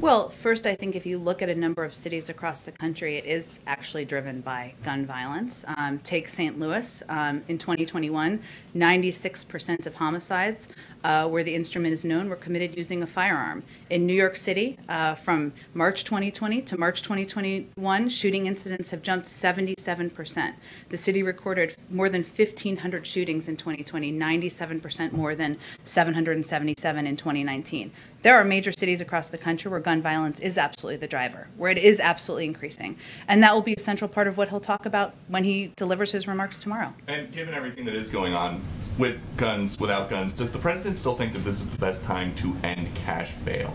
Well, 0.00 0.28
first, 0.28 0.66
I 0.66 0.74
think 0.74 0.96
if 0.96 1.06
you 1.06 1.18
look 1.18 1.40
at 1.40 1.48
a 1.48 1.54
number 1.54 1.84
of 1.84 1.94
cities 1.94 2.28
across 2.28 2.62
the 2.62 2.72
country, 2.72 3.16
it 3.16 3.24
is 3.24 3.60
actually 3.66 4.04
driven 4.04 4.40
by 4.40 4.74
gun 4.82 5.06
violence. 5.06 5.64
Um, 5.76 5.98
take 6.00 6.28
St. 6.28 6.58
Louis 6.58 7.02
um, 7.08 7.42
in 7.46 7.58
2021, 7.58 8.40
96% 8.74 9.86
of 9.86 9.94
homicides 9.94 10.68
uh, 11.04 11.28
where 11.28 11.44
the 11.44 11.54
instrument 11.54 11.92
is 11.92 12.04
known 12.04 12.28
were 12.28 12.36
committed 12.36 12.76
using 12.76 13.02
a 13.02 13.06
firearm. 13.06 13.62
In 13.90 14.06
New 14.06 14.14
York 14.14 14.36
City, 14.36 14.78
uh, 14.88 15.14
from 15.14 15.52
March 15.74 16.02
2020 16.04 16.62
to 16.62 16.78
March 16.78 17.02
2021, 17.02 18.08
shooting 18.08 18.46
incidents 18.46 18.90
have 18.90 19.02
jumped 19.02 19.26
77%. 19.26 20.54
The 20.88 20.96
city 20.96 21.22
recorded 21.22 21.76
more 21.90 22.08
than 22.08 22.22
1,500 22.22 23.06
shootings 23.06 23.48
in 23.48 23.56
2020, 23.56 24.12
97% 24.12 25.12
more 25.12 25.34
than 25.34 25.58
777 25.84 27.06
in 27.06 27.16
2019. 27.16 27.92
There 28.22 28.34
are 28.36 28.44
major 28.44 28.72
cities 28.72 29.02
across 29.02 29.28
the 29.28 29.36
country 29.36 29.70
where 29.70 29.80
gun 29.80 30.00
violence 30.00 30.40
is 30.40 30.56
absolutely 30.56 30.96
the 30.96 31.06
driver, 31.06 31.48
where 31.58 31.70
it 31.70 31.76
is 31.76 32.00
absolutely 32.00 32.46
increasing. 32.46 32.96
And 33.28 33.42
that 33.42 33.52
will 33.52 33.60
be 33.60 33.74
a 33.74 33.80
central 33.80 34.08
part 34.08 34.26
of 34.26 34.38
what 34.38 34.48
he'll 34.48 34.60
talk 34.60 34.86
about 34.86 35.14
when 35.28 35.44
he 35.44 35.72
delivers 35.76 36.12
his 36.12 36.26
remarks 36.26 36.58
tomorrow. 36.58 36.94
And 37.06 37.30
given 37.30 37.52
everything 37.52 37.84
that 37.84 37.94
is 37.94 38.08
going 38.08 38.32
on 38.32 38.62
with 38.98 39.24
guns, 39.36 39.78
without 39.78 40.08
guns, 40.10 40.32
does 40.32 40.52
the 40.52 40.58
president 40.58 40.96
still 40.98 41.14
think 41.16 41.32
that 41.32 41.40
this 41.40 41.60
is 41.60 41.70
the 41.70 41.78
best 41.78 42.04
time 42.04 42.34
to 42.36 42.54
end 42.62 42.94
cash 42.94 43.32
bail? 43.34 43.74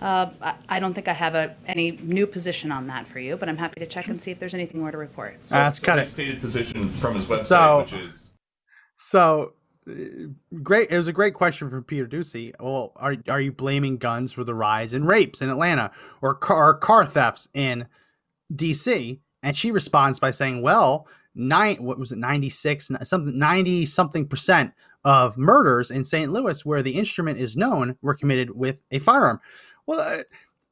Uh, 0.00 0.30
I- 0.40 0.54
I 0.68 0.80
don't 0.80 0.94
think 0.94 1.06
I 1.08 1.12
have 1.12 1.34
a, 1.34 1.54
any 1.66 1.92
new 1.92 2.26
position 2.26 2.72
on 2.72 2.88
that 2.88 3.06
for 3.06 3.20
you, 3.20 3.36
but 3.36 3.48
I'm 3.48 3.56
happy 3.56 3.80
to 3.80 3.86
check 3.86 4.08
and 4.08 4.20
see 4.20 4.30
if 4.32 4.38
there's 4.38 4.54
anything 4.54 4.80
more 4.80 4.90
to 4.90 4.98
report. 4.98 5.38
So, 5.46 5.54
Uh, 5.54 5.58
that's 5.64 5.78
so 5.78 5.84
kinda- 5.84 6.02
his 6.02 6.10
stated 6.10 6.40
position 6.40 6.88
from 6.88 7.14
his 7.14 7.26
website, 7.26 7.42
So- 7.44 7.78
which 7.80 7.92
is 7.92 8.30
So 8.98 9.52
uh, 9.88 9.92
great. 10.62 10.90
It 10.90 10.96
was 10.96 11.08
a 11.08 11.12
great 11.12 11.34
question 11.34 11.68
from 11.68 11.82
Peter 11.84 12.06
Doocy. 12.06 12.52
Well, 12.60 12.92
are 12.96 13.16
are 13.28 13.40
you 13.40 13.50
blaming 13.52 13.96
guns 13.98 14.32
for 14.32 14.42
the 14.44 14.54
rise 14.54 14.94
in 14.94 15.04
rapes 15.04 15.42
in 15.42 15.50
Atlanta 15.50 15.90
or 16.20 16.34
car 16.34 16.74
car 16.74 17.04
thefts 17.04 17.48
in 17.52 17.86
D.C.? 18.54 19.20
And 19.42 19.56
she 19.56 19.70
responds 19.72 20.18
by 20.20 20.30
saying, 20.30 20.62
"Well, 20.62 21.08
nine 21.34 21.76
what 21.76 21.98
was 21.98 22.12
it, 22.12 22.18
ninety 22.18 22.48
six 22.50 22.90
something 23.02 23.38
ninety 23.38 23.86
something 23.86 24.26
percent 24.26 24.72
of 25.04 25.36
murders 25.36 25.90
in 25.90 26.04
St. 26.04 26.30
Louis, 26.30 26.64
where 26.64 26.82
the 26.82 26.92
instrument 26.92 27.38
is 27.38 27.56
known, 27.56 27.96
were 28.02 28.14
committed 28.14 28.50
with 28.50 28.78
a 28.90 28.98
firearm." 28.98 29.40
Well, 29.86 30.20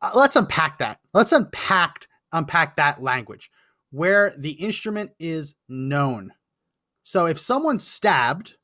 uh, 0.01 0.11
let's 0.15 0.37
unpack 0.37 0.79
that. 0.79 1.01
Let's 1.15 1.33
unpack 1.33 2.07
unpack 2.33 2.77
that 2.77 3.03
language, 3.03 3.51
where 3.91 4.33
the 4.39 4.53
instrument 4.53 5.11
is 5.19 5.55
known. 5.69 6.33
So 7.03 7.27
if 7.27 7.41
someone's 7.41 7.87
stabbed 7.87 8.57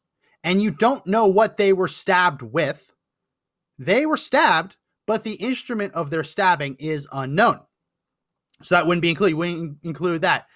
and 0.44 0.62
you 0.62 0.70
don't 0.70 1.04
know 1.06 1.26
what 1.26 1.56
they 1.56 1.72
were 1.72 1.88
stabbed 1.88 2.42
with, 2.42 2.92
they 3.78 4.06
were 4.06 4.16
stabbed 4.16 4.76
but 5.06 5.22
the 5.22 5.34
instrument 5.34 5.94
of 5.94 6.10
their 6.10 6.24
stabbing 6.24 6.76
is 6.78 7.08
unknown. 7.12 7.60
So 8.62 8.74
that 8.74 8.86
wouldn't 8.86 9.02
be 9.02 9.10
included. 9.10 9.36
Wouldn't 9.36 9.78
include 9.82 10.20
that. 10.22 10.46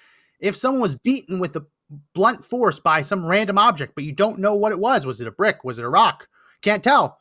If 0.40 0.56
someone 0.56 0.82
was 0.82 0.96
beaten 0.96 1.38
with 1.38 1.56
a 1.56 1.66
blunt 2.14 2.44
force 2.44 2.80
by 2.80 3.02
some 3.02 3.24
random 3.24 3.58
object, 3.58 3.94
but 3.94 4.04
you 4.04 4.12
don't 4.12 4.38
know 4.38 4.54
what 4.54 4.72
it 4.72 4.78
was, 4.78 5.06
was 5.06 5.20
it 5.20 5.26
a 5.26 5.32
brick? 5.32 5.64
Was 5.64 5.78
it 5.78 5.84
a 5.84 5.88
rock? 5.88 6.28
Can't 6.62 6.84
tell. 6.84 7.18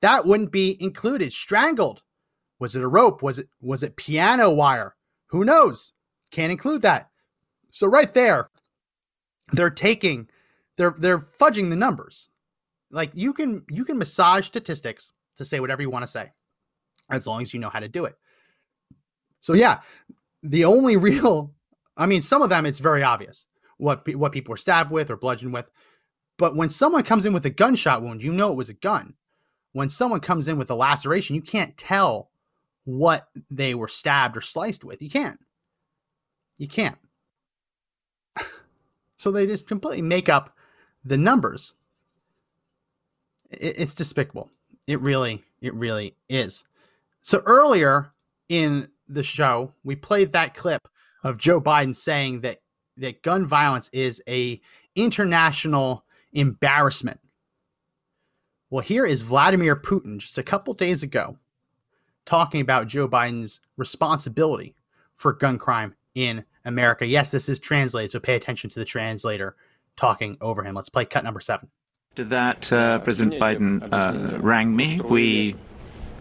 That 0.00 0.26
wouldn't 0.26 0.52
be 0.52 0.76
included. 0.82 1.32
Strangled. 1.32 2.02
Was 2.60 2.76
it 2.76 2.82
a 2.82 2.88
rope? 2.88 3.22
Was 3.22 3.38
it 3.38 3.48
was 3.60 3.82
it 3.82 3.96
piano 3.96 4.52
wire? 4.52 4.96
Who 5.28 5.44
knows? 5.44 5.92
Can't 6.30 6.52
include 6.52 6.82
that. 6.82 7.08
So 7.70 7.86
right 7.86 8.12
there, 8.12 8.50
they're 9.52 9.70
taking, 9.70 10.28
they're 10.76 10.94
they're 10.98 11.18
fudging 11.18 11.70
the 11.70 11.76
numbers. 11.76 12.28
Like 12.90 13.10
you 13.14 13.32
can 13.32 13.64
you 13.68 13.84
can 13.84 13.98
massage 13.98 14.46
statistics 14.46 15.12
to 15.36 15.44
say 15.44 15.60
whatever 15.60 15.82
you 15.82 15.90
want 15.90 16.02
to 16.02 16.10
say, 16.10 16.32
as 17.10 17.26
long 17.26 17.42
as 17.42 17.52
you 17.54 17.60
know 17.60 17.70
how 17.70 17.80
to 17.80 17.88
do 17.88 18.04
it. 18.06 18.16
So 19.40 19.52
yeah, 19.52 19.80
the 20.42 20.64
only 20.64 20.96
real, 21.08 21.54
I 21.98 22.06
mean, 22.06 22.22
some 22.22 22.42
of 22.42 22.48
them 22.48 22.64
it's 22.64 22.78
very 22.78 23.02
obvious 23.02 23.46
what 23.76 24.06
what 24.16 24.32
people 24.32 24.52
were 24.52 24.56
stabbed 24.56 24.90
with 24.90 25.10
or 25.10 25.16
bludgeoned 25.16 25.52
with, 25.52 25.70
but 26.38 26.56
when 26.56 26.70
someone 26.70 27.02
comes 27.02 27.26
in 27.26 27.32
with 27.32 27.44
a 27.44 27.50
gunshot 27.50 28.02
wound, 28.02 28.22
you 28.22 28.32
know 28.32 28.52
it 28.52 28.56
was 28.56 28.70
a 28.70 28.74
gun. 28.74 29.14
When 29.72 29.90
someone 29.90 30.20
comes 30.20 30.48
in 30.48 30.56
with 30.56 30.70
a 30.70 30.74
laceration, 30.74 31.36
you 31.36 31.42
can't 31.42 31.76
tell 31.76 32.30
what 32.84 33.28
they 33.50 33.74
were 33.74 33.88
stabbed 33.88 34.36
or 34.36 34.40
sliced 34.40 34.84
with. 34.84 35.02
You 35.02 35.10
can't. 35.10 35.38
You 36.56 36.68
can't. 36.68 36.96
so 39.16 39.30
they 39.30 39.46
just 39.46 39.68
completely 39.68 40.02
make 40.02 40.28
up 40.28 40.56
the 41.04 41.18
numbers. 41.18 41.74
It's 43.50 43.94
despicable. 43.94 44.50
It 44.86 45.00
really, 45.00 45.44
it 45.60 45.74
really 45.74 46.16
is. 46.28 46.64
So 47.20 47.42
earlier 47.44 48.12
in 48.48 48.88
the 49.08 49.22
show, 49.22 49.72
we 49.84 49.96
played 49.96 50.32
that 50.32 50.54
clip 50.54 50.88
of 51.22 51.38
Joe 51.38 51.60
Biden 51.60 51.94
saying 51.94 52.40
that 52.42 52.58
that 52.96 53.22
gun 53.22 53.46
violence 53.46 53.88
is 53.92 54.22
a 54.28 54.60
international 54.94 56.04
embarrassment. 56.32 57.20
Well, 58.70 58.82
here 58.82 59.06
is 59.06 59.22
Vladimir 59.22 59.76
Putin 59.76 60.18
just 60.18 60.38
a 60.38 60.42
couple 60.42 60.74
days 60.74 61.02
ago 61.02 61.36
talking 62.26 62.60
about 62.60 62.86
Joe 62.86 63.08
Biden's 63.08 63.60
responsibility 63.76 64.74
for 65.14 65.32
gun 65.32 65.58
crime 65.58 65.94
in 66.14 66.44
America. 66.64 67.06
Yes, 67.06 67.30
this 67.30 67.48
is 67.48 67.58
translated, 67.58 68.10
so 68.10 68.20
pay 68.20 68.34
attention 68.34 68.68
to 68.70 68.78
the 68.78 68.84
translator 68.84 69.56
talking 69.96 70.36
over 70.40 70.62
him. 70.62 70.74
Let's 70.74 70.90
play 70.90 71.06
cut 71.06 71.24
number 71.24 71.40
seven. 71.40 71.68
After 72.12 72.24
that, 72.24 72.72
uh, 72.72 72.98
President 72.98 73.40
Biden 73.40 73.88
uh, 73.92 74.38
rang 74.40 74.74
me. 74.74 75.00
We 75.00 75.54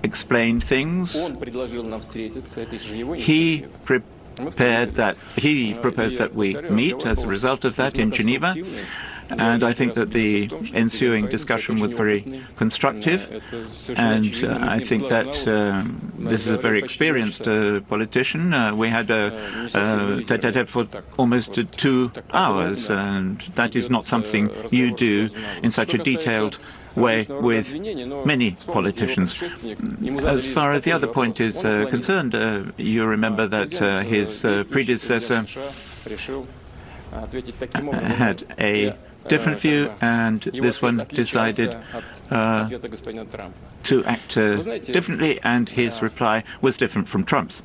explained 0.03 0.63
things. 0.63 1.13
He 1.13 1.33
prepared 3.83 4.03
that 4.37 5.17
he 5.35 5.73
proposed 5.73 6.17
that 6.17 6.33
we 6.35 6.55
meet 6.69 7.05
as 7.05 7.23
a 7.23 7.27
result 7.27 7.65
of 7.65 7.75
that 7.75 7.97
in 7.97 8.11
Geneva. 8.11 8.55
And 9.29 9.63
I 9.63 9.73
think 9.73 9.95
that 9.95 10.11
the 10.11 10.49
ensuing 10.73 11.27
discussion 11.27 11.81
was 11.81 11.93
very 11.93 12.43
constructive. 12.55 13.29
And 13.95 14.43
uh, 14.43 14.59
I 14.61 14.79
think 14.79 15.09
that 15.09 15.47
uh, 15.47 15.83
this 16.17 16.47
is 16.47 16.53
a 16.53 16.57
very 16.57 16.79
experienced 16.79 17.47
uh, 17.47 17.81
politician. 17.81 18.53
Uh, 18.53 18.73
we 18.73 18.87
had 18.87 19.09
a, 19.09 19.35
a 19.73 20.23
tete-a-tete 20.23 20.67
for 20.67 20.87
almost 21.17 21.59
two 21.75 22.11
hours, 22.31 22.89
and 22.89 23.41
that 23.55 23.75
is 23.75 23.89
not 23.89 24.05
something 24.05 24.49
you 24.71 24.95
do 24.95 25.29
in 25.61 25.71
such 25.71 25.93
a 25.93 25.97
detailed 25.97 26.57
way 26.97 27.25
with 27.29 27.73
many 28.25 28.51
politicians. 28.77 29.29
As 30.25 30.49
far 30.49 30.73
as 30.73 30.81
the 30.83 30.91
other 30.91 31.07
point 31.07 31.39
is 31.39 31.63
uh, 31.63 31.85
concerned, 31.89 32.33
uh, 32.35 32.63
you 32.77 33.05
remember 33.05 33.47
that 33.47 33.81
uh, 33.81 34.03
his 34.03 34.43
uh, 34.43 34.63
predecessor 34.69 35.45
had 37.11 38.45
a 38.59 38.95
different 39.27 39.59
view, 39.59 39.91
and 40.01 40.41
this 40.41 40.81
one 40.81 41.05
decided 41.09 41.77
uh, 42.31 42.69
to 43.83 44.03
act 44.05 44.37
uh, 44.37 44.61
differently, 44.79 45.39
and 45.43 45.69
his 45.69 46.01
reply 46.01 46.43
was 46.61 46.77
different 46.77 47.07
from 47.07 47.23
Trump's. 47.23 47.61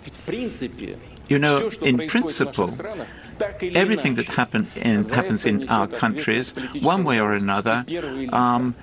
You 1.29 1.39
know, 1.39 1.71
in 1.81 2.09
principle, 2.09 2.69
everything 3.75 4.15
that 4.17 4.27
happen 4.27 4.67
in, 4.77 5.03
happens 5.05 5.47
in 5.47 5.69
our 5.69 5.87
countries, 5.87 6.53
one 6.81 7.05
way 7.05 7.21
or 7.21 7.33
another, 7.33 7.85
um, 8.33 8.75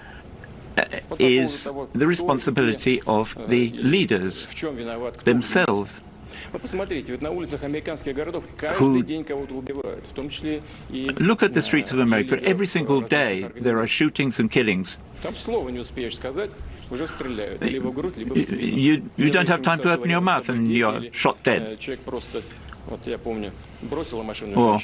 is 1.19 1.69
the 1.93 2.07
responsibility 2.07 3.01
of 3.07 3.35
the 3.47 3.69
leaders 3.71 4.47
themselves 5.25 6.01
who 8.77 9.03
look 11.19 11.43
at 11.43 11.53
the 11.53 11.61
streets 11.61 11.91
of 11.91 11.99
America. 11.99 12.39
Every 12.43 12.65
single 12.67 13.01
day 13.01 13.49
there 13.61 13.77
are 13.79 13.87
shootings 13.87 14.39
and 14.39 14.49
killings. 14.49 14.99
You, 18.51 19.03
you 19.17 19.29
don't 19.31 19.47
have 19.49 19.61
time 19.61 19.79
to 19.79 19.91
open 19.93 20.09
your 20.09 20.21
mouth 20.21 20.49
and 20.49 20.71
you're 20.71 21.11
shot 21.11 21.37
dead. 21.43 21.61
Or, 24.55 24.79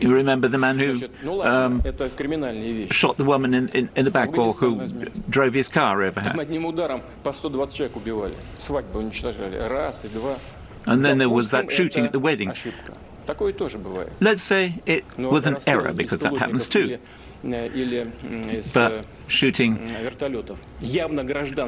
you 0.00 0.12
remember 0.14 0.48
the 0.48 0.58
man 0.58 0.78
who 0.78 0.92
um, 1.42 1.82
shot 2.90 3.16
the 3.16 3.24
woman 3.24 3.52
in, 3.54 3.68
in, 3.70 3.88
in 3.96 4.04
the 4.04 4.10
back 4.10 4.36
or 4.38 4.52
who 4.52 4.86
drove 5.28 5.54
his 5.54 5.68
car 5.68 6.02
over 6.02 6.20
her? 6.20 6.32
And 10.86 11.04
then 11.04 11.18
there 11.18 11.28
was 11.28 11.50
that 11.50 11.70
shooting 11.72 12.04
at 12.06 12.12
the 12.12 12.20
wedding. 12.20 12.52
Let's 14.20 14.42
say 14.42 14.80
it 14.86 15.04
was 15.18 15.46
an 15.46 15.58
error, 15.66 15.92
because 15.92 16.20
that 16.20 16.36
happens 16.36 16.68
too. 16.68 16.98
But 18.74 19.04
shooting 19.26 19.74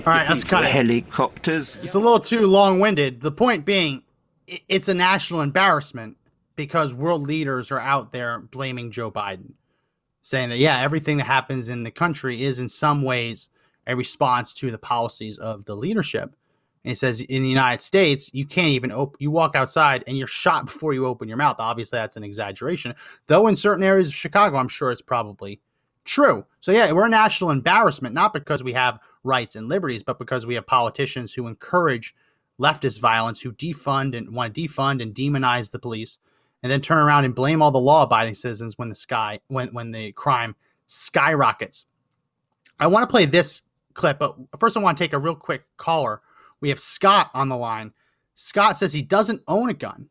All 0.06 0.12
right, 0.14 0.28
let's 0.30 0.44
cut 0.44 0.64
helicopters. 0.64 1.76
It's 1.82 1.94
a 1.94 1.98
little 1.98 2.20
too 2.20 2.46
long 2.46 2.78
winded. 2.80 3.20
The 3.20 3.32
point 3.32 3.64
being, 3.64 4.02
it's 4.68 4.88
a 4.88 4.94
national 4.94 5.40
embarrassment 5.40 6.16
because 6.58 6.92
world 6.92 7.22
leaders 7.22 7.70
are 7.70 7.78
out 7.78 8.10
there 8.10 8.40
blaming 8.40 8.90
Joe 8.90 9.12
Biden, 9.12 9.52
saying 10.22 10.48
that, 10.48 10.58
yeah, 10.58 10.82
everything 10.82 11.16
that 11.18 11.24
happens 11.24 11.68
in 11.68 11.84
the 11.84 11.90
country 11.90 12.42
is 12.42 12.58
in 12.58 12.68
some 12.68 13.04
ways 13.04 13.48
a 13.86 13.94
response 13.94 14.52
to 14.54 14.72
the 14.72 14.76
policies 14.76 15.38
of 15.38 15.64
the 15.66 15.76
leadership. 15.76 16.34
And 16.82 16.90
he 16.90 16.94
says 16.96 17.20
in 17.20 17.44
the 17.44 17.48
United 17.48 17.80
States, 17.80 18.34
you 18.34 18.44
can't 18.44 18.72
even 18.72 18.90
open, 18.90 19.16
you 19.20 19.30
walk 19.30 19.54
outside 19.54 20.02
and 20.08 20.18
you're 20.18 20.26
shot 20.26 20.66
before 20.66 20.92
you 20.92 21.06
open 21.06 21.28
your 21.28 21.36
mouth. 21.36 21.60
Obviously, 21.60 21.96
that's 21.96 22.16
an 22.16 22.24
exaggeration. 22.24 22.92
Though 23.28 23.46
in 23.46 23.54
certain 23.54 23.84
areas 23.84 24.08
of 24.08 24.14
Chicago, 24.14 24.56
I'm 24.56 24.68
sure 24.68 24.90
it's 24.90 25.00
probably 25.00 25.60
true. 26.04 26.44
So, 26.58 26.72
yeah, 26.72 26.90
we're 26.90 27.06
a 27.06 27.08
national 27.08 27.50
embarrassment, 27.50 28.16
not 28.16 28.32
because 28.32 28.64
we 28.64 28.72
have 28.72 28.98
rights 29.22 29.54
and 29.54 29.68
liberties, 29.68 30.02
but 30.02 30.18
because 30.18 30.44
we 30.44 30.56
have 30.56 30.66
politicians 30.66 31.32
who 31.32 31.46
encourage 31.46 32.16
leftist 32.60 32.98
violence, 32.98 33.40
who 33.40 33.52
defund 33.52 34.16
and 34.16 34.34
want 34.34 34.56
to 34.56 34.60
defund 34.60 35.00
and 35.00 35.14
demonize 35.14 35.70
the 35.70 35.78
police, 35.78 36.18
and 36.62 36.72
then 36.72 36.80
turn 36.80 36.98
around 36.98 37.24
and 37.24 37.34
blame 37.34 37.62
all 37.62 37.70
the 37.70 37.78
law-abiding 37.78 38.34
citizens 38.34 38.76
when 38.78 38.88
the 38.88 38.94
sky 38.94 39.40
when 39.48 39.68
when 39.68 39.90
the 39.90 40.12
crime 40.12 40.54
skyrockets. 40.86 41.86
I 42.80 42.86
want 42.86 43.02
to 43.02 43.10
play 43.10 43.24
this 43.24 43.62
clip, 43.94 44.18
but 44.18 44.36
first 44.58 44.76
I 44.76 44.80
want 44.80 44.96
to 44.96 45.04
take 45.04 45.12
a 45.12 45.18
real 45.18 45.34
quick 45.34 45.62
caller. 45.76 46.20
We 46.60 46.68
have 46.68 46.80
Scott 46.80 47.30
on 47.34 47.48
the 47.48 47.56
line. 47.56 47.92
Scott 48.34 48.78
says 48.78 48.92
he 48.92 49.02
doesn't 49.02 49.42
own 49.48 49.68
a 49.70 49.74
gun, 49.74 50.08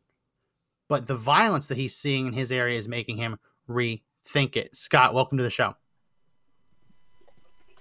but 0.88 1.06
the 1.06 1.16
violence 1.16 1.68
that 1.68 1.78
he's 1.78 1.96
seeing 1.96 2.26
in 2.26 2.32
his 2.32 2.52
area 2.52 2.78
is 2.78 2.88
making 2.88 3.16
him 3.16 3.38
rethink 3.68 4.56
it. 4.56 4.74
Scott, 4.76 5.14
welcome 5.14 5.38
to 5.38 5.44
the 5.44 5.50
show. 5.50 5.74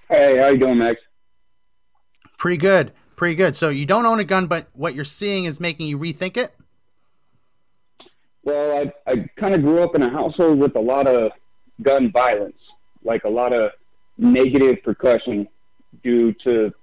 Hey, 0.09 0.37
how 0.37 0.47
you 0.47 0.57
doing, 0.57 0.77
Max? 0.77 1.01
Pretty 2.37 2.57
good. 2.57 2.93
Pretty 3.17 3.35
good. 3.35 3.55
So 3.55 3.69
you 3.69 3.85
don't 3.85 4.05
own 4.05 4.19
a 4.19 4.23
gun, 4.23 4.47
but 4.47 4.67
what 4.73 4.95
you're 4.95 5.03
seeing 5.03 5.45
is 5.45 5.59
making 5.59 5.87
you 5.87 5.97
rethink 5.97 6.37
it? 6.37 6.55
Well, 8.47 8.77
I 8.77 9.11
I 9.11 9.29
kind 9.35 9.53
of 9.53 9.61
grew 9.61 9.83
up 9.83 9.93
in 9.93 10.03
a 10.03 10.09
household 10.09 10.59
with 10.59 10.77
a 10.77 10.79
lot 10.79 11.05
of 11.05 11.33
gun 11.81 12.13
violence, 12.13 12.55
like 13.03 13.25
a 13.25 13.29
lot 13.29 13.51
of 13.51 13.71
negative 14.17 14.81
percussion 14.83 15.49
due 16.01 16.31
to 16.45 16.73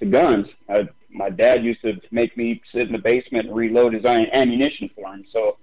to 0.00 0.06
guns. 0.06 0.48
I, 0.68 0.88
my 1.08 1.30
dad 1.30 1.62
used 1.64 1.82
to 1.82 1.92
make 2.10 2.36
me 2.36 2.60
sit 2.72 2.88
in 2.88 2.92
the 2.92 2.98
basement 2.98 3.46
and 3.46 3.54
reload 3.54 3.94
his 3.94 4.04
am- 4.04 4.26
ammunition 4.34 4.90
for 4.96 5.14
him. 5.14 5.24
So 5.32 5.56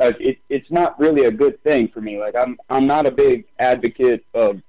uh, 0.00 0.10
it 0.18 0.38
it's 0.48 0.70
not 0.72 0.98
really 0.98 1.26
a 1.26 1.30
good 1.30 1.62
thing 1.62 1.86
for 1.94 2.00
me. 2.00 2.18
Like 2.18 2.34
I'm 2.34 2.58
I'm 2.68 2.88
not 2.88 3.06
a 3.06 3.12
big 3.12 3.44
advocate 3.60 4.24
of 4.34 4.60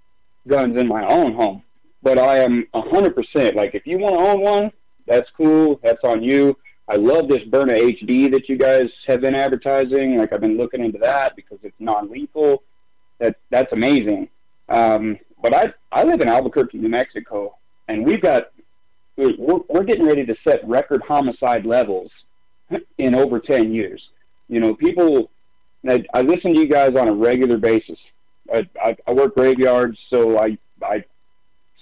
guns 0.48 0.80
in 0.80 0.88
my 0.88 1.04
own 1.08 1.34
home, 1.34 1.64
but 2.04 2.20
I 2.20 2.38
am 2.38 2.68
a 2.76 2.82
hundred 2.82 3.16
percent. 3.16 3.56
Like 3.56 3.74
if 3.74 3.88
you 3.88 3.98
want 3.98 4.14
to 4.14 4.22
own 4.22 4.42
one, 4.42 4.72
that's 5.08 5.32
cool. 5.36 5.80
That's 5.84 6.04
on 6.04 6.22
you. 6.22 6.56
I 6.90 6.96
love 6.96 7.28
this 7.28 7.44
Byrna 7.44 7.80
HD 7.80 8.32
that 8.32 8.50
you 8.50 8.58
guys 8.58 8.90
have 9.08 9.22
been 9.22 9.36
advertising. 9.36 10.18
Like 10.18 10.34
I've 10.34 10.42
been 10.42 10.58
looking 10.58 10.84
into 10.84 10.98
that 11.00 11.36
because 11.36 11.60
it's 11.62 11.76
non-lethal. 11.80 12.64
That 13.20 13.36
that's 13.52 13.72
amazing. 13.74 14.30
Um, 14.70 15.20
but 15.42 15.54
I 15.56 15.74
I 15.92 16.04
live 16.04 16.22
in 16.22 16.28
Albuquerque, 16.28 16.80
New 16.80 16.90
Mexico, 16.90 17.56
and 17.88 18.06
we've 18.06 18.22
got 18.22 18.52
we're, 19.20 19.60
we're 19.68 19.84
getting 19.84 20.06
ready 20.06 20.26
to 20.26 20.36
set 20.48 20.68
record 20.68 21.02
homicide 21.08 21.66
levels 21.66 22.12
in 22.98 23.16
over 23.16 23.40
10 23.40 23.74
years. 23.74 24.02
You 24.48 24.60
know, 24.60 24.74
people, 24.74 25.30
I, 25.88 26.04
I 26.14 26.22
listen 26.22 26.54
to 26.54 26.60
you 26.60 26.68
guys 26.68 26.96
on 26.96 27.10
a 27.10 27.14
regular 27.14 27.58
basis. 27.58 27.98
I, 28.54 28.68
I, 28.82 28.98
I 29.08 29.14
work 29.14 29.36
graveyards, 29.36 29.98
so 30.10 30.40
I, 30.40 30.58
I 30.82 31.04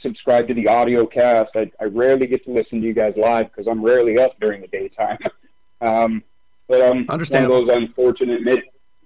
subscribe 0.07 0.47
to 0.47 0.53
the 0.53 0.67
audio 0.67 1.05
cast. 1.05 1.51
I, 1.55 1.69
I 1.79 1.85
rarely 1.85 2.27
get 2.27 2.43
to 2.45 2.51
listen 2.51 2.81
to 2.81 2.87
you 2.87 2.93
guys 2.93 3.13
live 3.17 3.51
because 3.51 3.67
I'm 3.67 3.83
rarely 3.83 4.17
up 4.19 4.39
during 4.39 4.61
the 4.61 4.67
daytime. 4.67 5.17
um, 5.81 6.23
but 6.67 6.81
I'm 6.81 7.05
one 7.05 7.21
of 7.21 7.29
those 7.29 7.69
unfortunate 7.69 8.41
mid 8.41 8.63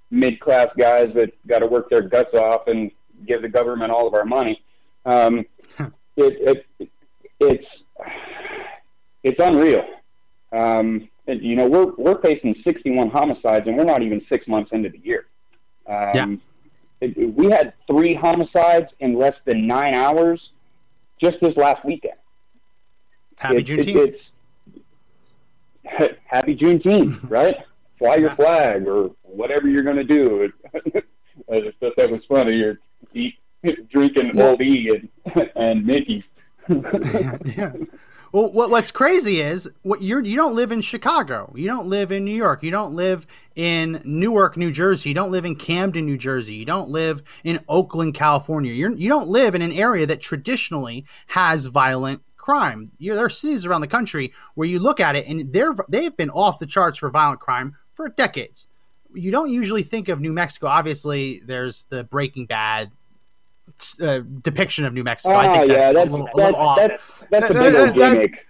mid 0.09 0.39
class 0.39 0.67
guys 0.77 1.11
that 1.15 1.31
got 1.47 1.59
to 1.59 1.67
work 1.67 1.89
their 1.89 2.01
guts 2.01 2.33
off 2.33 2.67
and 2.67 2.91
give 3.25 3.41
the 3.41 3.49
government 3.49 3.91
all 3.91 4.07
of 4.07 4.13
our 4.13 4.25
money. 4.25 4.63
Um, 5.05 5.45
it, 6.17 6.65
it, 6.79 6.89
it's 7.39 7.67
it's 9.23 9.39
unreal. 9.39 9.85
Um, 10.51 11.07
and, 11.27 11.41
you 11.41 11.55
know, 11.55 11.67
we're 11.67 11.93
we're 11.97 12.21
facing 12.21 12.55
61 12.63 13.09
homicides, 13.09 13.67
and 13.67 13.77
we're 13.77 13.85
not 13.85 14.01
even 14.01 14.25
six 14.27 14.47
months 14.47 14.71
into 14.73 14.89
the 14.89 14.99
year. 14.99 15.25
Um, 15.87 16.11
yeah. 16.13 16.35
It, 17.01 17.35
we 17.35 17.49
had 17.49 17.73
three 17.89 18.13
homicides 18.13 18.87
in 18.99 19.15
less 19.17 19.35
than 19.45 19.65
nine 19.65 19.93
hours 19.93 20.51
just 21.21 21.37
this 21.41 21.55
last 21.55 21.85
weekend. 21.85 22.15
Happy 23.39 23.63
Juneteenth. 23.63 24.15
it's 25.85 26.17
happy 26.25 26.55
Juneteenth, 26.55 27.19
right? 27.29 27.55
Fly 27.97 28.15
your 28.15 28.35
flag 28.35 28.87
or 28.87 29.11
whatever 29.21 29.67
you're 29.67 29.83
going 29.83 29.95
to 29.97 30.03
do. 30.03 30.51
I 31.51 31.59
just 31.59 31.77
thought 31.79 31.93
that 31.97 32.09
was 32.09 32.21
funny. 32.27 32.55
You're 32.55 32.79
eat, 33.13 33.35
drinking 33.89 34.39
Old 34.39 34.61
E 34.61 34.89
and, 35.35 35.51
and 35.55 35.85
Mickey's. 35.85 36.23
yeah, 36.67 37.37
yeah. 37.45 37.71
Well, 38.33 38.49
what, 38.53 38.69
what's 38.69 38.91
crazy 38.91 39.41
is 39.41 39.69
what 39.81 40.01
you're 40.01 40.23
you 40.23 40.37
don't 40.37 40.55
live 40.55 40.71
in 40.71 40.79
Chicago, 40.79 41.51
you 41.53 41.67
don't 41.67 41.87
live 41.87 42.13
in 42.13 42.23
New 42.23 42.33
York, 42.33 42.63
you 42.63 42.71
don't 42.71 42.93
live 42.93 43.27
in 43.55 44.01
Newark, 44.05 44.55
New 44.55 44.71
Jersey, 44.71 45.09
you 45.09 45.15
don't 45.15 45.31
live 45.31 45.43
in 45.43 45.53
Camden, 45.53 46.05
New 46.05 46.17
Jersey, 46.17 46.53
you 46.53 46.63
don't 46.63 46.89
live 46.89 47.21
in 47.43 47.59
Oakland, 47.67 48.13
California. 48.13 48.71
You're 48.71 48.95
you 48.95 49.09
don't 49.09 49.27
live 49.27 49.53
in 49.53 49.61
an 49.61 49.73
area 49.73 50.05
that 50.05 50.21
traditionally 50.21 51.05
has 51.27 51.65
violent 51.65 52.21
crime. 52.37 52.89
You, 52.99 53.15
there 53.15 53.25
are 53.25 53.29
cities 53.29 53.65
around 53.65 53.81
the 53.81 53.87
country 53.87 54.31
where 54.55 54.67
you 54.67 54.79
look 54.79 55.01
at 55.01 55.17
it 55.17 55.27
and 55.27 55.51
they're 55.51 55.75
they've 55.89 56.15
been 56.15 56.29
off 56.29 56.57
the 56.57 56.65
charts 56.65 56.97
for 56.97 57.09
violent 57.09 57.41
crime 57.41 57.75
for 57.91 58.07
decades. 58.07 58.69
You 59.13 59.31
don't 59.31 59.51
usually 59.51 59.83
think 59.83 60.07
of 60.07 60.21
New 60.21 60.31
Mexico. 60.31 60.67
Obviously, 60.67 61.41
there's 61.45 61.83
the 61.89 62.05
Breaking 62.05 62.45
Bad 62.45 62.91
uh, 64.01 64.21
depiction 64.41 64.85
of 64.85 64.93
New 64.93 65.03
Mexico. 65.03 65.35
I 65.35 65.43
think 65.43 65.55
ah, 65.55 65.57
that's 65.59 65.69
yeah, 65.69 65.93
that's, 65.93 66.07
a 66.07 66.11
little, 66.11 66.25
that's, 66.25 66.37
a 66.37 66.41
little 66.41 66.55
off. 66.55 66.77
That's, 66.77 67.27
that's 67.27 67.49
a 67.49 67.53
big 67.53 67.75
old 67.75 67.93
gimmick. 67.93 68.47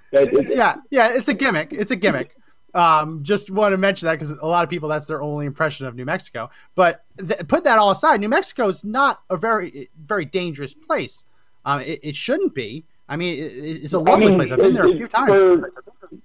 yeah, 0.50 0.76
yeah, 0.90 1.14
it's 1.14 1.30
a 1.30 1.34
gimmick. 1.34 1.72
It's 1.72 1.92
a 1.92 1.96
gimmick. 1.96 2.36
Um, 2.74 3.24
just 3.24 3.52
want 3.52 3.74
to 3.74 3.78
mention 3.78 4.08
that 4.08 4.14
because 4.14 4.32
a 4.32 4.46
lot 4.46 4.64
of 4.64 4.70
people 4.70 4.88
that's 4.88 5.08
their 5.08 5.22
only 5.22 5.46
impression 5.46 5.86
of 5.86 5.96
New 5.96 6.06
Mexico. 6.06 6.50
But 6.76 7.04
th- 7.18 7.48
put 7.48 7.66
that 7.66 7.78
all 7.78 7.92
aside, 7.92 8.22
New 8.22 8.30
Mexico 8.30 8.70
is 8.70 8.84
not 8.84 9.22
a 9.30 9.38
very 9.38 9.90
very 10.06 10.26
dangerous 10.26 10.74
place. 10.74 11.26
Um, 11.66 11.82
it, 11.82 12.00
it 12.04 12.16
shouldn't 12.16 12.56
be. 12.56 12.86
I 13.10 13.18
mean, 13.18 13.36
it, 13.36 13.52
it's 13.54 13.94
a 13.94 14.00
lovely 14.00 14.28
I 14.28 14.30
mean, 14.30 14.38
place. 14.38 14.52
I've 14.52 14.60
been 14.60 14.74
there 14.74 14.86
a 14.86 14.96
few 14.96 15.08
times. 15.08 15.32
For, 15.32 15.74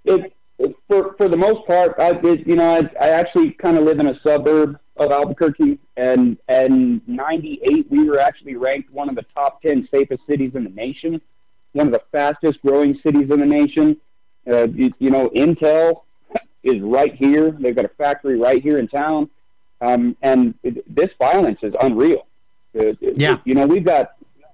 it, 0.04 0.32
for, 0.88 1.14
for 1.18 1.28
the 1.28 1.36
most 1.36 1.66
part, 1.66 1.96
I, 1.98 2.10
it, 2.22 2.46
you 2.46 2.56
know, 2.56 2.76
I, 2.76 3.04
I 3.04 3.08
actually 3.10 3.52
kind 3.52 3.76
of 3.76 3.84
live 3.84 3.98
in 3.98 4.06
a 4.06 4.20
suburb 4.20 4.78
of 4.96 5.12
Albuquerque, 5.12 5.78
and 5.96 6.38
and 6.48 7.06
'98 7.06 7.90
we 7.90 8.04
were 8.04 8.18
actually 8.18 8.56
ranked 8.56 8.90
one 8.92 9.08
of 9.08 9.14
the 9.14 9.24
top 9.34 9.62
10 9.62 9.88
safest 9.90 10.22
cities 10.26 10.52
in 10.54 10.64
the 10.64 10.70
nation, 10.70 11.20
one 11.72 11.86
of 11.86 11.92
the 11.92 12.02
fastest 12.12 12.60
growing 12.62 12.94
cities 12.94 13.30
in 13.30 13.40
the 13.40 13.46
nation. 13.46 13.96
Uh, 14.50 14.68
you, 14.68 14.92
you 14.98 15.10
know, 15.10 15.28
Intel 15.30 16.02
is 16.62 16.80
right 16.80 17.14
here; 17.14 17.50
they've 17.50 17.76
got 17.76 17.84
a 17.84 17.90
factory 17.90 18.38
right 18.38 18.62
here 18.62 18.78
in 18.78 18.88
town, 18.88 19.28
um, 19.80 20.16
and 20.22 20.54
it, 20.62 20.94
this 20.94 21.10
violence 21.18 21.58
is 21.62 21.74
unreal. 21.80 22.26
Uh, 22.78 22.92
yeah, 23.00 23.38
you 23.44 23.54
know, 23.54 23.66
we've 23.66 23.84
got 23.84 24.12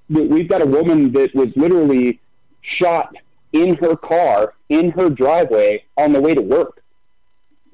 we've 0.08 0.48
got 0.48 0.62
a 0.62 0.66
woman 0.66 1.12
that 1.12 1.34
was 1.34 1.48
literally 1.56 2.20
shot 2.62 3.14
in 3.52 3.76
her 3.76 3.96
car 3.96 4.54
in 4.68 4.90
her 4.90 5.08
driveway 5.10 5.84
on 5.96 6.12
the 6.12 6.20
way 6.20 6.34
to 6.34 6.42
work. 6.42 6.82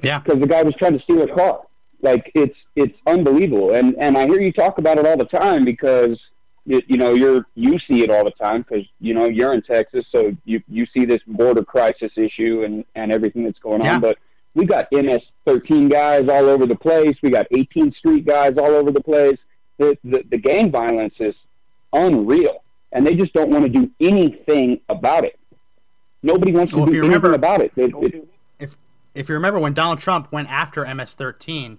Yeah, 0.00 0.18
because 0.18 0.40
the 0.40 0.46
guy 0.46 0.62
was 0.62 0.74
trying 0.74 0.98
to 0.98 1.02
steal 1.02 1.26
her 1.26 1.34
car. 1.34 1.62
Like 2.00 2.30
it's 2.34 2.56
it's 2.76 2.96
unbelievable, 3.06 3.74
and 3.74 3.96
and 3.98 4.16
I 4.16 4.26
hear 4.26 4.40
you 4.40 4.52
talk 4.52 4.78
about 4.78 4.98
it 4.98 5.06
all 5.06 5.16
the 5.16 5.24
time 5.24 5.64
because 5.64 6.18
you, 6.64 6.80
you 6.86 6.96
know 6.96 7.14
you're 7.14 7.44
you 7.56 7.78
see 7.90 8.02
it 8.04 8.10
all 8.10 8.24
the 8.24 8.30
time 8.32 8.58
because 8.62 8.84
you 9.00 9.14
know 9.14 9.24
you're 9.26 9.52
in 9.52 9.62
Texas, 9.62 10.04
so 10.12 10.30
you 10.44 10.62
you 10.68 10.86
see 10.94 11.04
this 11.04 11.20
border 11.26 11.64
crisis 11.64 12.12
issue 12.16 12.62
and 12.64 12.84
and 12.94 13.10
everything 13.10 13.42
that's 13.44 13.58
going 13.58 13.80
Yeah. 13.82 13.94
on. 13.96 14.00
But 14.00 14.18
we 14.54 14.64
got 14.64 14.86
MS-13 14.92 15.90
guys 15.90 16.28
all 16.28 16.48
over 16.48 16.66
the 16.66 16.76
place. 16.76 17.16
We 17.22 17.30
got 17.30 17.46
18th 17.50 17.96
Street 17.96 18.24
guys 18.24 18.54
all 18.58 18.70
over 18.74 18.92
the 18.92 19.02
place. 19.02 19.38
The 19.78 19.98
the, 20.04 20.22
the 20.30 20.38
gang 20.38 20.70
violence 20.70 21.14
is 21.18 21.34
unreal, 21.92 22.62
and 22.92 23.04
they 23.06 23.14
just 23.14 23.32
don't 23.32 23.50
want 23.50 23.64
to 23.64 23.68
do 23.68 23.90
anything 24.00 24.80
about 24.88 25.24
it. 25.24 25.38
Nobody 26.22 26.52
wants 26.52 26.70
to 26.72 26.78
Well, 26.78 26.86
if 26.86 26.90
do 26.90 26.96
you 26.96 27.02
anything 27.04 27.22
remember- 27.22 27.34
about 27.34 27.60
it. 27.60 27.72
It- 27.76 27.92
it- 28.14 28.28
if 28.60 28.76
if 29.14 29.28
you 29.28 29.34
remember 29.34 29.58
when 29.58 29.72
Donald 29.72 29.98
Trump 29.98 30.30
went 30.30 30.48
after 30.50 30.84
MS-13, 30.84 31.78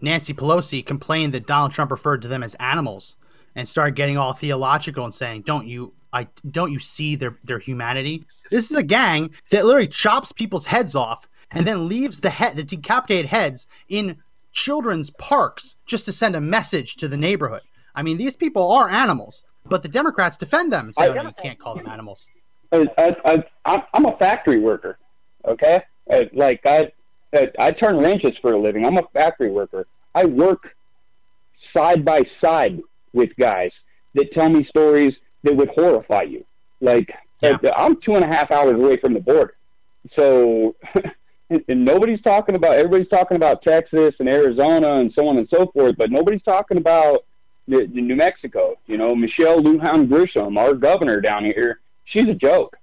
Nancy 0.00 0.34
Pelosi 0.34 0.84
complained 0.84 1.32
that 1.34 1.46
Donald 1.46 1.72
Trump 1.72 1.90
referred 1.90 2.22
to 2.22 2.28
them 2.28 2.42
as 2.42 2.54
animals 2.56 3.16
and 3.54 3.68
started 3.68 3.94
getting 3.96 4.18
all 4.18 4.32
theological 4.32 5.04
and 5.04 5.14
saying, 5.14 5.42
"Don't 5.42 5.66
you 5.66 5.92
I 6.12 6.28
don't 6.50 6.72
you 6.72 6.78
see 6.78 7.16
their 7.16 7.36
their 7.44 7.58
humanity?" 7.58 8.24
This 8.50 8.70
is 8.70 8.76
a 8.76 8.82
gang 8.82 9.30
that 9.50 9.64
literally 9.64 9.88
chops 9.88 10.32
people's 10.32 10.66
heads 10.66 10.94
off 10.94 11.26
and 11.52 11.66
then 11.66 11.88
leaves 11.88 12.20
the 12.20 12.30
head 12.30 12.56
the 12.56 12.62
decapitated 12.64 13.26
heads 13.26 13.66
in 13.88 14.16
children's 14.52 15.10
parks 15.10 15.76
just 15.86 16.04
to 16.06 16.12
send 16.12 16.34
a 16.36 16.40
message 16.40 16.96
to 16.96 17.08
the 17.08 17.16
neighborhood. 17.16 17.62
I 17.94 18.02
mean, 18.02 18.16
these 18.18 18.36
people 18.36 18.70
are 18.72 18.88
animals, 18.90 19.44
but 19.64 19.82
the 19.82 19.88
Democrats 19.88 20.36
defend 20.36 20.72
them 20.72 20.86
and 20.86 20.94
say, 20.94 21.04
I- 21.04 21.08
"Oh, 21.08 21.14
no, 21.14 21.22
you 21.22 21.32
can't 21.40 21.58
call 21.58 21.74
them 21.76 21.88
animals." 21.88 22.30
I, 22.72 22.86
I, 23.24 23.44
I, 23.64 23.82
I'm 23.94 24.06
a 24.06 24.16
factory 24.18 24.58
worker, 24.58 24.98
okay? 25.46 25.82
Uh, 26.12 26.24
like 26.32 26.60
I, 26.66 26.90
I, 27.34 27.50
I 27.58 27.70
turn 27.72 27.98
wrenches 27.98 28.32
for 28.40 28.52
a 28.52 28.58
living. 28.58 28.84
I'm 28.84 28.98
a 28.98 29.02
factory 29.12 29.50
worker. 29.50 29.86
I 30.14 30.24
work 30.24 30.74
side 31.76 32.04
by 32.04 32.22
side 32.42 32.80
with 33.12 33.30
guys 33.38 33.70
that 34.14 34.32
tell 34.32 34.48
me 34.48 34.64
stories 34.64 35.14
that 35.42 35.56
would 35.56 35.70
horrify 35.70 36.22
you. 36.22 36.44
Like 36.80 37.10
uh, 37.42 37.58
I'm 37.76 38.00
two 38.00 38.14
and 38.14 38.24
a 38.24 38.28
half 38.28 38.50
hours 38.50 38.74
away 38.74 38.96
from 38.96 39.14
the 39.14 39.20
border, 39.20 39.54
so 40.16 40.74
and 41.50 41.84
nobody's 41.84 42.20
talking 42.22 42.54
about. 42.54 42.74
Everybody's 42.74 43.08
talking 43.08 43.36
about 43.36 43.62
Texas 43.62 44.14
and 44.18 44.28
Arizona 44.28 44.94
and 44.94 45.12
so 45.14 45.28
on 45.28 45.38
and 45.38 45.48
so 45.52 45.66
forth, 45.72 45.96
but 45.96 46.10
nobody's 46.10 46.42
talking 46.42 46.78
about 46.78 47.24
the, 47.68 47.86
the 47.92 48.00
New 48.00 48.16
Mexico. 48.16 48.76
You 48.86 48.96
know, 48.98 49.14
Michelle 49.14 49.60
Lujan 49.60 50.08
Grisham, 50.08 50.58
our 50.58 50.74
governor 50.74 51.20
down 51.20 51.44
here, 51.44 51.80
she's 52.04 52.26
a 52.26 52.34
joke. 52.34 52.76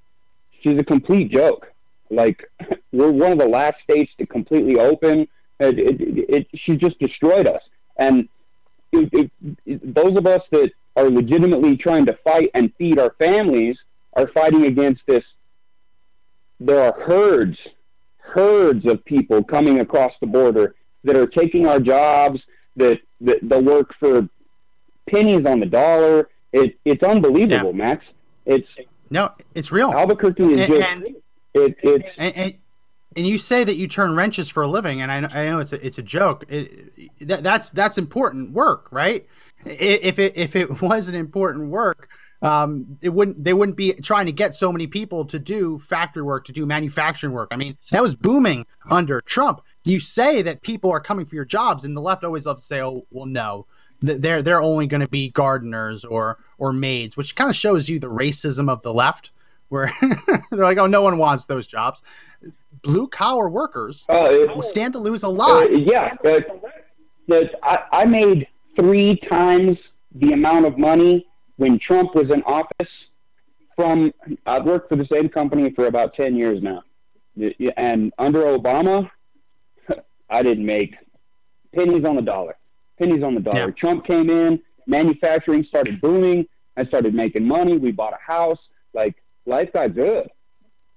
She's 0.61 0.79
a 0.79 0.83
complete 0.83 1.31
joke. 1.31 1.72
Like 2.13 2.43
we're 2.91 3.11
one 3.11 3.31
of 3.31 3.39
the 3.39 3.47
last 3.47 3.75
states 3.83 4.11
to 4.19 4.25
completely 4.25 4.77
open. 4.77 5.27
It, 5.59 5.79
it, 5.79 5.97
it, 6.29 6.47
she 6.55 6.75
just 6.77 6.97
destroyed 6.99 7.47
us. 7.47 7.61
And 7.97 8.27
those 8.91 10.17
of 10.17 10.27
us 10.27 10.41
that 10.51 10.71
are 10.95 11.09
legitimately 11.09 11.77
trying 11.77 12.05
to 12.05 12.17
fight 12.23 12.49
and 12.53 12.71
feed 12.77 12.99
our 12.99 13.15
families 13.19 13.77
are 14.13 14.27
fighting 14.27 14.65
against 14.65 15.01
this. 15.07 15.23
There 16.59 16.81
are 16.83 16.99
herds, 17.01 17.57
herds 18.19 18.85
of 18.85 19.03
people 19.05 19.43
coming 19.43 19.79
across 19.79 20.13
the 20.21 20.27
border 20.27 20.75
that 21.03 21.15
are 21.15 21.27
taking 21.27 21.67
our 21.67 21.79
jobs. 21.79 22.41
That 22.75 22.99
that 23.21 23.37
they'll 23.43 23.63
work 23.63 23.93
for 23.99 24.27
pennies 25.09 25.45
on 25.45 25.59
the 25.59 25.65
dollar. 25.67 26.29
It, 26.51 26.75
it's 26.85 27.03
unbelievable, 27.03 27.71
Max. 27.73 28.03
It's 28.45 28.67
no, 29.11 29.31
it's 29.53 29.71
real. 29.71 29.91
Albuquerque 29.91 30.43
is 30.43 30.61
And- 30.61 30.69
just 30.73 30.87
and- 30.89 31.15
it, 31.53 31.75
it's 31.83 32.05
and, 32.17 32.35
and 32.35 32.53
and 33.15 33.27
you 33.27 33.37
say 33.37 33.63
that 33.63 33.75
you 33.75 33.87
turn 33.87 34.15
wrenches 34.15 34.49
for 34.49 34.63
a 34.63 34.67
living, 34.67 35.01
and 35.01 35.11
I, 35.11 35.17
I 35.17 35.45
know 35.45 35.59
it's 35.59 35.73
a, 35.73 35.85
it's 35.85 35.97
a 35.97 36.03
joke. 36.03 36.45
It, 36.49 37.27
that, 37.27 37.43
that's 37.43 37.71
that's 37.71 37.97
important 37.97 38.53
work, 38.53 38.87
right? 38.91 39.27
If 39.65 40.19
it 40.19 40.33
if 40.35 40.55
it 40.55 40.81
wasn't 40.81 41.17
important 41.17 41.69
work, 41.69 42.09
um, 42.41 42.97
it 43.01 43.09
wouldn't 43.09 43.43
they 43.43 43.53
wouldn't 43.53 43.77
be 43.77 43.93
trying 43.93 44.25
to 44.25 44.31
get 44.31 44.55
so 44.55 44.71
many 44.71 44.87
people 44.87 45.25
to 45.25 45.39
do 45.39 45.77
factory 45.77 46.23
work, 46.23 46.45
to 46.45 46.51
do 46.51 46.65
manufacturing 46.65 47.33
work. 47.33 47.49
I 47.51 47.55
mean, 47.55 47.77
that 47.91 48.01
was 48.01 48.15
booming 48.15 48.65
under 48.89 49.21
Trump. 49.21 49.61
You 49.85 49.99
say 49.99 50.41
that 50.41 50.61
people 50.61 50.91
are 50.91 50.99
coming 50.99 51.25
for 51.25 51.35
your 51.35 51.45
jobs, 51.45 51.85
and 51.85 51.95
the 51.95 52.01
left 52.01 52.23
always 52.23 52.45
loves 52.45 52.61
to 52.61 52.67
say, 52.67 52.81
"Oh, 52.81 53.05
well, 53.11 53.25
no." 53.25 53.65
They're 54.05 54.41
they're 54.41 54.61
only 54.61 54.85
going 54.85 54.99
to 54.99 55.07
be 55.07 55.29
gardeners 55.29 56.03
or 56.03 56.37
or 56.57 56.73
maids, 56.73 57.15
which 57.15 57.37
kind 57.37 57.49
of 57.49 57.55
shows 57.55 57.87
you 57.87 57.99
the 57.99 58.09
racism 58.09 58.69
of 58.69 58.81
the 58.81 58.93
left, 58.93 59.31
where 59.73 59.89
they're 60.51 60.63
like, 60.63 60.77
"Oh, 60.77 60.85
no 60.85 61.01
one 61.01 61.17
wants 61.17 61.45
those 61.45 61.67
jobs." 61.67 62.03
Blue 62.83 63.07
collar 63.07 63.49
workers 63.49 64.05
will 64.07 64.61
stand 64.61 64.93
to 64.93 64.99
lose 64.99 65.23
a 65.23 65.29
lot. 65.29 65.63
Uh, 65.63 65.69
yeah, 65.71 66.15
I, 67.63 67.79
I 67.91 68.05
made 68.05 68.47
three 68.75 69.15
times 69.29 69.77
the 70.15 70.33
amount 70.33 70.65
of 70.65 70.77
money 70.77 71.25
when 71.57 71.79
Trump 71.79 72.13
was 72.13 72.29
in 72.29 72.43
office 72.43 72.93
from 73.75 74.13
I've 74.45 74.65
worked 74.65 74.89
for 74.89 74.95
the 74.95 75.07
same 75.11 75.27
company 75.27 75.71
for 75.71 75.87
about 75.87 76.13
ten 76.13 76.35
years 76.35 76.61
now, 76.61 76.83
and 77.75 78.13
under 78.19 78.43
Obama, 78.43 79.09
I 80.29 80.43
didn't 80.43 80.65
make 80.65 80.95
pennies 81.73 82.05
on 82.05 82.15
the 82.15 82.21
dollar. 82.21 82.55
Pennies 82.99 83.23
on 83.23 83.33
the 83.33 83.41
dollar. 83.41 83.71
Trump 83.71 84.05
came 84.05 84.29
in, 84.29 84.61
manufacturing 84.85 85.63
started 85.63 85.99
booming. 85.99 86.47
I 86.77 86.85
started 86.85 87.15
making 87.15 87.47
money. 87.47 87.77
We 87.77 87.91
bought 87.91 88.13
a 88.13 88.31
house. 88.31 88.59
Like 88.93 89.22
life 89.45 89.71
got 89.73 89.93
good. 89.95 90.29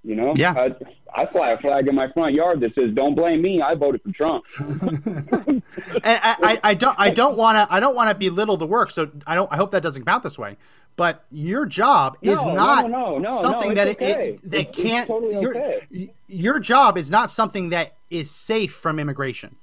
You 0.03 0.15
know, 0.15 0.33
Yeah. 0.35 0.53
I, 0.53 0.75
I 1.13 1.25
fly 1.25 1.49
a 1.51 1.57
flag 1.59 1.87
in 1.87 1.95
my 1.95 2.09
front 2.13 2.33
yard 2.33 2.61
that 2.61 2.73
says 2.75 2.93
"Don't 2.93 3.15
blame 3.15 3.41
me. 3.41 3.61
I 3.61 3.75
voted 3.75 4.01
for 4.03 4.11
Trump." 4.13 4.45
and 4.59 5.63
I, 6.03 6.35
I, 6.43 6.59
I 6.63 6.73
don't 6.73 6.95
I 6.99 7.09
don't 7.09 7.37
want 7.37 7.55
to 7.57 7.73
I 7.73 7.79
don't 7.79 7.95
want 7.95 8.09
to 8.09 8.15
belittle 8.15 8.57
the 8.57 8.67
work. 8.67 8.91
So 8.91 9.09
I 9.25 9.35
don't 9.35 9.51
I 9.51 9.57
hope 9.57 9.71
that 9.71 9.83
doesn't 9.83 10.05
count 10.05 10.23
this 10.23 10.37
way. 10.37 10.57
But 10.95 11.23
your 11.31 11.65
job 11.65 12.17
is 12.21 12.43
No, 12.43 12.53
not 12.55 12.89
no, 12.89 13.17
no, 13.17 13.29
no, 13.29 13.41
something 13.41 13.69
no, 13.69 13.75
that 13.75 13.87
it's 13.87 14.01
it, 14.01 14.05
okay. 14.15 14.29
it 14.29 14.41
that 14.51 14.53
It's- 14.59 14.67
it's 14.77 14.81
can't. 14.87 15.07
totally 15.07 15.39
your, 15.41 15.57
okay. 15.57 16.13
your 16.27 16.59
job 16.59 16.97
is 16.97 17.11
not 17.11 17.29
something 17.29 17.69
that 17.69 17.93
is 18.09 18.31
safe 18.31 18.73
from 18.73 18.99
immigration. 18.99 19.55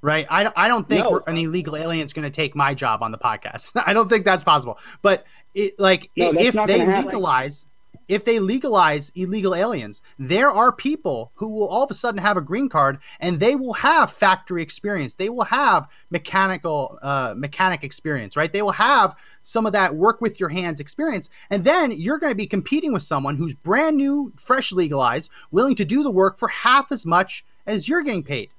Right, 0.00 0.26
I, 0.30 0.44
don't- 0.44 0.56
I 0.56 0.68
don't 0.68 0.88
think 0.88 1.04
No. 1.10 1.20
an 1.26 1.36
illegal 1.36 1.74
alien 1.76 2.04
is 2.06 2.12
going 2.12 2.22
to 2.24 2.30
take 2.30 2.54
my 2.54 2.72
job 2.72 3.02
on 3.02 3.10
the 3.10 3.18
podcast. 3.18 3.72
I 3.86 3.92
don't 3.94 4.08
think 4.08 4.24
that's 4.24 4.44
possible. 4.44 4.78
But 5.02 5.24
it, 5.56 5.72
like, 5.80 6.08
No, 6.16 6.28
i- 6.28 6.32
that's 6.32 6.44
if 6.44 6.54
they 6.66 6.78
gonna 6.78 6.90
happen. 6.90 7.04
legalize, 7.06 7.66
if 8.08 8.24
they 8.24 8.38
legalize 8.40 9.10
illegal 9.14 9.54
aliens, 9.54 10.02
there 10.18 10.50
are 10.50 10.72
people 10.72 11.30
who 11.34 11.48
will 11.48 11.68
all 11.68 11.84
of 11.84 11.90
a 11.90 11.94
sudden 11.94 12.20
have 12.20 12.36
a 12.36 12.40
green 12.40 12.68
card 12.68 12.98
and 13.20 13.38
they 13.38 13.54
will 13.54 13.74
have 13.74 14.10
factory 14.10 14.62
experience. 14.62 15.14
They 15.14 15.28
will 15.28 15.44
have 15.44 15.88
mechanical 16.10 16.98
uh, 17.02 17.34
mechanic 17.36 17.84
experience, 17.84 18.36
right? 18.36 18.52
They 18.52 18.62
will 18.62 18.72
have 18.72 19.14
some 19.42 19.66
of 19.66 19.72
that 19.72 19.94
work 19.94 20.20
with 20.20 20.40
your 20.40 20.48
hands 20.48 20.80
experience, 20.80 21.28
and 21.50 21.64
then 21.64 21.90
you're 21.92 22.18
going 22.18 22.32
to 22.32 22.36
be 22.36 22.46
competing 22.46 22.92
with 22.92 23.02
someone 23.02 23.36
who's 23.36 23.54
brand 23.54 23.96
new, 23.96 24.32
fresh 24.36 24.72
legalized, 24.72 25.30
willing 25.50 25.74
to 25.76 25.84
do 25.84 26.02
the 26.02 26.10
work 26.10 26.38
for 26.38 26.48
half 26.48 26.90
as 26.92 27.06
much 27.06 27.44
as 27.66 27.88
you're 27.88 28.02
getting 28.02 28.22
paid. 28.22 28.50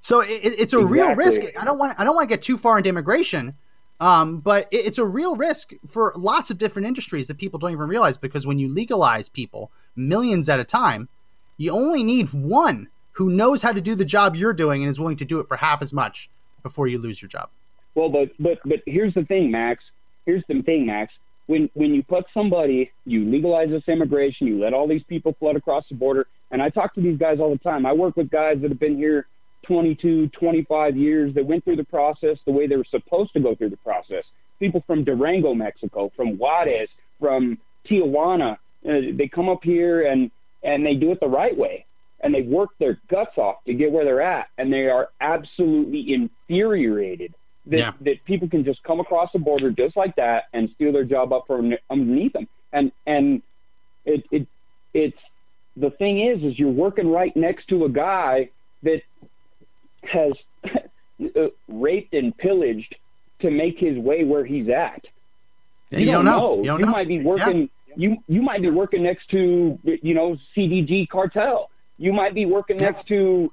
So 0.00 0.20
it, 0.20 0.28
it- 0.30 0.58
it's 0.58 0.72
a 0.74 0.78
real 0.84 1.08
risk. 1.16 1.40
I 1.58 1.64
don't 1.64 1.78
want 1.78 1.98
I 1.98 2.04
don't 2.04 2.14
want 2.14 2.28
to 2.28 2.32
get 2.34 2.42
too 2.42 2.58
far 2.58 2.76
into 2.78 2.90
immigration, 2.90 3.54
um, 4.00 4.38
but 4.38 4.68
it, 4.70 4.86
it's 4.86 4.98
a 4.98 5.04
real 5.04 5.36
risk 5.36 5.72
for 5.86 6.12
lots 6.16 6.50
of 6.50 6.58
different 6.58 6.86
industries 6.86 7.26
that 7.28 7.38
people 7.38 7.58
don't 7.58 7.72
even 7.72 7.88
realize 7.88 8.16
because 8.16 8.46
when 8.46 8.58
you 8.58 8.68
legalize 8.68 9.28
people 9.28 9.70
millions 9.96 10.48
at 10.48 10.60
a 10.60 10.64
time, 10.64 11.08
you 11.56 11.72
only 11.72 12.02
need 12.02 12.32
one 12.32 12.88
who 13.12 13.30
knows 13.30 13.62
how 13.62 13.72
to 13.72 13.80
do 13.80 13.94
the 13.94 14.04
job 14.04 14.34
you're 14.34 14.52
doing 14.52 14.82
and 14.82 14.90
is 14.90 14.98
willing 14.98 15.16
to 15.16 15.24
do 15.24 15.38
it 15.38 15.46
for 15.46 15.56
half 15.56 15.82
as 15.82 15.92
much 15.92 16.28
before 16.62 16.88
you 16.88 16.98
lose 16.98 17.22
your 17.22 17.28
job. 17.28 17.48
Well, 17.94 18.08
but 18.08 18.30
but 18.40 18.58
but 18.64 18.80
here's 18.86 19.14
the 19.14 19.24
thing, 19.24 19.50
Max. 19.50 19.84
Here's 20.26 20.42
the 20.48 20.62
thing, 20.62 20.86
Max. 20.86 21.12
When 21.46 21.70
when 21.74 21.94
you 21.94 22.02
put 22.02 22.24
somebody, 22.34 22.90
you 23.04 23.24
legalize 23.24 23.70
this 23.70 23.84
immigration, 23.86 24.48
you 24.48 24.58
let 24.58 24.74
all 24.74 24.88
these 24.88 25.04
people 25.04 25.36
flood 25.38 25.54
across 25.56 25.84
the 25.88 25.94
border. 25.94 26.26
And 26.50 26.60
I 26.60 26.70
talk 26.70 26.94
to 26.94 27.00
these 27.00 27.18
guys 27.18 27.38
all 27.38 27.50
the 27.50 27.58
time. 27.58 27.86
I 27.86 27.92
work 27.92 28.16
with 28.16 28.30
guys 28.30 28.60
that 28.62 28.70
have 28.70 28.80
been 28.80 28.96
here 28.96 29.26
22, 29.66 30.28
25 30.28 30.96
years 30.96 31.34
that 31.34 31.44
went 31.44 31.64
through 31.64 31.76
the 31.76 31.84
process 31.84 32.38
the 32.46 32.52
way 32.52 32.66
they 32.66 32.76
were 32.76 32.86
supposed 32.90 33.32
to 33.32 33.40
go 33.40 33.54
through 33.54 33.70
the 33.70 33.76
process. 33.78 34.24
People 34.58 34.82
from 34.86 35.04
Durango, 35.04 35.54
Mexico, 35.54 36.12
from 36.16 36.38
Juarez, 36.38 36.88
from 37.20 37.58
Tijuana, 37.88 38.54
uh, 38.54 39.00
they 39.14 39.28
come 39.28 39.48
up 39.48 39.62
here 39.62 40.06
and 40.10 40.30
and 40.62 40.84
they 40.84 40.94
do 40.94 41.10
it 41.10 41.20
the 41.20 41.26
right 41.26 41.56
way 41.56 41.84
and 42.20 42.34
they 42.34 42.42
work 42.42 42.70
their 42.78 42.98
guts 43.10 43.36
off 43.36 43.56
to 43.66 43.74
get 43.74 43.92
where 43.92 44.04
they're 44.04 44.22
at 44.22 44.46
and 44.58 44.72
they 44.72 44.88
are 44.88 45.10
absolutely 45.20 46.14
infuriated 46.14 47.34
that, 47.66 47.78
Yeah. 47.78 47.92
that 48.02 48.24
people 48.24 48.48
can 48.48 48.64
just 48.64 48.82
come 48.82 49.00
across 49.00 49.30
the 49.32 49.38
border 49.38 49.70
just 49.70 49.96
like 49.96 50.16
that 50.16 50.44
and 50.52 50.70
steal 50.74 50.92
their 50.92 51.04
job 51.04 51.32
up 51.32 51.46
from 51.46 51.74
underneath 51.90 52.32
them 52.32 52.48
and 52.72 52.92
and 53.06 53.42
it 54.04 54.24
it 54.30 54.46
it's 54.92 55.18
the 55.76 55.90
thing 55.90 56.20
is 56.20 56.42
is 56.42 56.58
you're 56.58 56.70
working 56.70 57.10
right 57.10 57.34
next 57.36 57.68
to 57.68 57.84
a 57.84 57.88
guy 57.88 58.48
that 58.82 59.02
has 60.12 60.32
uh, 61.36 61.48
raped 61.68 62.14
and 62.14 62.36
pillaged 62.36 62.94
to 63.40 63.50
make 63.50 63.78
his 63.78 63.98
way 63.98 64.24
where 64.24 64.44
he's 64.44 64.68
at 64.68 65.04
Yeah, 65.90 65.98
you 65.98 66.06
don't 66.06 66.24
know. 66.24 66.58
You 66.58 66.64
don't 66.64 66.80
know. 66.80 66.86
might 66.88 67.08
be 67.08 67.22
working 67.22 67.68
you 67.96 68.16
you 68.26 68.42
might 68.42 68.62
be 68.62 68.70
working 68.70 69.02
next 69.02 69.28
to 69.30 69.78
you 69.84 70.14
know 70.14 70.36
CDG 70.56 71.08
cartel. 71.08 71.70
You 71.98 72.12
might 72.12 72.34
be 72.34 72.46
working 72.46 72.76
next 72.76 73.06
to 73.08 73.52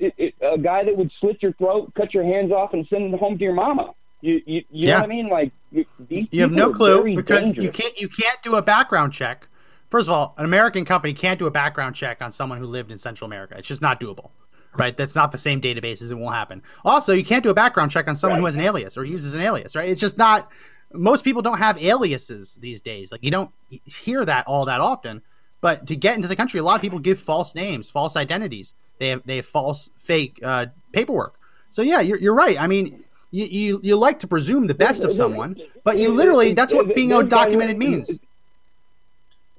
a 0.00 0.58
guy 0.58 0.84
that 0.84 0.96
would 0.96 1.10
slit 1.20 1.42
your 1.42 1.52
throat, 1.52 1.92
cut 1.94 2.14
your 2.14 2.24
hands 2.24 2.50
off, 2.50 2.72
and 2.72 2.86
send 2.88 3.12
it 3.12 3.20
home 3.20 3.38
to 3.38 3.44
your 3.44 3.54
mama. 3.54 3.92
You 4.20 4.40
you, 4.46 4.64
you 4.70 4.86
know 4.86 4.94
what 4.94 5.04
I 5.04 5.06
mean? 5.06 5.28
Like 5.28 5.52
you, 5.70 5.84
You 6.08 6.42
have 6.42 6.52
no 6.52 6.72
clue 6.72 7.14
because 7.14 7.54
you 7.54 7.70
can't 7.70 7.98
you 8.00 8.08
can't 8.08 8.42
do 8.42 8.54
a 8.56 8.62
background 8.62 9.12
check. 9.12 9.48
First 9.90 10.08
of 10.08 10.14
all, 10.14 10.34
an 10.38 10.46
American 10.46 10.86
company 10.86 11.12
can't 11.12 11.38
do 11.38 11.46
a 11.46 11.50
background 11.50 11.94
check 11.94 12.22
on 12.22 12.32
someone 12.32 12.58
who 12.58 12.66
lived 12.66 12.90
in 12.90 12.96
Central 12.96 13.26
America. 13.26 13.56
It's 13.58 13.68
just 13.68 13.82
not 13.82 14.00
doable. 14.00 14.30
Right? 14.78 14.96
That's 14.96 15.14
not 15.14 15.32
the 15.32 15.38
same 15.38 15.60
databases. 15.60 16.10
It 16.10 16.14
won't 16.14 16.34
happen. 16.34 16.62
Also, 16.84 17.12
you 17.12 17.24
can't 17.24 17.42
do 17.42 17.50
a 17.50 17.54
background 17.54 17.90
check 17.90 18.08
on 18.08 18.16
someone 18.16 18.38
who 18.38 18.46
has 18.46 18.54
an 18.54 18.62
alias 18.62 18.96
or 18.96 19.04
uses 19.04 19.34
an 19.34 19.42
alias, 19.42 19.76
right? 19.76 19.88
It's 19.88 20.00
just 20.00 20.16
not 20.16 20.50
most 20.94 21.24
people 21.24 21.42
don't 21.42 21.58
have 21.58 21.82
aliases 21.82 22.56
these 22.56 22.80
days. 22.80 23.12
Like 23.12 23.22
you 23.22 23.30
don't 23.30 23.50
hear 23.68 24.24
that 24.24 24.46
all 24.46 24.64
that 24.66 24.80
often. 24.80 25.22
But 25.60 25.86
to 25.86 25.96
get 25.96 26.16
into 26.16 26.28
the 26.28 26.36
country, 26.36 26.58
a 26.58 26.62
lot 26.62 26.74
of 26.74 26.80
people 26.80 26.98
give 26.98 27.18
false 27.20 27.54
names, 27.54 27.88
false 27.88 28.16
identities. 28.16 28.74
They 28.98 29.08
have 29.08 29.22
they 29.24 29.36
have 29.36 29.46
false, 29.46 29.90
fake 29.96 30.40
uh, 30.42 30.66
paperwork. 30.92 31.38
So 31.70 31.82
yeah, 31.82 32.00
you're, 32.00 32.18
you're 32.18 32.34
right. 32.34 32.60
I 32.60 32.66
mean, 32.66 33.04
you, 33.30 33.46
you 33.46 33.80
you 33.82 33.96
like 33.96 34.18
to 34.20 34.26
presume 34.26 34.66
the 34.66 34.74
best 34.74 35.04
of 35.04 35.12
someone, 35.12 35.56
but 35.84 35.98
you 35.98 36.10
literally 36.10 36.52
that's 36.52 36.74
what 36.74 36.94
being 36.94 37.10
undocumented 37.10 37.76
means. 37.76 38.18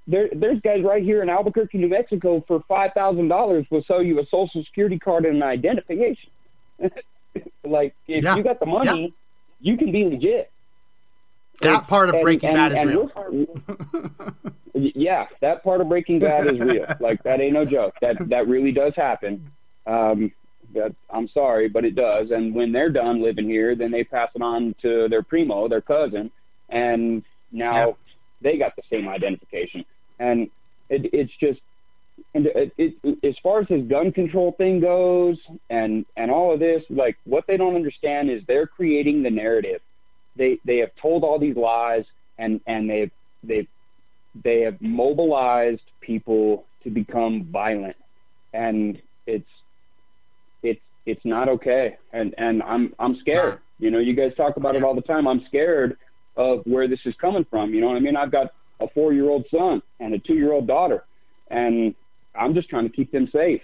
There, 0.06 0.28
there's 0.36 0.60
guys 0.62 0.84
right 0.84 1.02
here 1.02 1.22
in 1.24 1.30
Albuquerque, 1.30 1.78
New 1.78 1.88
Mexico, 1.88 2.44
for 2.48 2.62
five 2.68 2.92
thousand 2.94 3.30
dollars 3.30 3.66
will 3.70 3.84
sell 3.84 4.04
you 4.04 4.20
a 4.20 4.26
social 4.26 4.64
security 4.66 5.00
card 5.00 5.26
and 5.26 5.38
an 5.38 5.44
identification. 5.44 6.30
like 7.64 7.96
if 8.08 8.24
Yeah. 8.24 8.36
you 8.36 8.44
got 8.44 8.60
the 8.60 8.66
money, 8.66 9.14
you 9.62 9.78
can 9.78 9.92
be 9.92 10.04
legit. 10.04 10.52
That 11.62 11.88
part 11.88 12.10
of 12.10 12.16
And- 12.16 12.24
Breaking 12.24 12.50
and- 12.50 12.58
Bad 12.58 12.72
is 12.74 12.86
real. 12.86 13.10
yeah, 14.74 15.28
that 15.42 15.64
part 15.64 15.82
of 15.82 15.88
Breaking 15.88 16.20
Bad 16.20 16.48
is 16.48 16.60
real. 16.60 16.86
Like 17.00 17.24
that 17.24 17.40
ain't 17.40 17.54
no 17.54 17.64
joke. 17.66 17.96
That 18.02 18.18
that 18.30 18.48
really 18.48 18.72
does 18.72 18.94
happen. 18.96 19.52
Um, 19.88 20.32
that, 20.74 20.94
I'm 21.10 21.28
sorry, 21.30 21.70
but 21.70 21.86
it 21.86 21.96
does. 21.96 22.32
And 22.32 22.56
when 22.56 22.72
they're 22.72 22.90
done 22.90 23.22
living 23.22 23.48
here, 23.48 23.76
then 23.76 23.92
they 23.92 24.04
pass 24.04 24.30
it 24.36 24.42
on 24.42 24.74
to 24.82 25.08
their 25.08 25.22
primo, 25.22 25.68
their 25.68 25.82
cousin, 25.82 26.32
and 26.70 27.24
now 27.52 27.96
they 28.42 28.58
got 28.58 28.76
the 28.76 28.82
same 28.90 29.08
identification. 29.08 29.86
And 30.20 30.50
it, 30.90 31.10
it's 31.14 31.32
just, 31.40 31.60
and 32.36 32.48
it, 32.48 32.74
it, 32.78 33.18
as 33.24 33.36
far 33.42 33.62
as 33.62 33.68
this 33.68 33.84
gun 33.88 34.12
control 34.12 34.54
thing 34.58 34.80
goes, 34.80 35.38
and 35.70 36.06
and 36.16 36.30
all 36.30 36.54
of 36.54 36.60
this, 36.60 36.84
like 36.90 37.18
what 37.26 37.46
they 37.48 37.58
don't 37.58 37.76
understand 37.76 38.30
is 38.30 38.42
they're 38.48 38.68
creating 38.68 39.24
the 39.24 39.30
narrative. 39.30 39.82
They 40.36 40.60
they 40.66 40.78
have 40.78 40.92
told 41.02 41.24
all 41.24 41.40
these 41.40 41.56
lies, 41.56 42.06
and 42.38 42.62
and 42.68 42.90
they've 42.90 43.12
they've 43.44 43.68
they 44.44 44.62
have 44.62 44.82
mobilized 44.82 45.82
people 46.02 46.66
to 46.84 46.90
become 46.90 47.48
violent, 47.52 47.96
and 48.54 49.02
it's 49.26 49.50
it's 50.62 50.82
it's 51.06 51.24
not 51.24 51.50
okay, 51.50 51.98
and 52.12 52.34
and 52.38 52.62
I'm 52.64 52.94
I'm 53.00 53.18
scared. 53.20 53.60
You 53.80 53.92
know, 53.92 54.00
you 54.00 54.16
guys 54.16 54.32
talk 54.38 54.58
about 54.58 54.76
it 54.76 54.84
all 54.84 54.96
the 54.96 55.02
time. 55.02 55.28
I'm 55.28 55.44
scared 55.48 55.98
of 56.36 56.62
where 56.66 56.88
this 56.88 57.00
is 57.06 57.14
coming 57.20 57.46
from. 57.50 57.74
You 57.74 57.82
know 57.82 57.88
what 57.88 57.98
I 57.98 58.00
mean? 58.00 58.16
I've 58.16 58.32
got 58.32 58.54
a 58.80 58.88
four 58.90 59.14
year 59.14 59.30
old 59.30 59.46
son 59.50 59.82
and 60.00 60.14
a 60.14 60.20
two 60.20 60.36
year 60.36 60.52
old 60.52 60.68
daughter, 60.68 61.04
and 61.50 61.96
I'm 62.36 62.54
just 62.54 62.70
trying 62.70 62.90
to 62.90 62.96
keep 62.96 63.12
them 63.12 63.30
safe. 63.32 63.62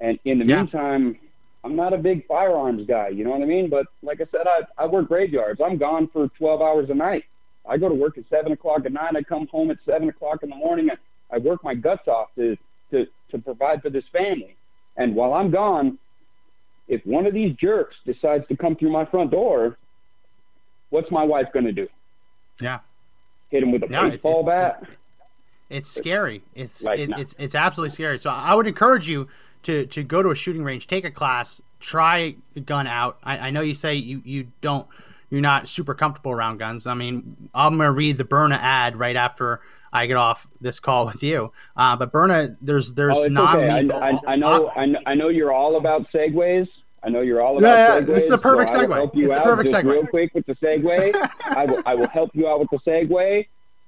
And 0.00 0.18
in 0.24 0.38
the 0.38 0.44
meantime, 0.44 1.18
I'm 1.64 1.76
not 1.76 1.92
a 1.92 1.98
big 1.98 2.26
firearms 2.26 2.86
guy. 2.86 3.08
You 3.08 3.24
know 3.24 3.30
what 3.30 3.42
I 3.42 3.46
mean? 3.46 3.68
But 3.68 3.86
like 4.02 4.20
I 4.20 4.26
said, 4.30 4.46
I 4.46 4.60
I 4.82 4.86
work 4.86 5.08
graveyards. 5.08 5.60
I'm 5.64 5.78
gone 5.78 6.08
for 6.12 6.28
12 6.28 6.62
hours 6.62 6.90
a 6.90 6.94
night. 6.94 7.24
I 7.68 7.76
go 7.76 7.88
to 7.88 7.94
work 7.94 8.16
at 8.16 8.24
seven 8.30 8.52
o'clock 8.52 8.86
at 8.86 8.92
night. 8.92 9.16
I 9.16 9.22
come 9.22 9.46
home 9.48 9.70
at 9.70 9.78
seven 9.84 10.08
o'clock 10.08 10.42
in 10.42 10.50
the 10.50 10.56
morning. 10.56 10.88
And 10.90 10.98
I 11.30 11.38
work 11.38 11.62
my 11.62 11.74
guts 11.74 12.08
off 12.08 12.28
to 12.36 12.56
to 12.90 13.06
to 13.30 13.38
provide 13.38 13.82
for 13.82 13.90
this 13.90 14.04
family. 14.12 14.56
And 14.96 15.14
while 15.14 15.34
I'm 15.34 15.50
gone, 15.50 15.98
if 16.88 17.04
one 17.04 17.26
of 17.26 17.34
these 17.34 17.54
jerks 17.56 17.96
decides 18.06 18.46
to 18.48 18.56
come 18.56 18.74
through 18.74 18.90
my 18.90 19.04
front 19.04 19.30
door, 19.30 19.76
what's 20.90 21.10
my 21.10 21.22
wife 21.22 21.46
going 21.52 21.66
to 21.66 21.72
do? 21.72 21.88
Yeah. 22.60 22.80
Hit 23.50 23.62
him 23.62 23.72
with 23.72 23.82
a 23.82 23.86
it's- 23.86 24.10
baseball 24.12 24.44
bat? 24.44 24.82
It's 25.70 25.90
scary. 25.90 26.42
It's 26.54 26.82
Like, 26.82 26.98
it, 26.98 27.10
no. 27.10 27.18
it's 27.18 27.34
it's 27.38 27.54
absolutely 27.54 27.92
scary. 27.92 28.18
So 28.18 28.30
I 28.30 28.54
would 28.54 28.66
encourage 28.66 29.06
you 29.06 29.28
to 29.64 29.84
to 29.86 30.02
go 30.02 30.22
to 30.22 30.30
a 30.30 30.34
shooting 30.34 30.64
range, 30.64 30.86
take 30.86 31.04
a 31.04 31.10
class, 31.10 31.60
try 31.78 32.34
a 32.56 32.60
gun 32.60 32.86
out. 32.86 33.18
I, 33.22 33.48
I 33.48 33.50
know 33.50 33.60
you 33.60 33.74
say 33.74 33.94
you 33.94 34.22
you 34.24 34.46
don't 34.62 34.86
you're 35.30 35.42
not 35.42 35.68
super 35.68 35.94
comfortable 35.94 36.32
around 36.32 36.56
guns. 36.56 36.86
I 36.86 36.94
mean, 36.94 37.50
I'm 37.54 37.76
gonna 37.76 37.92
read 37.92 38.16
the 38.16 38.24
Byrna 38.24 38.56
ad 38.56 38.98
right 38.98 39.16
after 39.16 39.60
I 39.92 40.06
get 40.06 40.16
off 40.16 40.48
this 40.60 40.80
call 40.80 41.04
with 41.06 41.22
you. 41.22 41.52
Uh, 41.76 41.96
but 41.96 42.12
Byrna, 42.12 42.56
there's 42.62 42.94
there's 42.94 43.18
oh, 43.18 43.24
non 43.26 43.56
okay. 43.56 43.90
I. 43.90 44.10
I, 44.10 44.18
I 44.26 44.36
know. 44.36 44.70
I 44.74 44.86
know. 44.86 45.00
I 45.06 45.14
know 45.14 45.28
you're 45.28 45.52
all 45.52 45.76
about 45.76 46.10
segues. 46.12 46.68
I 47.02 47.08
know 47.10 47.20
you're 47.20 47.40
all 47.40 47.58
about 47.58 47.68
yeah, 47.68 48.00
segues. 48.00 48.06
this 48.06 48.24
is 48.24 48.30
the 48.30 48.38
perfect 48.38 48.70
so 48.70 48.80
segue. 48.80 48.94
help 48.94 49.14
you 49.16 49.24
It's 49.24 49.34
the 49.34 49.40
perfect 49.40 49.70
segue. 49.70 49.84
real 49.84 50.06
quick 50.06 50.34
with 50.34 50.46
the 50.46 50.54
segue. 50.56 51.30
I 51.44 51.64
will. 51.66 51.82
I 51.86 51.94
will 51.94 52.08
help 52.08 52.30
you 52.34 52.48
out 52.48 52.60
with 52.60 52.70
the 52.70 52.78
segue. 52.78 53.46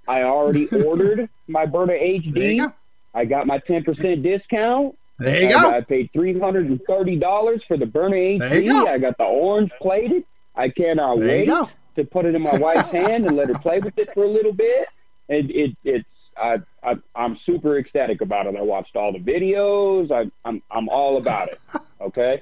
I 0.08 0.22
already 0.22 0.68
ordered 0.84 1.28
my 1.48 1.66
Byrna 1.66 1.92
HD. 2.00 2.72
I 3.14 3.24
got 3.24 3.46
my 3.46 3.58
10% 3.58 4.22
discount. 4.22 4.96
There 5.18 5.42
you 5.42 5.48
I, 5.48 5.60
go. 5.60 5.70
I 5.70 5.80
paid 5.82 6.10
$330 6.12 7.60
for 7.66 7.76
the 7.76 7.84
Byrna 7.84 8.38
There 8.38 8.60
you 8.60 8.72
HD. 8.72 8.84
go. 8.84 8.90
I 8.90 8.98
got 8.98 9.18
the 9.18 9.24
orange 9.24 9.70
plated. 9.80 10.24
I 10.56 10.68
cannot 10.68 11.20
There 11.20 11.46
wait 11.46 11.68
to 11.96 12.04
put 12.04 12.24
it 12.24 12.34
in 12.34 12.42
my 12.42 12.54
wife's 12.56 12.90
hand 12.90 13.26
and 13.26 13.36
let 13.36 13.48
her 13.48 13.58
play 13.58 13.80
with 13.80 13.98
it 13.98 14.08
for 14.14 14.24
a 14.24 14.28
little 14.28 14.52
bit. 14.52 14.88
It, 15.28 15.50
it 15.50 15.76
it's 15.84 16.08
I, 16.40 16.58
I 16.82 16.96
I'm 17.14 17.38
super 17.44 17.78
ecstatic 17.78 18.20
about 18.20 18.46
it. 18.46 18.56
I 18.56 18.62
watched 18.62 18.96
all 18.96 19.12
the 19.12 19.18
videos. 19.18 20.10
I, 20.10 20.30
I'm 20.48 20.62
I'm 20.70 20.88
all 20.88 21.16
about 21.18 21.48
it. 21.48 21.60
Okay. 22.00 22.40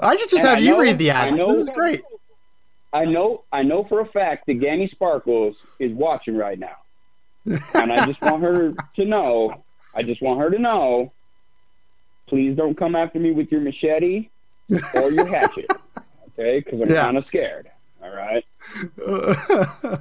I 0.00 0.16
should 0.16 0.28
just 0.28 0.44
And 0.44 0.48
have 0.48 0.58
I 0.58 0.60
you 0.60 0.72
know- 0.72 0.78
read 0.80 0.98
the 0.98 1.08
ad. 1.10 1.28
I 1.28 1.30
know- 1.30 1.48
This 1.50 1.60
is 1.60 1.70
great. 1.70 2.02
I 2.92 3.04
know 3.06 3.44
I 3.52 3.62
know 3.62 3.84
for 3.84 4.00
a 4.00 4.06
fact 4.06 4.46
that 4.46 4.54
Gammy 4.60 4.88
Sparkles 4.88 5.56
is 5.78 5.92
watching 5.92 6.36
right 6.36 6.58
now. 6.58 6.76
And 7.74 7.90
I 7.92 8.04
just 8.06 8.20
want 8.20 8.42
her 8.42 8.74
to 8.96 9.04
know, 9.06 9.62
I 9.94 10.02
just 10.02 10.20
want 10.20 10.40
her 10.40 10.50
to 10.50 10.58
know, 10.58 11.10
please 12.28 12.54
don't 12.56 12.76
come 12.76 12.94
after 12.94 13.18
me 13.18 13.30
with 13.30 13.50
your 13.50 13.62
machete 13.62 14.28
or 14.94 15.10
your 15.10 15.24
hatchet. 15.26 15.70
Okay? 16.38 16.60
Because 16.60 16.82
I'm 16.82 16.94
Yeah. 16.94 17.02
kind 17.04 17.16
of 17.16 17.24
scared. 17.26 17.70
All 18.02 18.10
right. 18.10 18.44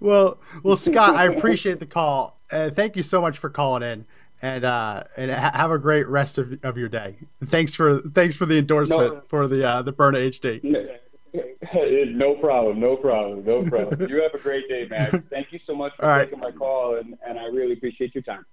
well, 0.00 0.38
well, 0.62 0.76
Scott, 0.76 1.16
I 1.16 1.26
appreciate 1.26 1.78
the 1.78 1.86
call. 1.86 2.40
Uh, 2.50 2.70
thank 2.70 2.96
you 2.96 3.02
so 3.02 3.20
much 3.20 3.38
for 3.38 3.50
calling 3.50 3.82
in, 3.82 4.06
and 4.42 4.64
uh, 4.64 5.04
and 5.16 5.30
ha- 5.30 5.52
have 5.54 5.70
a 5.70 5.78
great 5.78 6.08
rest 6.08 6.38
of, 6.38 6.58
of 6.62 6.78
your 6.78 6.88
day. 6.88 7.16
Thanks 7.44 7.74
for 7.74 8.00
thanks 8.14 8.36
for 8.36 8.46
the 8.46 8.58
endorsement 8.58 9.14
No. 9.14 9.22
for 9.28 9.48
the 9.48 9.68
uh, 9.68 9.82
the 9.82 9.92
Byrna 9.92 10.18
HD. 10.30 10.62
no 12.14 12.34
problem. 12.36 12.80
No 12.80 12.96
problem. 12.96 13.44
No 13.44 13.62
problem. 13.64 14.08
You 14.10 14.22
have 14.22 14.34
a 14.34 14.38
great 14.38 14.68
day, 14.68 14.86
man. 14.88 15.24
Thank 15.30 15.52
you 15.52 15.58
so 15.66 15.74
much 15.74 15.92
for 15.96 16.04
All 16.04 16.10
right. 16.10 16.24
taking 16.24 16.38
my 16.38 16.52
call, 16.52 16.96
and, 16.96 17.16
and 17.26 17.38
I 17.38 17.44
really 17.46 17.72
appreciate 17.74 18.14
your 18.14 18.22
time. 18.22 18.46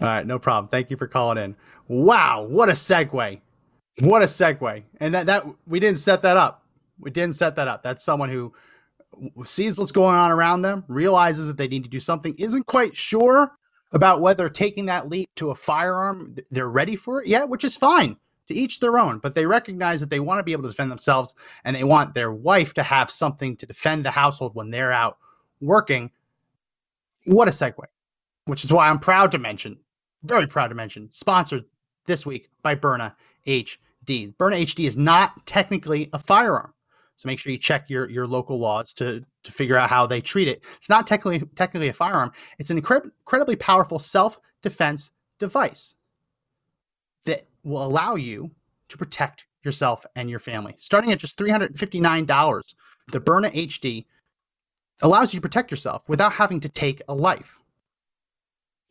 All 0.00 0.08
right, 0.08 0.26
no 0.26 0.38
problem. 0.38 0.68
Thank 0.68 0.90
you 0.90 0.96
for 0.96 1.06
calling 1.06 1.38
in. 1.38 1.54
Wow, 1.86 2.46
what 2.48 2.68
a 2.68 2.72
segue! 2.72 3.40
What 4.00 4.22
a 4.22 4.26
segue! 4.26 4.82
And 4.98 5.14
that 5.14 5.26
that 5.26 5.44
we 5.66 5.78
didn't 5.78 5.98
set 5.98 6.22
that 6.22 6.36
up. 6.36 6.63
We 6.98 7.10
didn't 7.10 7.36
set 7.36 7.54
that 7.56 7.68
up. 7.68 7.82
That's 7.82 8.04
someone 8.04 8.28
who 8.28 8.52
sees 9.44 9.78
what's 9.78 9.92
going 9.92 10.14
on 10.14 10.30
around 10.30 10.62
them, 10.62 10.84
realizes 10.88 11.46
that 11.46 11.56
they 11.56 11.68
need 11.68 11.84
to 11.84 11.90
do 11.90 12.00
something, 12.00 12.34
isn't 12.38 12.66
quite 12.66 12.96
sure 12.96 13.52
about 13.92 14.20
whether 14.20 14.48
taking 14.48 14.86
that 14.86 15.08
leap 15.08 15.30
to 15.36 15.50
a 15.50 15.54
firearm 15.54 16.36
they're 16.50 16.68
ready 16.68 16.96
for 16.96 17.22
it 17.22 17.28
yet, 17.28 17.48
which 17.48 17.64
is 17.64 17.76
fine. 17.76 18.16
To 18.48 18.54
each 18.54 18.78
their 18.78 18.98
own, 18.98 19.20
but 19.20 19.34
they 19.34 19.46
recognize 19.46 20.00
that 20.00 20.10
they 20.10 20.20
want 20.20 20.38
to 20.38 20.42
be 20.42 20.52
able 20.52 20.64
to 20.64 20.68
defend 20.68 20.90
themselves 20.90 21.34
and 21.64 21.74
they 21.74 21.82
want 21.82 22.12
their 22.12 22.30
wife 22.30 22.74
to 22.74 22.82
have 22.82 23.10
something 23.10 23.56
to 23.56 23.64
defend 23.64 24.04
the 24.04 24.10
household 24.10 24.54
when 24.54 24.70
they're 24.70 24.92
out 24.92 25.16
working. 25.62 26.10
What 27.24 27.48
a 27.48 27.52
segue 27.52 27.86
which 28.46 28.64
is 28.64 28.72
why 28.72 28.88
I'm 28.88 28.98
proud 28.98 29.32
to 29.32 29.38
mention, 29.38 29.78
very 30.22 30.46
proud 30.46 30.68
to 30.68 30.74
mention, 30.74 31.08
sponsored 31.10 31.64
this 32.06 32.26
week 32.26 32.50
by 32.62 32.74
Byrna 32.74 33.14
HD. 33.46 34.36
Byrna 34.36 34.62
HD 34.62 34.86
is 34.86 34.96
not 34.96 35.46
technically 35.46 36.10
a 36.12 36.18
firearm. 36.18 36.73
So 37.16 37.28
make 37.28 37.38
sure 37.38 37.52
you 37.52 37.58
check 37.58 37.88
your, 37.88 38.10
your 38.10 38.26
local 38.26 38.58
laws 38.58 38.92
to, 38.94 39.24
to 39.44 39.52
figure 39.52 39.76
out 39.76 39.90
how 39.90 40.06
they 40.06 40.20
treat 40.20 40.48
it. 40.48 40.64
It's 40.76 40.88
not 40.88 41.06
technically 41.06 41.46
technically 41.54 41.88
a 41.88 41.92
firearm. 41.92 42.32
It's 42.58 42.70
an 42.70 42.80
incred- 42.80 43.04
incredibly 43.04 43.56
powerful 43.56 43.98
self-defense 43.98 45.10
device 45.38 45.94
that 47.24 47.46
will 47.62 47.84
allow 47.84 48.16
you 48.16 48.50
to 48.88 48.98
protect 48.98 49.46
yourself 49.62 50.04
and 50.16 50.28
your 50.28 50.38
family. 50.38 50.76
Starting 50.78 51.12
at 51.12 51.18
just 51.18 51.38
$359, 51.38 52.74
the 53.12 53.20
Byrna 53.20 53.50
HD 53.54 54.04
allows 55.02 55.32
you 55.32 55.38
to 55.38 55.42
protect 55.42 55.70
yourself 55.70 56.08
without 56.08 56.32
having 56.32 56.60
to 56.60 56.68
take 56.68 57.02
a 57.08 57.14
life. 57.14 57.60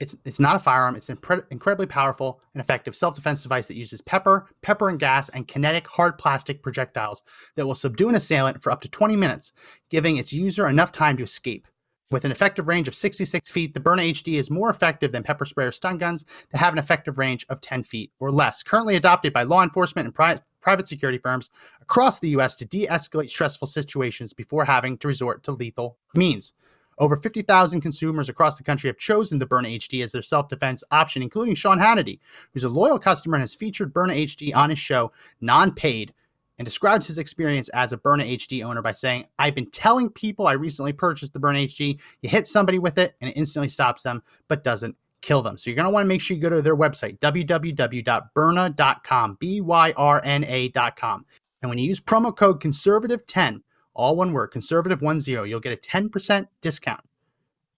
It's 0.04 0.18
it's 0.26 0.40
not 0.40 0.58
a 0.58 0.60
firearm. 0.60 0.98
It's 0.98 1.08
an 1.08 1.16
impre- 1.16 1.46
incredibly 1.50 1.86
powerful 1.86 2.42
and 2.54 2.60
effective 2.60 2.94
self-defense 2.94 3.42
device 3.42 3.68
that 3.68 3.78
uses 3.78 4.02
pepper, 4.02 4.50
pepper 4.62 4.90
and 4.90 5.00
gas, 5.00 5.30
and 5.30 5.48
kinetic 5.48 5.88
hard 5.88 6.18
plastic 6.18 6.62
projectiles 6.62 7.24
that 7.56 7.66
will 7.66 7.74
subdue 7.74 8.10
an 8.10 8.16
assailant 8.16 8.62
for 8.62 8.70
up 8.70 8.82
to 8.82 8.90
20 8.90 9.16
minutes, 9.16 9.54
giving 9.90 10.18
its 10.18 10.34
user 10.34 10.68
enough 10.68 10.92
time 10.92 11.16
to 11.16 11.24
escape. 11.24 11.70
With 12.12 12.26
an 12.26 12.32
effective 12.32 12.68
range 12.68 12.90
of 12.90 12.96
66 12.96 13.50
feet, 13.50 13.74
the 13.74 13.80
Byrna 13.80 14.12
HD 14.12 14.38
is 14.38 14.52
more 14.52 14.70
effective 14.70 15.14
than 15.14 15.24
pepper 15.24 15.46
spray 15.46 15.66
or 15.66 15.72
stun 15.72 15.98
guns 15.98 16.26
that 16.52 16.58
have 16.58 16.74
an 16.74 16.80
effective 16.80 17.18
range 17.18 17.46
of 17.48 17.62
10 17.62 17.86
feet 17.86 18.12
or 18.20 18.30
less. 18.30 18.62
Currently 18.62 18.98
adopted 18.98 19.32
by 19.32 19.44
law 19.44 19.64
enforcement 19.64 20.08
and 20.08 20.14
pri- 20.14 20.42
private 20.60 20.88
security 20.88 21.18
firms 21.18 21.50
across 21.82 22.20
the 22.20 22.30
U.S. 22.30 22.58
to 22.58 22.66
de-escalate 22.66 23.30
stressful 23.30 23.68
situations 23.68 24.34
before 24.34 24.66
having 24.66 24.98
to 24.98 25.08
resort 25.08 25.44
to 25.44 25.54
lethal 25.54 25.98
means. 26.14 26.54
Over 27.00 27.16
50,000 27.16 27.82
consumers 27.82 28.30
across 28.30 28.58
the 28.58 28.64
country 28.64 28.90
have 28.90 28.98
chosen 28.98 29.40
the 29.40 29.46
Byrna 29.46 29.78
HD 29.78 30.04
as 30.04 30.12
their 30.12 30.22
self 30.22 30.50
defense 30.50 30.84
option, 30.92 31.22
including 31.22 31.56
Sean 31.56 31.80
Hannity, 31.80 32.20
who's 32.54 32.64
a 32.64 32.70
loyal 32.70 33.00
customer 33.00 33.36
and 33.36 33.42
has 33.42 33.56
featured 33.56 33.94
Byrna 33.94 34.16
HD 34.16 34.56
on 34.56 34.70
his 34.70 34.80
show, 34.80 35.12
non 35.42 35.74
paid, 35.74 36.14
and 36.58 36.66
describes 36.66 37.08
his 37.08 37.18
experience 37.18 37.70
as 37.70 37.94
a 37.94 37.98
Byrna 37.98 38.36
HD 38.36 38.64
owner 38.64 38.82
by 38.82 38.92
saying, 38.92 39.26
I've 39.40 39.56
been 39.56 39.72
telling 39.72 40.10
people 40.10 40.48
I 40.48 40.54
recently 40.54 40.94
purchased 40.94 41.34
the 41.34 41.40
Byrna 41.40 41.66
HD. 41.66 42.00
You 42.22 42.30
hit 42.30 42.48
somebody 42.48 42.80
with 42.80 42.98
it 42.98 43.16
and 43.22 43.30
it 43.30 43.38
instantly 43.38 43.70
stops 43.70 44.04
them, 44.04 44.24
but 44.48 44.64
doesn't 44.64 44.96
kill 45.22 45.42
them. 45.42 45.58
So 45.58 45.70
you're 45.70 45.76
going 45.76 45.88
to 45.88 45.92
want 45.92 46.04
to 46.04 46.08
make 46.08 46.22
sure 46.22 46.36
you 46.36 46.44
go 46.44 46.50
to 46.50 46.62
their 46.62 46.76
website, 46.76 47.18
www.byrna.com, 47.20 49.38
B 49.40 49.62
Y 49.62 49.94
R 49.98 50.22
N 50.24 50.44
A.com. 50.46 51.26
And 51.62 51.70
when 51.70 51.80
you 51.80 51.88
use 51.88 52.02
promo 52.02 52.36
code 52.36 52.62
conservative10, 52.62 53.62
all 53.94 54.16
one 54.16 54.34
word, 54.34 54.52
conservative10, 54.52 55.48
you'll 55.48 55.60
get 55.60 55.74
a 55.74 55.78
10% 55.78 56.48
discount 56.62 57.02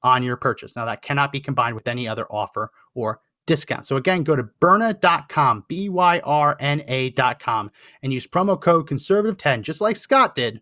on 0.04 0.24
your 0.24 0.38
purchase. 0.38 0.76
Now, 0.76 0.86
that 0.86 1.02
cannot 1.02 1.32
be 1.32 1.40
combined 1.40 1.76
with 1.76 1.88
any 1.88 2.08
other 2.08 2.26
offer 2.30 2.72
or 2.94 3.20
discount. 3.46 3.86
So, 3.86 3.98
again, 3.98 4.24
go 4.24 4.36
to 4.36 4.44
Byrna.com, 4.62 5.66
B 5.68 5.90
Y 5.90 6.20
R 6.24 6.56
N 6.60 6.84
A.com, 6.88 7.72
and 8.04 8.14
use 8.14 8.28
promo 8.28 8.60
code 8.60 8.88
conservative10, 8.88 9.62
just 9.62 9.82
like 9.82 9.98
Scott 9.98 10.36
did, 10.36 10.62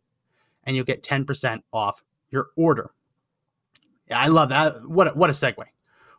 and 0.64 0.76
you'll 0.76 0.86
get 0.86 1.04
10% 1.04 1.62
off 1.72 2.04
your 2.30 2.48
order. 2.56 2.92
Yeah, 4.10 4.20
I 4.20 4.28
love 4.28 4.50
that. 4.50 4.88
What 4.88 5.08
a, 5.08 5.12
what 5.12 5.30
a 5.30 5.34
segue. 5.34 5.66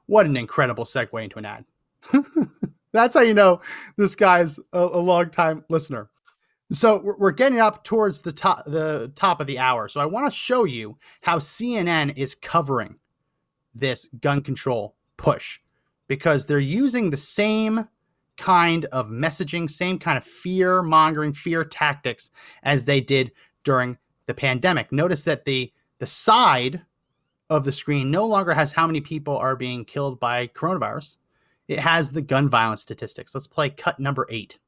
What 0.07 0.26
an 0.26 0.37
incredible 0.37 0.85
segue 0.85 1.22
into 1.22 1.39
an 1.39 1.47
ad. 1.47 1.64
That's 2.93 3.14
how 3.14 3.22
you 3.22 3.35
know 3.35 3.61
this 3.97 4.14
guy's 4.14 4.59
a, 4.72 4.78
a 4.78 5.01
long 5.01 5.30
time 5.30 5.64
listener. 5.68 6.11
So 6.73 7.01
we're- 7.03 7.35
getting 7.35 7.61
up 7.61 7.85
towards 7.85 8.23
the 8.23 8.33
top 8.33 8.65
the 8.65 9.12
top 9.15 9.41
of 9.41 9.47
the 9.47 9.59
hour. 9.59 9.89
So 9.89 10.01
I 10.01 10.07
want 10.07 10.31
to 10.31 10.37
show 10.37 10.65
you 10.65 10.97
how 11.23 11.39
CNN 11.39 12.17
is 12.17 12.35
covering 12.35 12.99
this 13.75 14.09
gun 14.21 14.41
control 14.41 14.97
push 15.17 15.61
because 16.09 16.47
they're 16.47 16.59
using 16.59 17.11
the 17.11 17.17
same 17.17 17.89
kind 18.37 18.87
of 18.87 19.09
messaging, 19.09 19.71
same 19.71 19.99
kind 19.99 20.19
of 20.19 20.25
fear 20.25 20.83
mongering, 20.83 21.33
fear 21.33 21.65
tactics 21.65 22.31
as 22.62 22.85
they 22.85 23.01
did 23.01 23.33
during 23.62 23.99
the 24.27 24.35
pandemic. 24.35 24.91
Notice 24.91 25.25
that 25.25 25.45
the 25.45 25.73
the 25.99 26.07
side 26.07 26.83
of 27.51 27.65
the 27.65 27.73
screen 27.73 28.11
no 28.11 28.27
longer 28.27 28.55
has 28.55 28.73
how 28.73 28.87
many 28.87 29.01
people 29.01 29.37
are 29.37 29.55
being 29.55 29.85
killed 29.85 30.19
by 30.19 30.47
coronavirus. 30.49 31.19
It 31.69 31.79
has 31.79 32.11
the 32.12 32.23
gun 32.23 32.49
violence 32.49 32.83
statistics. 32.83 33.35
Let's 33.35 33.47
play 33.47 33.71
cut 33.71 34.01
number 34.01 34.27
eight. 34.31 34.59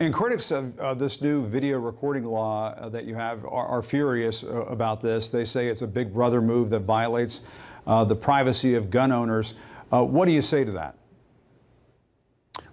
And 0.00 0.14
critics 0.14 0.52
of 0.52 0.78
uh, 0.78 0.94
this 0.94 1.20
new 1.20 1.44
video 1.44 1.80
recording 1.80 2.24
law 2.24 2.68
uh, 2.68 2.88
that 2.90 3.04
you 3.04 3.16
have 3.16 3.44
are, 3.44 3.66
are 3.66 3.82
furious 3.82 4.44
uh, 4.44 4.64
about 4.66 5.00
this. 5.00 5.28
They 5.28 5.44
say 5.44 5.66
it's 5.66 5.82
a 5.82 5.88
big 5.88 6.14
brother 6.14 6.40
move 6.40 6.70
that 6.70 6.80
violates 6.80 7.42
uh, 7.84 8.04
the 8.04 8.14
privacy 8.14 8.76
of 8.76 8.90
gun 8.90 9.10
owners. 9.10 9.56
Uh, 9.90 10.04
what 10.04 10.26
do 10.26 10.32
you 10.32 10.42
say 10.42 10.64
to 10.64 10.70
that? 10.70 10.94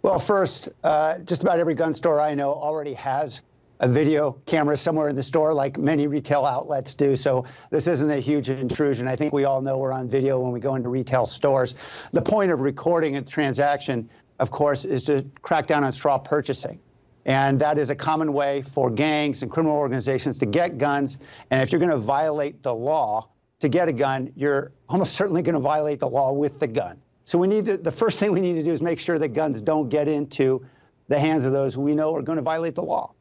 Well, 0.04 0.20
first, 0.20 0.70
uh, 0.84 1.18
just 1.20 1.42
about 1.42 1.58
every 1.58 1.74
gun 1.74 1.96
store 1.96 2.20
I 2.20 2.36
know 2.36 2.54
already 2.54 2.94
has 2.94 3.42
a 3.80 3.88
video 3.88 4.34
camera 4.46 4.78
somewhere 4.78 5.10
in 5.10 5.16
the 5.16 5.24
store, 5.24 5.52
like 5.52 5.80
many 5.80 6.06
retail 6.06 6.46
outlets 6.46 6.94
do. 6.94 7.16
So 7.16 7.46
this 7.72 7.88
isn't 7.88 8.12
a 8.12 8.20
huge 8.20 8.52
intrusion. 8.52 9.08
I 9.08 9.16
think 9.16 9.34
we 9.34 9.46
all 9.46 9.62
know 9.62 9.80
we're 9.80 9.94
on 9.94 10.08
video 10.08 10.40
when 10.40 10.52
we 10.52 10.60
go 10.60 10.76
into 10.76 10.90
retail 10.90 11.26
stores. 11.26 11.74
The 12.12 12.22
point 12.22 12.52
of 12.52 12.62
recording 12.62 13.16
a 13.16 13.22
transaction, 13.24 14.12
of 14.38 14.52
course, 14.52 14.86
is 14.86 15.06
to 15.06 15.26
crack 15.42 15.66
down 15.66 15.84
on 15.84 15.92
straw 15.92 16.20
purchasing. 16.20 16.80
And 17.26 17.60
that 17.60 17.78
is 17.78 17.90
a 17.90 17.96
common 17.96 18.34
way 18.34 18.62
for 18.62 18.90
gangs 18.90 19.42
and 19.42 19.52
criminal 19.52 19.76
organizations 19.76 20.38
to 20.40 20.46
get 20.46 20.78
guns. 20.78 21.18
And 21.50 21.62
if 21.62 21.72
you're 21.72 21.80
going 21.80 21.92
to 21.92 21.98
violate 21.98 22.62
the 22.62 22.74
law 22.74 23.30
to 23.60 23.70
get 23.70 23.88
a 23.88 23.94
gun, 23.94 24.32
you're 24.36 24.72
almost 24.90 25.14
certainly 25.14 25.42
going 25.42 25.56
to 25.56 25.62
violate 25.62 26.00
the 26.00 26.10
law 26.10 26.32
with 26.32 26.60
the 26.60 26.68
gun. 26.68 27.02
So 27.26 27.40
we 27.40 27.48
need 27.48 27.66
to, 27.66 27.78
the 27.78 27.92
first 27.92 28.20
thing 28.20 28.32
we 28.32 28.40
need 28.42 28.54
to 28.54 28.64
do 28.64 28.72
is 28.72 28.82
make 28.82 29.00
sure 29.00 29.18
that 29.18 29.30
guns 29.30 29.62
don't 29.62 29.90
get 29.90 30.08
into 30.08 30.64
the 31.08 31.20
hands 31.20 31.46
of 31.46 31.54
those 31.54 31.76
we 31.76 31.96
know 31.96 32.16
are 32.16 32.22
going 32.22 32.38
to 32.38 32.44
violate 32.44 32.76
the 32.76 32.84
law. 32.84 33.14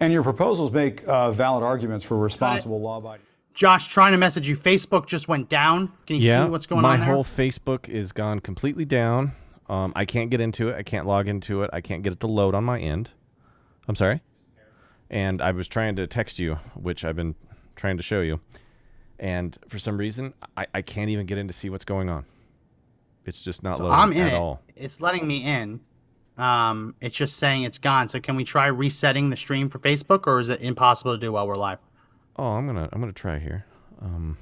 And 0.00 0.12
your 0.12 0.24
proposals 0.24 0.72
make 0.72 1.06
uh, 1.06 1.30
valid 1.30 1.62
arguments 1.62 2.04
for 2.04 2.16
responsible 2.16 2.80
law 2.80 2.98
abiding. 2.98 3.24
Josh, 3.54 3.88
trying 3.88 4.12
to 4.12 4.18
message 4.18 4.46
you. 4.46 4.54
Facebook 4.54 5.06
just 5.06 5.26
went 5.26 5.48
down. 5.48 5.92
Can 6.06 6.16
you 6.16 6.22
yeah, 6.22 6.44
see 6.44 6.50
what's 6.50 6.66
going 6.66 6.84
on 6.84 7.00
there? 7.00 7.08
My 7.08 7.12
whole 7.12 7.24
Facebook 7.24 7.88
is 7.88 8.12
gone 8.12 8.38
completely 8.38 8.84
down. 8.84 9.32
Um, 9.68 9.92
I 9.94 10.04
can't 10.04 10.30
get 10.30 10.40
into 10.40 10.68
it. 10.68 10.76
I 10.76 10.82
can't 10.82 11.04
log 11.06 11.28
into 11.28 11.62
it. 11.62 11.70
I 11.72 11.80
can't 11.80 12.02
get 12.02 12.12
it 12.12 12.20
to 12.20 12.26
load 12.26 12.54
on 12.54 12.64
my 12.64 12.80
end. 12.80 13.10
I'm 13.86 13.94
sorry. 13.96 14.22
And 15.10 15.40
I 15.42 15.52
was 15.52 15.68
trying 15.68 15.96
to 15.96 16.06
text 16.06 16.38
you, 16.38 16.58
which 16.74 17.04
I've 17.04 17.16
been 17.16 17.34
trying 17.76 17.96
to 17.96 18.02
show 18.02 18.20
you, 18.20 18.40
and 19.18 19.56
for 19.68 19.78
some 19.78 19.96
reason, 19.96 20.34
I, 20.56 20.66
I 20.74 20.82
can't 20.82 21.08
even 21.10 21.24
get 21.26 21.38
in 21.38 21.46
to 21.48 21.54
see 21.54 21.70
what's 21.70 21.84
going 21.84 22.08
on. 22.10 22.24
It's 23.24 23.42
just 23.42 23.62
not 23.62 23.76
So 23.78 23.84
loading 23.84 23.98
I'm 23.98 24.12
in 24.12 24.26
at 24.26 24.32
it. 24.32 24.36
all. 24.36 24.60
It's 24.76 25.00
letting 25.00 25.26
me 25.26 25.44
in. 25.44 25.80
Um, 26.36 26.94
it's 27.00 27.16
just 27.16 27.36
saying 27.38 27.62
it's 27.64 27.78
gone. 27.78 28.08
So 28.08 28.20
can 28.20 28.36
we 28.36 28.44
try 28.44 28.66
resetting 28.66 29.30
the 29.30 29.36
stream 29.36 29.68
for 29.68 29.78
Facebook, 29.78 30.26
or 30.26 30.40
is 30.40 30.48
it 30.50 30.60
impossible 30.60 31.12
to 31.12 31.18
do 31.18 31.32
while 31.32 31.46
we're 31.48 31.54
live? 31.54 31.78
Oh, 32.36 32.44
I'm 32.52 32.66
gonna 32.66 32.88
I'm 32.92 33.00
gonna 33.00 33.12
try 33.12 33.38
here. 33.38 33.64
Um, 34.00 34.36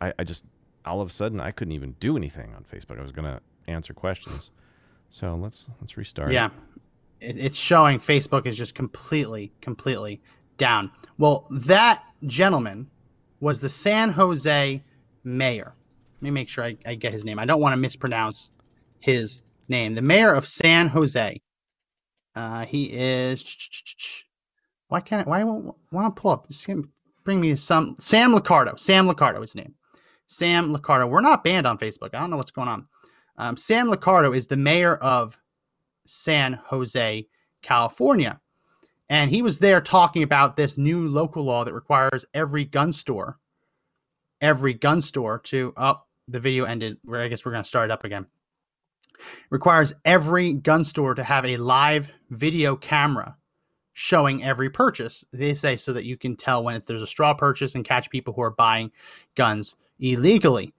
I 0.00 0.12
I 0.18 0.24
just 0.24 0.44
all 0.84 1.00
of 1.00 1.08
a 1.08 1.12
sudden 1.12 1.40
I 1.40 1.50
couldn't 1.52 1.72
even 1.72 1.94
do 2.00 2.16
anything 2.16 2.54
on 2.54 2.64
Facebook. 2.64 2.98
I 2.98 3.02
was 3.02 3.12
gonna 3.12 3.40
answer 3.66 3.94
questions, 3.94 4.50
so 5.10 5.34
let's 5.36 5.68
let's 5.80 5.96
restart. 5.96 6.32
Yeah, 6.32 6.50
it's 7.20 7.56
showing 7.56 7.98
Facebook 7.98 8.46
is 8.46 8.56
just 8.56 8.74
completely, 8.74 9.52
completely 9.60 10.20
down. 10.58 10.90
Well, 11.18 11.46
that 11.50 12.04
gentleman 12.26 12.90
was 13.40 13.60
the 13.60 13.68
San 13.68 14.10
Jose 14.10 14.82
mayor. 15.24 15.74
Let 16.16 16.22
me 16.22 16.30
make 16.30 16.48
sure 16.48 16.64
I, 16.64 16.76
I 16.86 16.94
get 16.94 17.12
his 17.12 17.24
name. 17.24 17.38
I 17.38 17.44
don't 17.44 17.60
want 17.60 17.72
to 17.72 17.76
mispronounce 17.76 18.50
his 19.00 19.42
name. 19.68 19.94
The 19.94 20.02
mayor 20.02 20.34
of 20.34 20.46
San 20.46 20.88
Jose. 20.88 21.40
Uh, 22.34 22.64
he 22.64 22.84
is. 22.92 24.24
Why 24.88 25.00
can't? 25.00 25.26
Why 25.26 25.44
won't 25.44 25.74
want 25.90 26.14
to 26.14 26.20
pull 26.20 26.30
up? 26.30 26.48
Just 26.48 26.68
bring 27.24 27.40
me 27.40 27.54
some 27.56 27.96
Sam 27.98 28.32
Liccardo. 28.32 28.78
Sam 28.78 29.06
Liccardo 29.08 29.42
is 29.42 29.52
his 29.52 29.56
name. 29.56 29.74
Sam 30.26 30.74
Liccardo. 30.74 31.08
We're 31.08 31.20
not 31.20 31.44
banned 31.44 31.66
on 31.66 31.78
Facebook. 31.78 32.14
I 32.14 32.20
don't 32.20 32.30
know 32.30 32.36
what's 32.36 32.50
going 32.50 32.68
on. 32.68 32.86
Um, 33.36 33.56
Sam 33.56 33.88
Liccardo 33.88 34.36
is 34.36 34.46
the 34.46 34.56
mayor 34.56 34.96
of 34.96 35.38
San 36.06 36.54
Jose, 36.64 37.26
California. 37.62 38.40
And 39.08 39.30
he 39.30 39.42
was 39.42 39.58
there 39.58 39.80
talking 39.80 40.22
about 40.22 40.56
this 40.56 40.78
new 40.78 41.08
local 41.08 41.44
law 41.44 41.64
that 41.64 41.74
requires 41.74 42.24
every 42.34 42.64
gun 42.64 42.92
store, 42.92 43.38
every 44.40 44.74
gun 44.74 45.00
store 45.00 45.38
to, 45.40 45.72
oh, 45.76 46.00
the 46.28 46.40
video 46.40 46.64
ended. 46.64 46.98
Where 47.04 47.20
I 47.20 47.28
guess 47.28 47.44
we're 47.44 47.52
going 47.52 47.64
to 47.64 47.68
start 47.68 47.90
it 47.90 47.92
up 47.92 48.04
again. 48.04 48.26
Requires 49.50 49.92
every 50.04 50.54
gun 50.54 50.84
store 50.84 51.14
to 51.14 51.22
have 51.22 51.44
a 51.44 51.56
live 51.56 52.10
video 52.30 52.74
camera 52.74 53.36
showing 53.92 54.42
every 54.42 54.70
purchase. 54.70 55.24
They 55.32 55.54
say 55.54 55.76
so 55.76 55.92
that 55.92 56.06
you 56.06 56.16
can 56.16 56.34
tell 56.36 56.64
when 56.64 56.76
if 56.76 56.86
there's 56.86 57.02
a 57.02 57.06
straw 57.06 57.34
purchase 57.34 57.74
and 57.74 57.84
catch 57.84 58.10
people 58.10 58.32
who 58.32 58.42
are 58.42 58.50
buying 58.50 58.90
guns 59.34 59.76
illegally. 60.00 60.72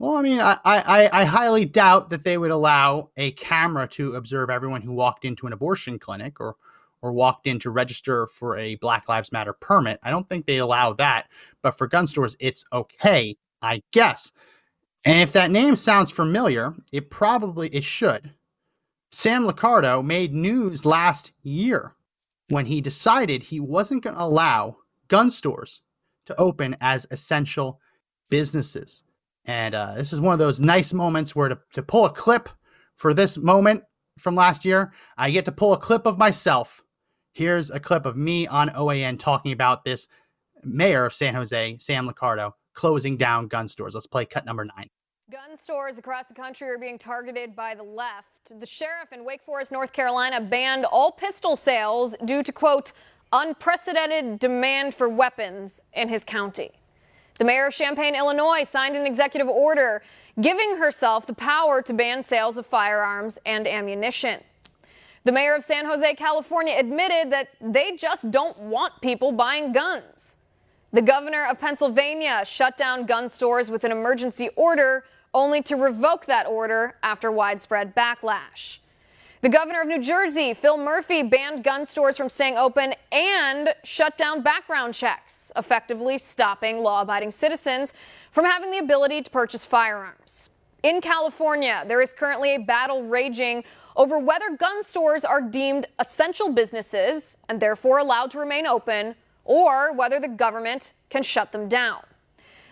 Well, 0.00 0.16
I 0.16 0.22
mean, 0.22 0.40
I, 0.40 0.58
I, 0.64 1.10
I 1.12 1.24
highly 1.26 1.66
doubt 1.66 2.08
that 2.08 2.24
they 2.24 2.38
would 2.38 2.50
allow 2.50 3.10
a 3.18 3.32
camera 3.32 3.86
to 3.88 4.14
observe 4.14 4.48
everyone 4.48 4.80
who 4.80 4.92
walked 4.92 5.26
into 5.26 5.46
an 5.46 5.52
abortion 5.52 5.98
clinic 5.98 6.40
or 6.40 6.56
or 7.02 7.12
walked 7.12 7.46
in 7.46 7.58
to 7.58 7.70
register 7.70 8.26
for 8.26 8.56
a 8.56 8.76
Black 8.76 9.08
Lives 9.10 9.30
Matter 9.30 9.52
permit. 9.52 10.00
I 10.02 10.10
don't 10.10 10.26
think 10.28 10.46
they 10.46 10.58
allow 10.58 10.94
that. 10.94 11.28
But 11.62 11.72
for 11.72 11.86
gun 11.86 12.06
stores, 12.06 12.36
it's 12.40 12.64
okay, 12.72 13.36
I 13.62 13.82
guess. 13.92 14.32
And 15.04 15.20
if 15.20 15.32
that 15.32 15.50
name 15.50 15.76
sounds 15.76 16.10
familiar, 16.10 16.74
it 16.92 17.10
probably 17.10 17.68
it 17.68 17.84
should. 17.84 18.32
Sam 19.10 19.46
Liccardo 19.46 20.02
made 20.04 20.32
news 20.34 20.86
last 20.86 21.32
year 21.42 21.94
when 22.48 22.66
he 22.66 22.80
decided 22.80 23.42
he 23.42 23.60
wasn't 23.60 24.02
going 24.02 24.16
to 24.16 24.22
allow 24.22 24.76
gun 25.08 25.30
stores 25.30 25.82
to 26.26 26.38
open 26.40 26.76
as 26.80 27.06
essential 27.10 27.80
businesses. 28.30 29.04
And 29.50 29.74
uh, 29.74 29.94
this 29.96 30.12
is 30.12 30.20
one 30.20 30.32
of 30.32 30.38
those 30.38 30.60
nice 30.60 30.92
moments 30.92 31.34
where 31.34 31.48
to, 31.48 31.58
to 31.72 31.82
pull 31.82 32.04
a 32.04 32.12
clip 32.12 32.48
for 32.94 33.12
this 33.12 33.36
moment 33.36 33.82
from 34.16 34.36
last 34.36 34.64
year, 34.64 34.92
I 35.18 35.32
get 35.32 35.44
to 35.46 35.52
pull 35.52 35.72
a 35.72 35.76
clip 35.76 36.06
of 36.06 36.18
myself. 36.18 36.84
Here's 37.32 37.72
a 37.72 37.80
clip 37.80 38.06
of 38.06 38.16
me 38.16 38.46
on 38.46 38.68
OAN 38.70 39.18
talking 39.18 39.50
about 39.50 39.84
this 39.84 40.06
mayor 40.62 41.04
of 41.04 41.12
San 41.12 41.34
Jose, 41.34 41.78
Sam 41.80 42.08
Liccardo, 42.08 42.52
closing 42.74 43.16
down 43.16 43.48
gun 43.48 43.66
stores. 43.66 43.94
Let's 43.94 44.06
play 44.06 44.24
cut 44.24 44.44
number 44.44 44.64
nine. 44.64 44.88
Gun 45.32 45.56
stores 45.56 45.98
across 45.98 46.26
the 46.26 46.34
country 46.34 46.68
are 46.68 46.78
being 46.78 46.96
targeted 46.96 47.56
by 47.56 47.74
the 47.74 47.82
left. 47.82 48.60
The 48.60 48.66
sheriff 48.66 49.12
in 49.12 49.24
Wake 49.24 49.42
Forest, 49.42 49.72
North 49.72 49.92
Carolina 49.92 50.40
banned 50.40 50.84
all 50.84 51.10
pistol 51.10 51.56
sales 51.56 52.14
due 52.24 52.44
to, 52.44 52.52
quote, 52.52 52.92
unprecedented 53.32 54.38
demand 54.38 54.94
for 54.94 55.08
weapons 55.08 55.82
in 55.94 56.08
his 56.08 56.22
county. 56.22 56.70
The 57.40 57.46
mayor 57.46 57.68
of 57.68 57.72
Champaign, 57.72 58.14
Illinois 58.14 58.64
signed 58.64 58.96
an 58.96 59.06
executive 59.06 59.48
order 59.48 60.02
giving 60.42 60.76
herself 60.76 61.24
the 61.24 61.32
power 61.32 61.80
to 61.80 61.94
ban 61.94 62.22
sales 62.22 62.58
of 62.58 62.66
firearms 62.66 63.38
and 63.46 63.66
ammunition. 63.66 64.40
The 65.24 65.32
mayor 65.32 65.54
of 65.54 65.64
San 65.64 65.86
Jose, 65.86 66.16
California 66.16 66.74
admitted 66.76 67.32
that 67.32 67.48
they 67.62 67.96
just 67.96 68.30
don't 68.30 68.58
want 68.58 68.92
people 69.00 69.32
buying 69.32 69.72
guns. 69.72 70.36
The 70.92 71.00
governor 71.00 71.46
of 71.46 71.58
Pennsylvania 71.58 72.44
shut 72.44 72.76
down 72.76 73.06
gun 73.06 73.26
stores 73.26 73.70
with 73.70 73.84
an 73.84 73.90
emergency 73.90 74.50
order, 74.54 75.04
only 75.32 75.62
to 75.62 75.76
revoke 75.76 76.26
that 76.26 76.46
order 76.46 76.98
after 77.02 77.32
widespread 77.32 77.94
backlash. 77.94 78.80
The 79.42 79.48
governor 79.48 79.80
of 79.80 79.88
New 79.88 80.02
Jersey, 80.02 80.52
Phil 80.52 80.76
Murphy, 80.76 81.22
banned 81.22 81.64
gun 81.64 81.86
stores 81.86 82.18
from 82.18 82.28
staying 82.28 82.58
open 82.58 82.92
and 83.10 83.74
shut 83.84 84.18
down 84.18 84.42
background 84.42 84.92
checks, 84.92 85.50
effectively 85.56 86.18
stopping 86.18 86.80
law 86.80 87.00
abiding 87.00 87.30
citizens 87.30 87.94
from 88.32 88.44
having 88.44 88.70
the 88.70 88.80
ability 88.80 89.22
to 89.22 89.30
purchase 89.30 89.64
firearms. 89.64 90.50
In 90.82 91.00
California, 91.00 91.84
there 91.88 92.02
is 92.02 92.12
currently 92.12 92.56
a 92.56 92.58
battle 92.58 93.02
raging 93.04 93.64
over 93.96 94.18
whether 94.18 94.56
gun 94.58 94.82
stores 94.82 95.24
are 95.24 95.40
deemed 95.40 95.86
essential 95.98 96.52
businesses 96.52 97.38
and 97.48 97.58
therefore 97.58 97.98
allowed 97.98 98.30
to 98.32 98.38
remain 98.38 98.66
open, 98.66 99.14
or 99.46 99.94
whether 99.94 100.20
the 100.20 100.28
government 100.28 100.92
can 101.08 101.22
shut 101.22 101.50
them 101.50 101.66
down. 101.66 102.00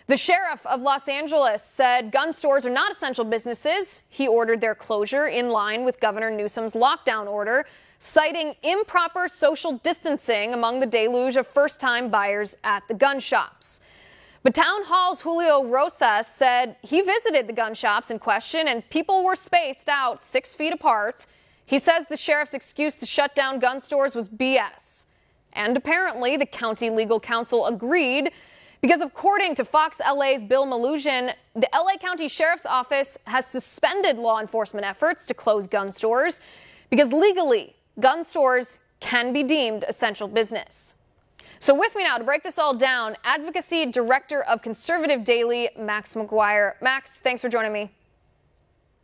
The 0.08 0.16
sheriff 0.16 0.64
of 0.64 0.80
Los 0.80 1.06
Angeles 1.06 1.62
said 1.62 2.10
gun 2.10 2.32
stores 2.32 2.64
are 2.64 2.70
not 2.70 2.90
essential 2.90 3.26
businesses. 3.26 4.02
He 4.08 4.26
ordered 4.26 4.58
their 4.58 4.74
closure 4.74 5.26
in 5.26 5.50
line 5.50 5.84
with 5.84 6.00
Governor 6.00 6.30
Newsom's 6.30 6.72
lockdown 6.72 7.26
order, 7.26 7.66
citing 7.98 8.54
improper 8.62 9.28
social 9.28 9.72
distancing 9.72 10.54
among 10.54 10.80
the 10.80 10.86
deluge 10.86 11.36
of 11.36 11.46
first 11.46 11.78
time 11.78 12.08
buyers 12.08 12.56
at 12.64 12.88
the 12.88 12.94
gun 12.94 13.20
shops. 13.20 13.82
But 14.42 14.54
Town 14.54 14.82
Hall's 14.84 15.20
Julio 15.20 15.66
Rosas 15.66 16.26
said 16.26 16.76
he 16.80 17.02
visited 17.02 17.46
the 17.46 17.52
gun 17.52 17.74
shops 17.74 18.10
in 18.10 18.18
question 18.18 18.68
and 18.68 18.88
people 18.88 19.22
were 19.22 19.36
spaced 19.36 19.90
out 19.90 20.22
six 20.22 20.54
feet 20.54 20.72
apart. 20.72 21.26
He 21.66 21.78
says 21.78 22.06
the 22.06 22.16
sheriff's 22.16 22.54
excuse 22.54 22.94
to 22.96 23.04
shut 23.04 23.34
down 23.34 23.58
gun 23.58 23.78
stores 23.78 24.14
was 24.14 24.26
BS. 24.26 25.04
And 25.52 25.76
apparently, 25.76 26.38
the 26.38 26.46
county 26.46 26.88
legal 26.88 27.20
counsel 27.20 27.66
agreed 27.66 28.32
because, 28.80 29.00
according 29.00 29.54
to 29.56 29.64
Fox 29.64 30.00
LA's 30.00 30.44
Bill 30.44 30.66
Melugin, 30.66 31.34
the 31.54 31.68
LA 31.74 31.96
County 31.96 32.28
Sheriff's 32.28 32.66
Office 32.66 33.18
has 33.24 33.46
suspended 33.46 34.18
law 34.18 34.40
enforcement 34.40 34.86
efforts 34.86 35.26
to 35.26 35.34
close 35.34 35.66
gun 35.66 35.90
stores 35.90 36.40
because 36.90 37.12
legally, 37.12 37.74
gun 38.00 38.22
stores 38.22 38.78
can 39.00 39.32
be 39.32 39.42
deemed 39.42 39.84
essential 39.88 40.28
business. 40.28 40.96
So, 41.58 41.74
with 41.74 41.96
me 41.96 42.04
now 42.04 42.18
to 42.18 42.24
break 42.24 42.44
this 42.44 42.58
all 42.58 42.74
down, 42.74 43.16
Advocacy 43.24 43.86
Director 43.86 44.42
of 44.44 44.62
Conservative 44.62 45.24
Daily, 45.24 45.70
Max 45.76 46.14
McGuire. 46.14 46.74
Max, 46.80 47.18
thanks 47.18 47.42
for 47.42 47.48
joining 47.48 47.72
me. 47.72 47.90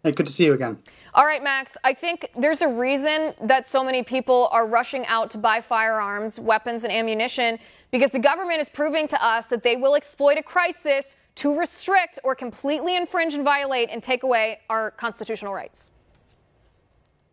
Hey, 0.04 0.12
good 0.12 0.26
to 0.26 0.32
see 0.32 0.44
you 0.44 0.52
again. 0.52 0.76
All 1.14 1.24
right, 1.24 1.42
Max, 1.42 1.78
I 1.82 1.94
think 1.94 2.28
there's 2.36 2.60
a 2.60 2.68
reason 2.68 3.32
that 3.40 3.66
so 3.66 3.82
many 3.82 4.02
people 4.02 4.50
are 4.52 4.66
rushing 4.66 5.06
out 5.06 5.30
to 5.30 5.38
buy 5.38 5.62
firearms, 5.62 6.38
weapons, 6.38 6.84
and 6.84 6.92
ammunition 6.92 7.58
because 7.90 8.10
the 8.10 8.18
government 8.18 8.60
is 8.60 8.68
proving 8.68 9.08
to 9.08 9.24
us 9.24 9.46
that 9.46 9.62
they 9.62 9.76
will 9.76 9.94
exploit 9.94 10.36
a 10.36 10.42
crisis 10.42 11.16
to 11.36 11.58
restrict 11.58 12.18
or 12.22 12.34
completely 12.34 12.96
infringe 12.96 13.32
and 13.32 13.44
violate 13.44 13.88
and 13.88 14.02
take 14.02 14.24
away 14.24 14.60
our 14.68 14.90
constitutional 14.90 15.54
rights. 15.54 15.92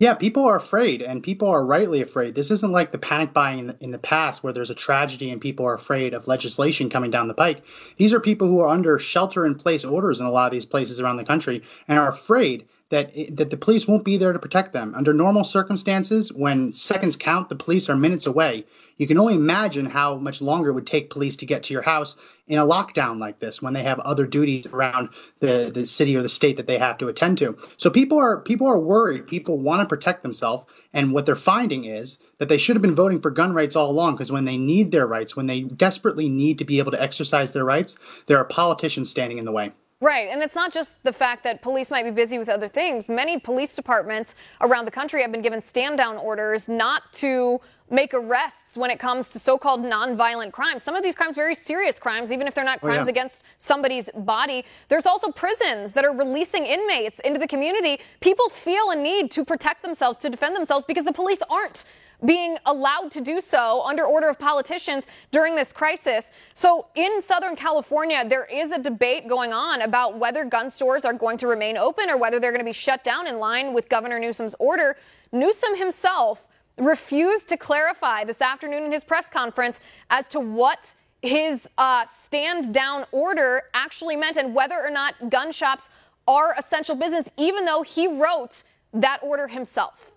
Yeah, 0.01 0.15
people 0.15 0.45
are 0.45 0.55
afraid, 0.55 1.03
and 1.03 1.21
people 1.21 1.49
are 1.49 1.63
rightly 1.63 2.01
afraid. 2.01 2.33
This 2.33 2.49
isn't 2.49 2.71
like 2.71 2.91
the 2.91 2.97
panic 2.97 3.33
buying 3.33 3.75
in 3.81 3.91
the, 3.91 3.99
past 3.99 4.43
where 4.43 4.51
there's 4.51 4.71
a 4.71 4.75
tragedy 4.75 5.29
and 5.29 5.39
people 5.39 5.67
are 5.67 5.75
afraid 5.75 6.15
of 6.15 6.27
legislation 6.27 6.89
coming 6.89 7.11
down 7.11 7.27
the 7.27 7.35
pike. 7.35 7.63
These 7.97 8.11
are 8.11 8.19
people 8.19 8.47
who 8.47 8.61
are 8.61 8.67
under 8.67 8.97
shelter 8.97 9.45
in 9.45 9.53
place 9.53 9.85
orders 9.85 10.19
in 10.19 10.25
a 10.25 10.31
lot 10.31 10.47
of 10.47 10.53
these 10.53 10.65
places 10.65 10.99
around 10.99 11.17
the 11.17 11.23
country 11.23 11.61
and 11.87 11.99
are 11.99 12.09
afraid 12.09 12.65
that 12.91 13.13
that 13.37 13.49
the 13.49 13.57
police 13.57 13.87
won't 13.87 14.05
be 14.05 14.17
there 14.17 14.33
to 14.33 14.39
protect 14.39 14.73
them. 14.73 14.93
Under 14.95 15.13
normal 15.13 15.43
circumstances, 15.43 16.31
when 16.31 16.73
seconds 16.73 17.15
count, 17.15 17.49
the 17.49 17.55
police 17.55 17.89
are 17.89 17.95
minutes 17.95 18.27
away. 18.27 18.65
You 18.97 19.07
can 19.07 19.17
only 19.17 19.33
imagine 19.33 19.85
how 19.85 20.17
much 20.17 20.41
longer 20.41 20.69
it 20.69 20.73
would 20.73 20.85
take 20.85 21.09
police 21.09 21.37
to 21.37 21.45
get 21.45 21.63
to 21.63 21.73
your 21.73 21.81
house 21.81 22.17
in 22.47 22.59
a 22.59 22.65
lockdown 22.65 23.17
like 23.17 23.39
this 23.39 23.61
when 23.61 23.73
they 23.73 23.83
have 23.83 23.99
other 23.99 24.27
duties 24.27 24.67
around 24.67 25.09
the, 25.39 25.71
the 25.73 25.85
city 25.85 26.17
or 26.17 26.21
the 26.21 26.29
state 26.29 26.57
that 26.57 26.67
they 26.67 26.77
have 26.77 26.97
to 26.97 27.07
attend 27.07 27.37
to. 27.37 27.57
So 27.77 27.89
people 27.89 28.19
are 28.19 28.41
people 28.41 28.67
are 28.67 28.77
worried. 28.77 29.27
People 29.27 29.57
want 29.57 29.81
to 29.81 29.87
protect 29.87 30.21
themselves, 30.21 30.65
and 30.93 31.13
what 31.13 31.25
they're 31.25 31.35
finding 31.35 31.85
is 31.85 32.19
that 32.39 32.49
they 32.49 32.57
should 32.57 32.75
have 32.75 32.83
been 32.83 32.95
voting 32.95 33.21
for 33.21 33.31
gun 33.31 33.53
rights 33.53 33.77
all 33.77 33.89
along 33.89 34.15
because 34.15 34.31
when 34.31 34.45
they 34.45 34.57
need 34.57 34.91
their 34.91 35.07
rights, 35.07 35.35
when 35.35 35.47
they 35.47 35.61
desperately 35.61 36.29
need 36.29 36.57
to 36.57 36.65
be 36.65 36.79
able 36.79 36.91
to 36.91 37.01
exercise 37.01 37.53
their 37.53 37.65
rights, 37.65 37.97
there 38.27 38.37
are 38.37 38.45
politicians 38.45 39.09
standing 39.09 39.37
in 39.37 39.45
the 39.45 39.51
way. 39.51 39.71
Right, 40.01 40.29
and 40.31 40.41
it's 40.41 40.55
not 40.55 40.73
just 40.73 41.01
the 41.03 41.13
fact 41.13 41.43
that 41.43 41.61
police 41.61 41.91
might 41.91 42.03
be 42.03 42.09
busy 42.09 42.39
with 42.39 42.49
other 42.49 42.67
things. 42.67 43.07
Many 43.07 43.39
police 43.39 43.75
departments 43.75 44.33
around 44.61 44.85
the 44.85 44.91
country 44.91 45.21
have 45.21 45.31
been 45.31 45.43
given 45.43 45.61
stand 45.61 45.99
down 45.99 46.17
orders 46.17 46.67
not 46.67 47.13
to 47.13 47.61
make 47.91 48.13
arrests 48.15 48.75
when 48.75 48.89
it 48.89 48.97
comes 48.97 49.29
to 49.29 49.37
so-called 49.37 49.81
nonviolent 49.83 50.53
crimes. 50.53 50.81
Some 50.81 50.95
of 50.95 51.03
these 51.03 51.13
crimes 51.13 51.35
very 51.35 51.53
serious 51.53 51.99
crimes 51.99 52.31
even 52.31 52.47
if 52.47 52.55
they're 52.55 52.63
not 52.63 52.79
Oh, 52.81 52.87
crimes 52.87 53.05
yeah. 53.05 53.11
against 53.11 53.43
somebody's 53.59 54.09
body. 54.15 54.65
There's 54.87 55.05
also 55.05 55.31
prisons 55.31 55.91
that 55.91 56.03
are 56.03 56.15
releasing 56.15 56.65
inmates 56.65 57.19
into 57.19 57.39
the 57.39 57.47
community. 57.47 57.99
People 58.21 58.49
feel 58.49 58.89
a 58.89 58.95
need 58.95 59.29
to 59.31 59.45
protect 59.45 59.83
themselves, 59.83 60.17
to 60.19 60.29
defend 60.29 60.55
themselves 60.55 60.85
because 60.85 61.03
the 61.03 61.13
police 61.13 61.43
aren't 61.49 61.85
being 62.26 62.57
allowed 62.65 63.11
to 63.11 63.22
do 63.22 63.41
so 63.41 63.82
under 63.84 64.03
order 64.03 64.30
of 64.30 64.38
politicians 64.38 65.07
during 65.32 65.55
this 65.55 65.74
crisis. 65.74 66.32
So 66.53 66.88
in 66.95 67.22
Southern 67.22 67.55
California, 67.55 68.24
there 68.28 68.45
is 68.45 68.72
a 68.72 68.80
debate 68.80 69.28
going 69.28 69.53
on 69.53 69.82
about 69.82 70.17
whether 70.19 70.45
gun 70.45 70.69
stores 70.69 71.03
are 71.03 71.13
going 71.13 71.38
to 71.38 71.47
remain 71.47 71.78
open 71.78 72.09
or 72.09 72.17
whether 72.17 72.39
they're 72.39 72.51
going 72.51 72.61
to 72.61 72.69
be 72.69 72.74
shut 72.74 73.03
down 73.03 73.28
in 73.28 73.39
line 73.39 73.74
with 73.74 73.89
Governor 73.89 74.19
Newsom's 74.19 74.55
order. 74.59 74.97
Newsom 75.32 75.76
himself 75.76 76.45
refused 76.78 77.49
to 77.49 77.57
clarify 77.57 78.24
this 78.24 78.41
afternoon 78.41 78.84
in 78.84 78.91
his 78.91 79.03
press 79.03 79.30
conference 79.30 79.82
as 80.09 80.28
to 80.30 80.39
what 80.39 80.95
his 81.22 81.69
uh, 81.78 82.05
stand 82.05 82.74
down 82.74 83.05
order 83.11 83.63
actually 83.74 84.15
meant 84.15 84.38
and 84.38 84.55
whether 84.55 84.80
or 84.80 84.89
not 84.89 85.30
gun 85.30 85.51
shops 85.51 85.89
are 86.28 86.55
essential 86.57 86.95
business, 86.95 87.32
even 87.38 87.65
though 87.65 87.82
he 87.82 88.07
wrote 88.07 88.63
that 88.93 89.19
order 89.22 89.47
himself. 89.47 90.11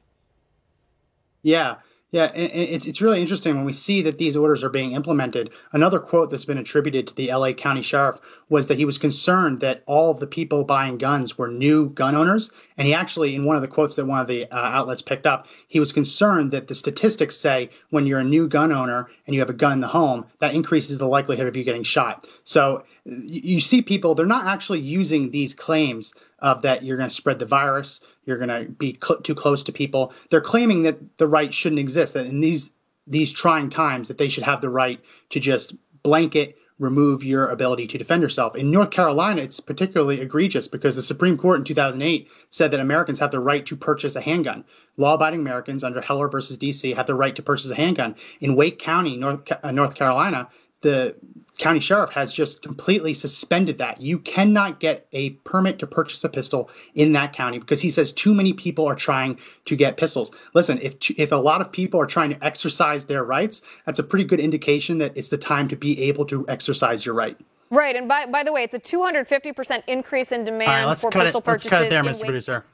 Yeah. 1.43 1.77
Yeah, 2.15 2.31
it's, 2.33 3.03
really 3.03 3.21
interesting 3.21 3.57
when 3.57 3.65
we 3.65 3.73
see 3.73 4.03
that 4.03 4.19
these 4.19 4.37
orders 4.37 4.63
are 4.63 4.69
being 4.69 4.93
implemented. 4.93 5.51
Another 5.73 5.99
quote 5.99 6.31
that's 6.31 6.45
been 6.45 6.59
attributed 6.59 7.09
to 7.09 7.15
the 7.17 7.33
LA 7.33 7.55
County 7.55 7.83
Sheriff 7.83 8.21
was 8.49 8.69
that 8.69 8.79
he 8.79 8.85
was 8.85 8.99
concerned 8.99 9.63
that 9.63 9.83
all 9.87 10.13
of 10.13 10.21
the 10.21 10.29
people 10.29 10.63
buying 10.63 10.97
guns 10.97 11.37
were 11.37 11.49
new 11.49 11.91
gun 11.91 12.15
owners. 12.15 12.53
And 12.79 12.87
he 12.87 12.95
actually, 12.95 13.35
in 13.35 13.45
one 13.45 13.57
of 13.57 13.63
the 13.63 13.69
quotes 13.69 13.97
that 13.97 14.07
one 14.07 14.21
of 14.21 14.29
the 14.29 14.45
uh, 14.45 14.57
outlets 14.57 15.03
picked 15.03 15.27
up, 15.27 15.49
he 15.67 15.81
was 15.81 15.93
concerned 15.93 16.53
that 16.53 16.69
the 16.69 16.77
statistics 16.77 17.37
say 17.37 17.71
when 17.91 18.07
you're 18.07 18.21
a 18.21 18.25
new 18.25 18.47
gun 18.47 18.71
owner 18.71 19.09
and 19.27 19.35
you 19.35 19.41
have 19.41 19.51
a 19.51 19.53
gun 19.55 19.73
in 19.73 19.81
the 19.81 19.89
home, 19.89 20.27
that 20.39 20.55
increases 20.55 20.99
the 20.99 21.09
likelihood 21.09 21.49
of 21.49 21.57
you 21.57 21.65
getting 21.65 21.83
shot. 21.83 22.25
So 22.45 22.85
you 23.05 23.61
see 23.61 23.83
people, 23.83 24.15
they're 24.15 24.25
not 24.25 24.47
actually 24.47 24.83
using 24.83 25.33
these 25.33 25.55
claims 25.55 26.15
of 26.39 26.63
that 26.63 26.83
you're 26.83 26.97
going 26.97 27.09
to 27.09 27.15
spread 27.15 27.39
the 27.39 27.47
virus, 27.47 28.01
you're 28.25 28.39
going 28.39 28.49
to 28.49 28.71
be 28.71 28.99
cl- 29.03 29.21
too 29.21 29.35
close 29.35 29.65
to 29.65 29.73
people. 29.73 30.13
They're 30.31 30.41
claiming 30.41 30.83
that 30.83 31.19
the 31.19 31.27
right 31.27 31.53
shouldn't 31.53 31.81
exist. 31.81 32.15
That 32.15 32.27
in 32.27 32.41
these 32.41 32.73
these 33.07 33.33
trying 33.33 33.71
times, 33.71 34.09
that 34.09 34.19
they 34.19 34.29
should 34.29 34.45
have 34.45 34.61
the 34.61 34.71
right 34.71 35.01
to 35.31 35.41
just 35.41 35.75
blanket 36.03 36.57
remove 36.79 37.23
your 37.23 37.49
ability 37.49 37.87
to 37.87 37.99
defend 37.99 38.23
yourself. 38.23 38.57
In 38.57 38.71
North 38.71 38.91
Carolina, 38.91 39.43
it's 39.43 39.61
particularly 39.61 40.21
egregious 40.21 40.67
because 40.67 40.97
the 40.97 41.03
Supreme 41.03 41.39
Court 41.39 41.59
in 41.59 41.65
2008 41.65 42.29
said 42.51 42.73
that 42.73 42.81
Americans 42.81 43.21
have 43.21 43.31
the 43.31 43.39
right 43.39 43.65
to 43.67 43.77
purchase 43.77 44.17
a 44.17 44.21
handgun. 44.21 44.65
Law-abiding 44.97 45.41
Americans 45.41 45.85
under 45.85 46.01
Heller 46.01 46.29
versus 46.29 46.59
DC 46.59 46.97
have 46.97 47.07
the 47.07 47.15
right 47.15 47.37
to 47.37 47.43
purchase 47.43 47.71
a 47.71 47.77
handgun. 47.77 48.17
In 48.41 48.57
Wake 48.57 48.81
County, 48.81 49.17
North 49.17 49.51
uh, 49.63 49.71
North 49.71 49.95
Carolina, 49.95 50.49
the 50.81 51.17
county 51.59 51.81
sheriff 51.81 52.11
has 52.11 52.33
just 52.33 52.63
completely 52.63 53.15
suspended 53.15 53.79
that. 53.79 54.01
You 54.01 54.19
cannot 54.19 54.81
get 54.81 55.07
a 55.13 55.31
permit 55.31 55.81
to 55.81 55.87
purchase 55.87 56.25
a 56.25 56.29
pistol 56.29 56.71
in 56.95 57.13
that 57.13 57.33
county 57.33 57.59
because 57.59 57.81
he 57.81 57.91
says 57.91 58.13
too 58.13 58.35
many 58.35 58.53
people 58.53 58.87
are 58.87 58.97
trying 58.97 59.39
to 59.67 59.77
get 59.77 59.97
pistols. 59.97 60.33
Listen, 60.53 60.79
if 60.83 61.11
if 61.19 61.33
a 61.33 61.37
lot 61.37 61.61
of 61.61 61.73
people 61.73 62.01
are 62.01 62.07
trying 62.07 62.31
to 62.31 62.45
exercise 62.45 63.07
their 63.07 63.23
rights, 63.23 63.63
that's 63.87 63.99
a 63.99 64.05
pretty 64.05 64.25
good 64.25 64.41
indication 64.41 64.99
that 64.99 65.17
it's 65.17 65.29
the 65.29 65.39
time 65.39 65.69
to 65.69 65.77
be 65.77 66.05
able 66.05 66.27
to 66.27 66.45
exercise 66.49 67.07
your 67.07 67.15
right. 67.15 67.39
Right, 67.71 67.97
and 67.97 68.09
by, 68.09 68.27
by 68.27 68.45
the 68.45 68.53
way, 68.53 68.63
it's 68.63 68.75
a 68.75 68.79
250% 68.79 69.83
increase 69.89 70.33
in 70.33 70.45
demand 70.45 70.69
All 70.69 70.77
right, 70.77 70.85
let's 70.85 71.03
for 71.03 71.11
cut 71.11 71.25
pistol 71.25 71.41
it. 71.41 71.47
Let's 71.47 71.65
purchases. 71.65 71.71
cut 71.71 71.87
it 71.87 71.91
there, 71.91 72.05
Mr. 72.05 72.21
Wake- 72.21 72.25
Producer. 72.27 72.65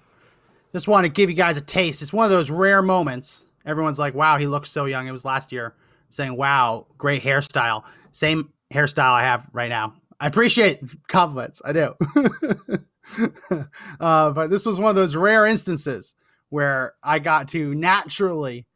Just 0.73 0.89
want 0.89 1.05
to 1.05 1.09
give 1.09 1.31
you 1.31 1.37
guys 1.37 1.57
a 1.57 1.61
taste. 1.61 2.03
It's 2.03 2.13
one 2.13 2.25
of 2.25 2.31
those 2.31 2.51
rare 2.51 2.83
moments. 2.83 3.47
Everyone's 3.67 3.99
like, 3.99 4.15
"Wow, 4.15 4.37
he 4.39 4.47
looks 4.47 4.71
so 4.71 4.85
young." 4.85 5.07
It 5.07 5.13
was 5.13 5.25
last 5.25 5.53
year. 5.53 5.75
Saying, 6.11 6.37
"Wow, 6.37 6.87
great 6.99 7.23
hairstyle." 7.23 7.85
Same 8.13 8.51
hairstyle 8.73 9.13
I 9.13 9.23
have 9.23 9.47
right 9.53 9.69
now. 9.69 9.95
I 10.21 10.27
appreciate 10.27 10.83
compliments. 11.09 11.63
I 11.65 11.73
do. 11.73 11.95
uh, 14.01 14.31
but 14.31 14.51
this 14.51 14.67
was 14.67 14.79
one 14.79 14.91
of 14.91 14.97
those 14.97 15.17
rare 15.17 15.47
instances 15.47 16.15
where 16.51 16.95
I 17.03 17.19
got 17.19 17.49
to 17.49 17.75
naturally 17.75 18.67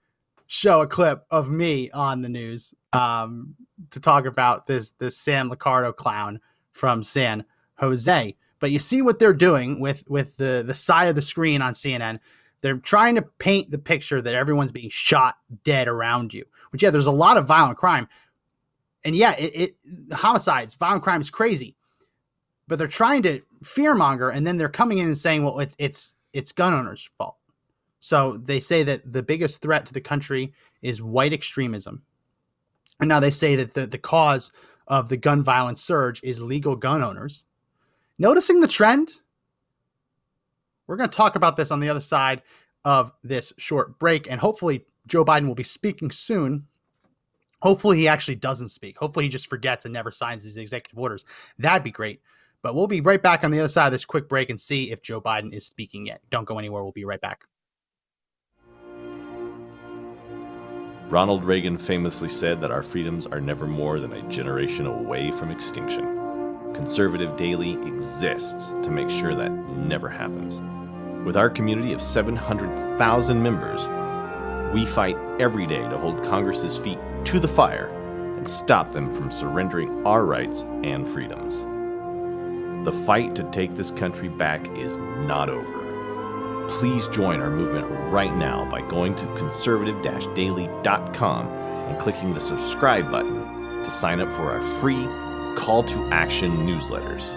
show 0.46 0.82
a 0.82 0.86
clip 0.86 1.24
of 1.30 1.50
me 1.50 1.90
on 1.90 2.22
the 2.22 2.28
news 2.28 2.74
um, 2.92 3.54
to 3.90 4.00
talk 4.00 4.24
about 4.26 4.66
this 4.66 4.92
this 4.92 5.18
Sam 5.18 5.50
Liccardo 5.50 5.94
clown 5.94 6.40
from 6.72 7.02
San 7.02 7.44
Jose. 7.74 8.36
But 8.60 8.70
you 8.70 8.78
see 8.78 9.02
what 9.02 9.18
they're 9.18 9.32
doing 9.34 9.80
with 9.80 10.04
with 10.08 10.36
the 10.36 10.62
the 10.66 10.74
side 10.74 11.08
of 11.08 11.14
the 11.14 11.22
screen 11.22 11.60
on 11.60 11.72
CNN. 11.72 12.20
They're 12.60 12.78
trying 12.78 13.16
to 13.16 13.22
paint 13.22 13.70
the 13.70 13.78
picture 13.78 14.22
that 14.22 14.34
everyone's 14.34 14.72
being 14.72 14.88
shot 14.88 15.34
dead 15.64 15.86
around 15.86 16.32
you. 16.32 16.44
Which 16.70 16.82
yeah, 16.82 16.90
there's 16.90 17.06
a 17.06 17.12
lot 17.12 17.36
of 17.36 17.46
violent 17.46 17.76
crime, 17.76 18.08
and 19.04 19.14
yeah, 19.14 19.34
it, 19.36 19.52
it 19.54 20.12
homicides, 20.12 20.74
violent 20.74 21.02
crime 21.02 21.20
is 21.20 21.30
crazy. 21.30 21.76
But 22.66 22.78
they're 22.78 22.86
trying 22.86 23.22
to 23.24 23.42
fearmonger, 23.62 24.34
and 24.34 24.46
then 24.46 24.56
they're 24.56 24.68
coming 24.68 24.98
in 24.98 25.06
and 25.06 25.18
saying, 25.18 25.44
"Well, 25.44 25.60
it's 25.60 25.76
it's 25.78 26.16
it's 26.32 26.52
gun 26.52 26.72
owners' 26.72 27.10
fault." 27.18 27.36
So 28.00 28.36
they 28.36 28.60
say 28.60 28.82
that 28.82 29.12
the 29.12 29.22
biggest 29.22 29.62
threat 29.62 29.86
to 29.86 29.94
the 29.94 30.00
country 30.00 30.52
is 30.82 31.00
white 31.00 31.32
extremism. 31.32 32.02
And 33.00 33.08
now 33.08 33.18
they 33.18 33.30
say 33.30 33.56
that 33.56 33.74
the, 33.74 33.86
the 33.86 33.98
cause 33.98 34.52
of 34.86 35.08
the 35.08 35.16
gun 35.16 35.42
violence 35.42 35.82
surge 35.82 36.20
is 36.22 36.40
legal 36.40 36.76
gun 36.76 37.02
owners. 37.02 37.46
Noticing 38.18 38.60
the 38.60 38.68
trend? 38.68 39.10
We're 40.86 40.96
going 40.96 41.08
to 41.08 41.16
talk 41.16 41.34
about 41.34 41.56
this 41.56 41.70
on 41.70 41.80
the 41.80 41.88
other 41.88 42.00
side 42.00 42.42
of 42.84 43.10
this 43.22 43.52
short 43.56 43.98
break. 43.98 44.30
And 44.30 44.38
hopefully, 44.38 44.84
Joe 45.06 45.24
Biden 45.24 45.48
will 45.48 45.54
be 45.54 45.62
speaking 45.62 46.10
soon. 46.10 46.66
Hopefully, 47.64 47.96
he 47.96 48.06
actually 48.06 48.34
doesn't 48.34 48.68
speak. 48.68 48.98
Hopefully, 48.98 49.24
he 49.24 49.30
just 49.30 49.48
forgets 49.48 49.86
and 49.86 49.94
never 49.94 50.10
signs 50.10 50.44
these 50.44 50.58
executive 50.58 50.98
orders. 50.98 51.24
That'd 51.58 51.82
be 51.82 51.90
great. 51.90 52.20
But 52.60 52.74
we'll 52.74 52.86
be 52.86 53.00
right 53.00 53.22
back 53.22 53.42
on 53.42 53.50
the 53.50 53.58
other 53.58 53.68
side 53.68 53.86
of 53.86 53.92
this 53.92 54.04
quick 54.04 54.28
break 54.28 54.50
and 54.50 54.60
see 54.60 54.92
if 54.92 55.00
Joe 55.00 55.18
Biden 55.18 55.50
is 55.50 55.64
speaking 55.64 56.04
yet. 56.04 56.20
Don't 56.28 56.44
go 56.44 56.58
anywhere. 56.58 56.82
We'll 56.82 56.92
be 56.92 57.06
right 57.06 57.22
back. 57.22 57.44
Ronald 61.08 61.42
Reagan 61.46 61.78
famously 61.78 62.28
said 62.28 62.60
that 62.60 62.70
our 62.70 62.82
freedoms 62.82 63.24
are 63.24 63.40
never 63.40 63.66
more 63.66 63.98
than 63.98 64.12
a 64.12 64.28
generation 64.28 64.86
away 64.86 65.30
from 65.30 65.50
extinction. 65.50 66.04
Conservative 66.74 67.34
Daily 67.38 67.72
exists 67.86 68.74
to 68.82 68.90
make 68.90 69.08
sure 69.08 69.34
that 69.34 69.52
never 69.52 70.10
happens. 70.10 70.60
With 71.24 71.38
our 71.38 71.48
community 71.48 71.94
of 71.94 72.02
700,000 72.02 73.42
members, 73.42 73.88
we 74.74 74.84
fight 74.84 75.16
every 75.40 75.66
day 75.66 75.88
to 75.88 75.96
hold 75.96 76.22
Congress's 76.24 76.76
feet 76.76 76.98
to 77.24 77.40
the 77.40 77.48
fire 77.48 77.86
and 78.36 78.48
stop 78.48 78.92
them 78.92 79.12
from 79.12 79.30
surrendering 79.30 80.06
our 80.06 80.24
rights 80.24 80.62
and 80.82 81.06
freedoms. 81.08 81.64
The 82.84 82.92
fight 82.92 83.34
to 83.36 83.44
take 83.50 83.74
this 83.74 83.90
country 83.90 84.28
back 84.28 84.68
is 84.76 84.98
not 84.98 85.48
over. 85.48 86.66
Please 86.68 87.08
join 87.08 87.40
our 87.40 87.50
movement 87.50 87.86
right 88.12 88.34
now 88.36 88.68
by 88.70 88.82
going 88.82 89.14
to 89.16 89.34
conservative 89.36 90.02
daily.com 90.02 91.46
and 91.48 91.98
clicking 91.98 92.34
the 92.34 92.40
subscribe 92.40 93.10
button 93.10 93.82
to 93.84 93.90
sign 93.90 94.20
up 94.20 94.30
for 94.32 94.50
our 94.50 94.62
free 94.62 95.06
call 95.56 95.82
to 95.84 95.98
action 96.10 96.66
newsletters. 96.66 97.34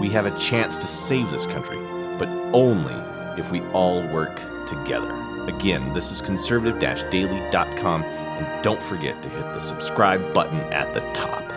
We 0.00 0.10
have 0.10 0.26
a 0.26 0.38
chance 0.38 0.76
to 0.78 0.86
save 0.86 1.30
this 1.30 1.46
country, 1.46 1.78
but 2.18 2.28
only 2.52 2.94
if 3.38 3.50
we 3.50 3.60
all 3.72 4.02
work 4.08 4.36
together. 4.66 5.14
Again, 5.46 5.94
this 5.94 6.10
is 6.10 6.20
conservative 6.20 6.78
daily.com, 6.78 8.02
and 8.38 8.62
don't 8.62 8.82
forget 8.82 9.20
to 9.22 9.28
hit 9.28 9.52
the 9.52 9.60
subscribe 9.60 10.32
button 10.32 10.60
at 10.72 10.94
the 10.94 11.00
top. 11.12 11.47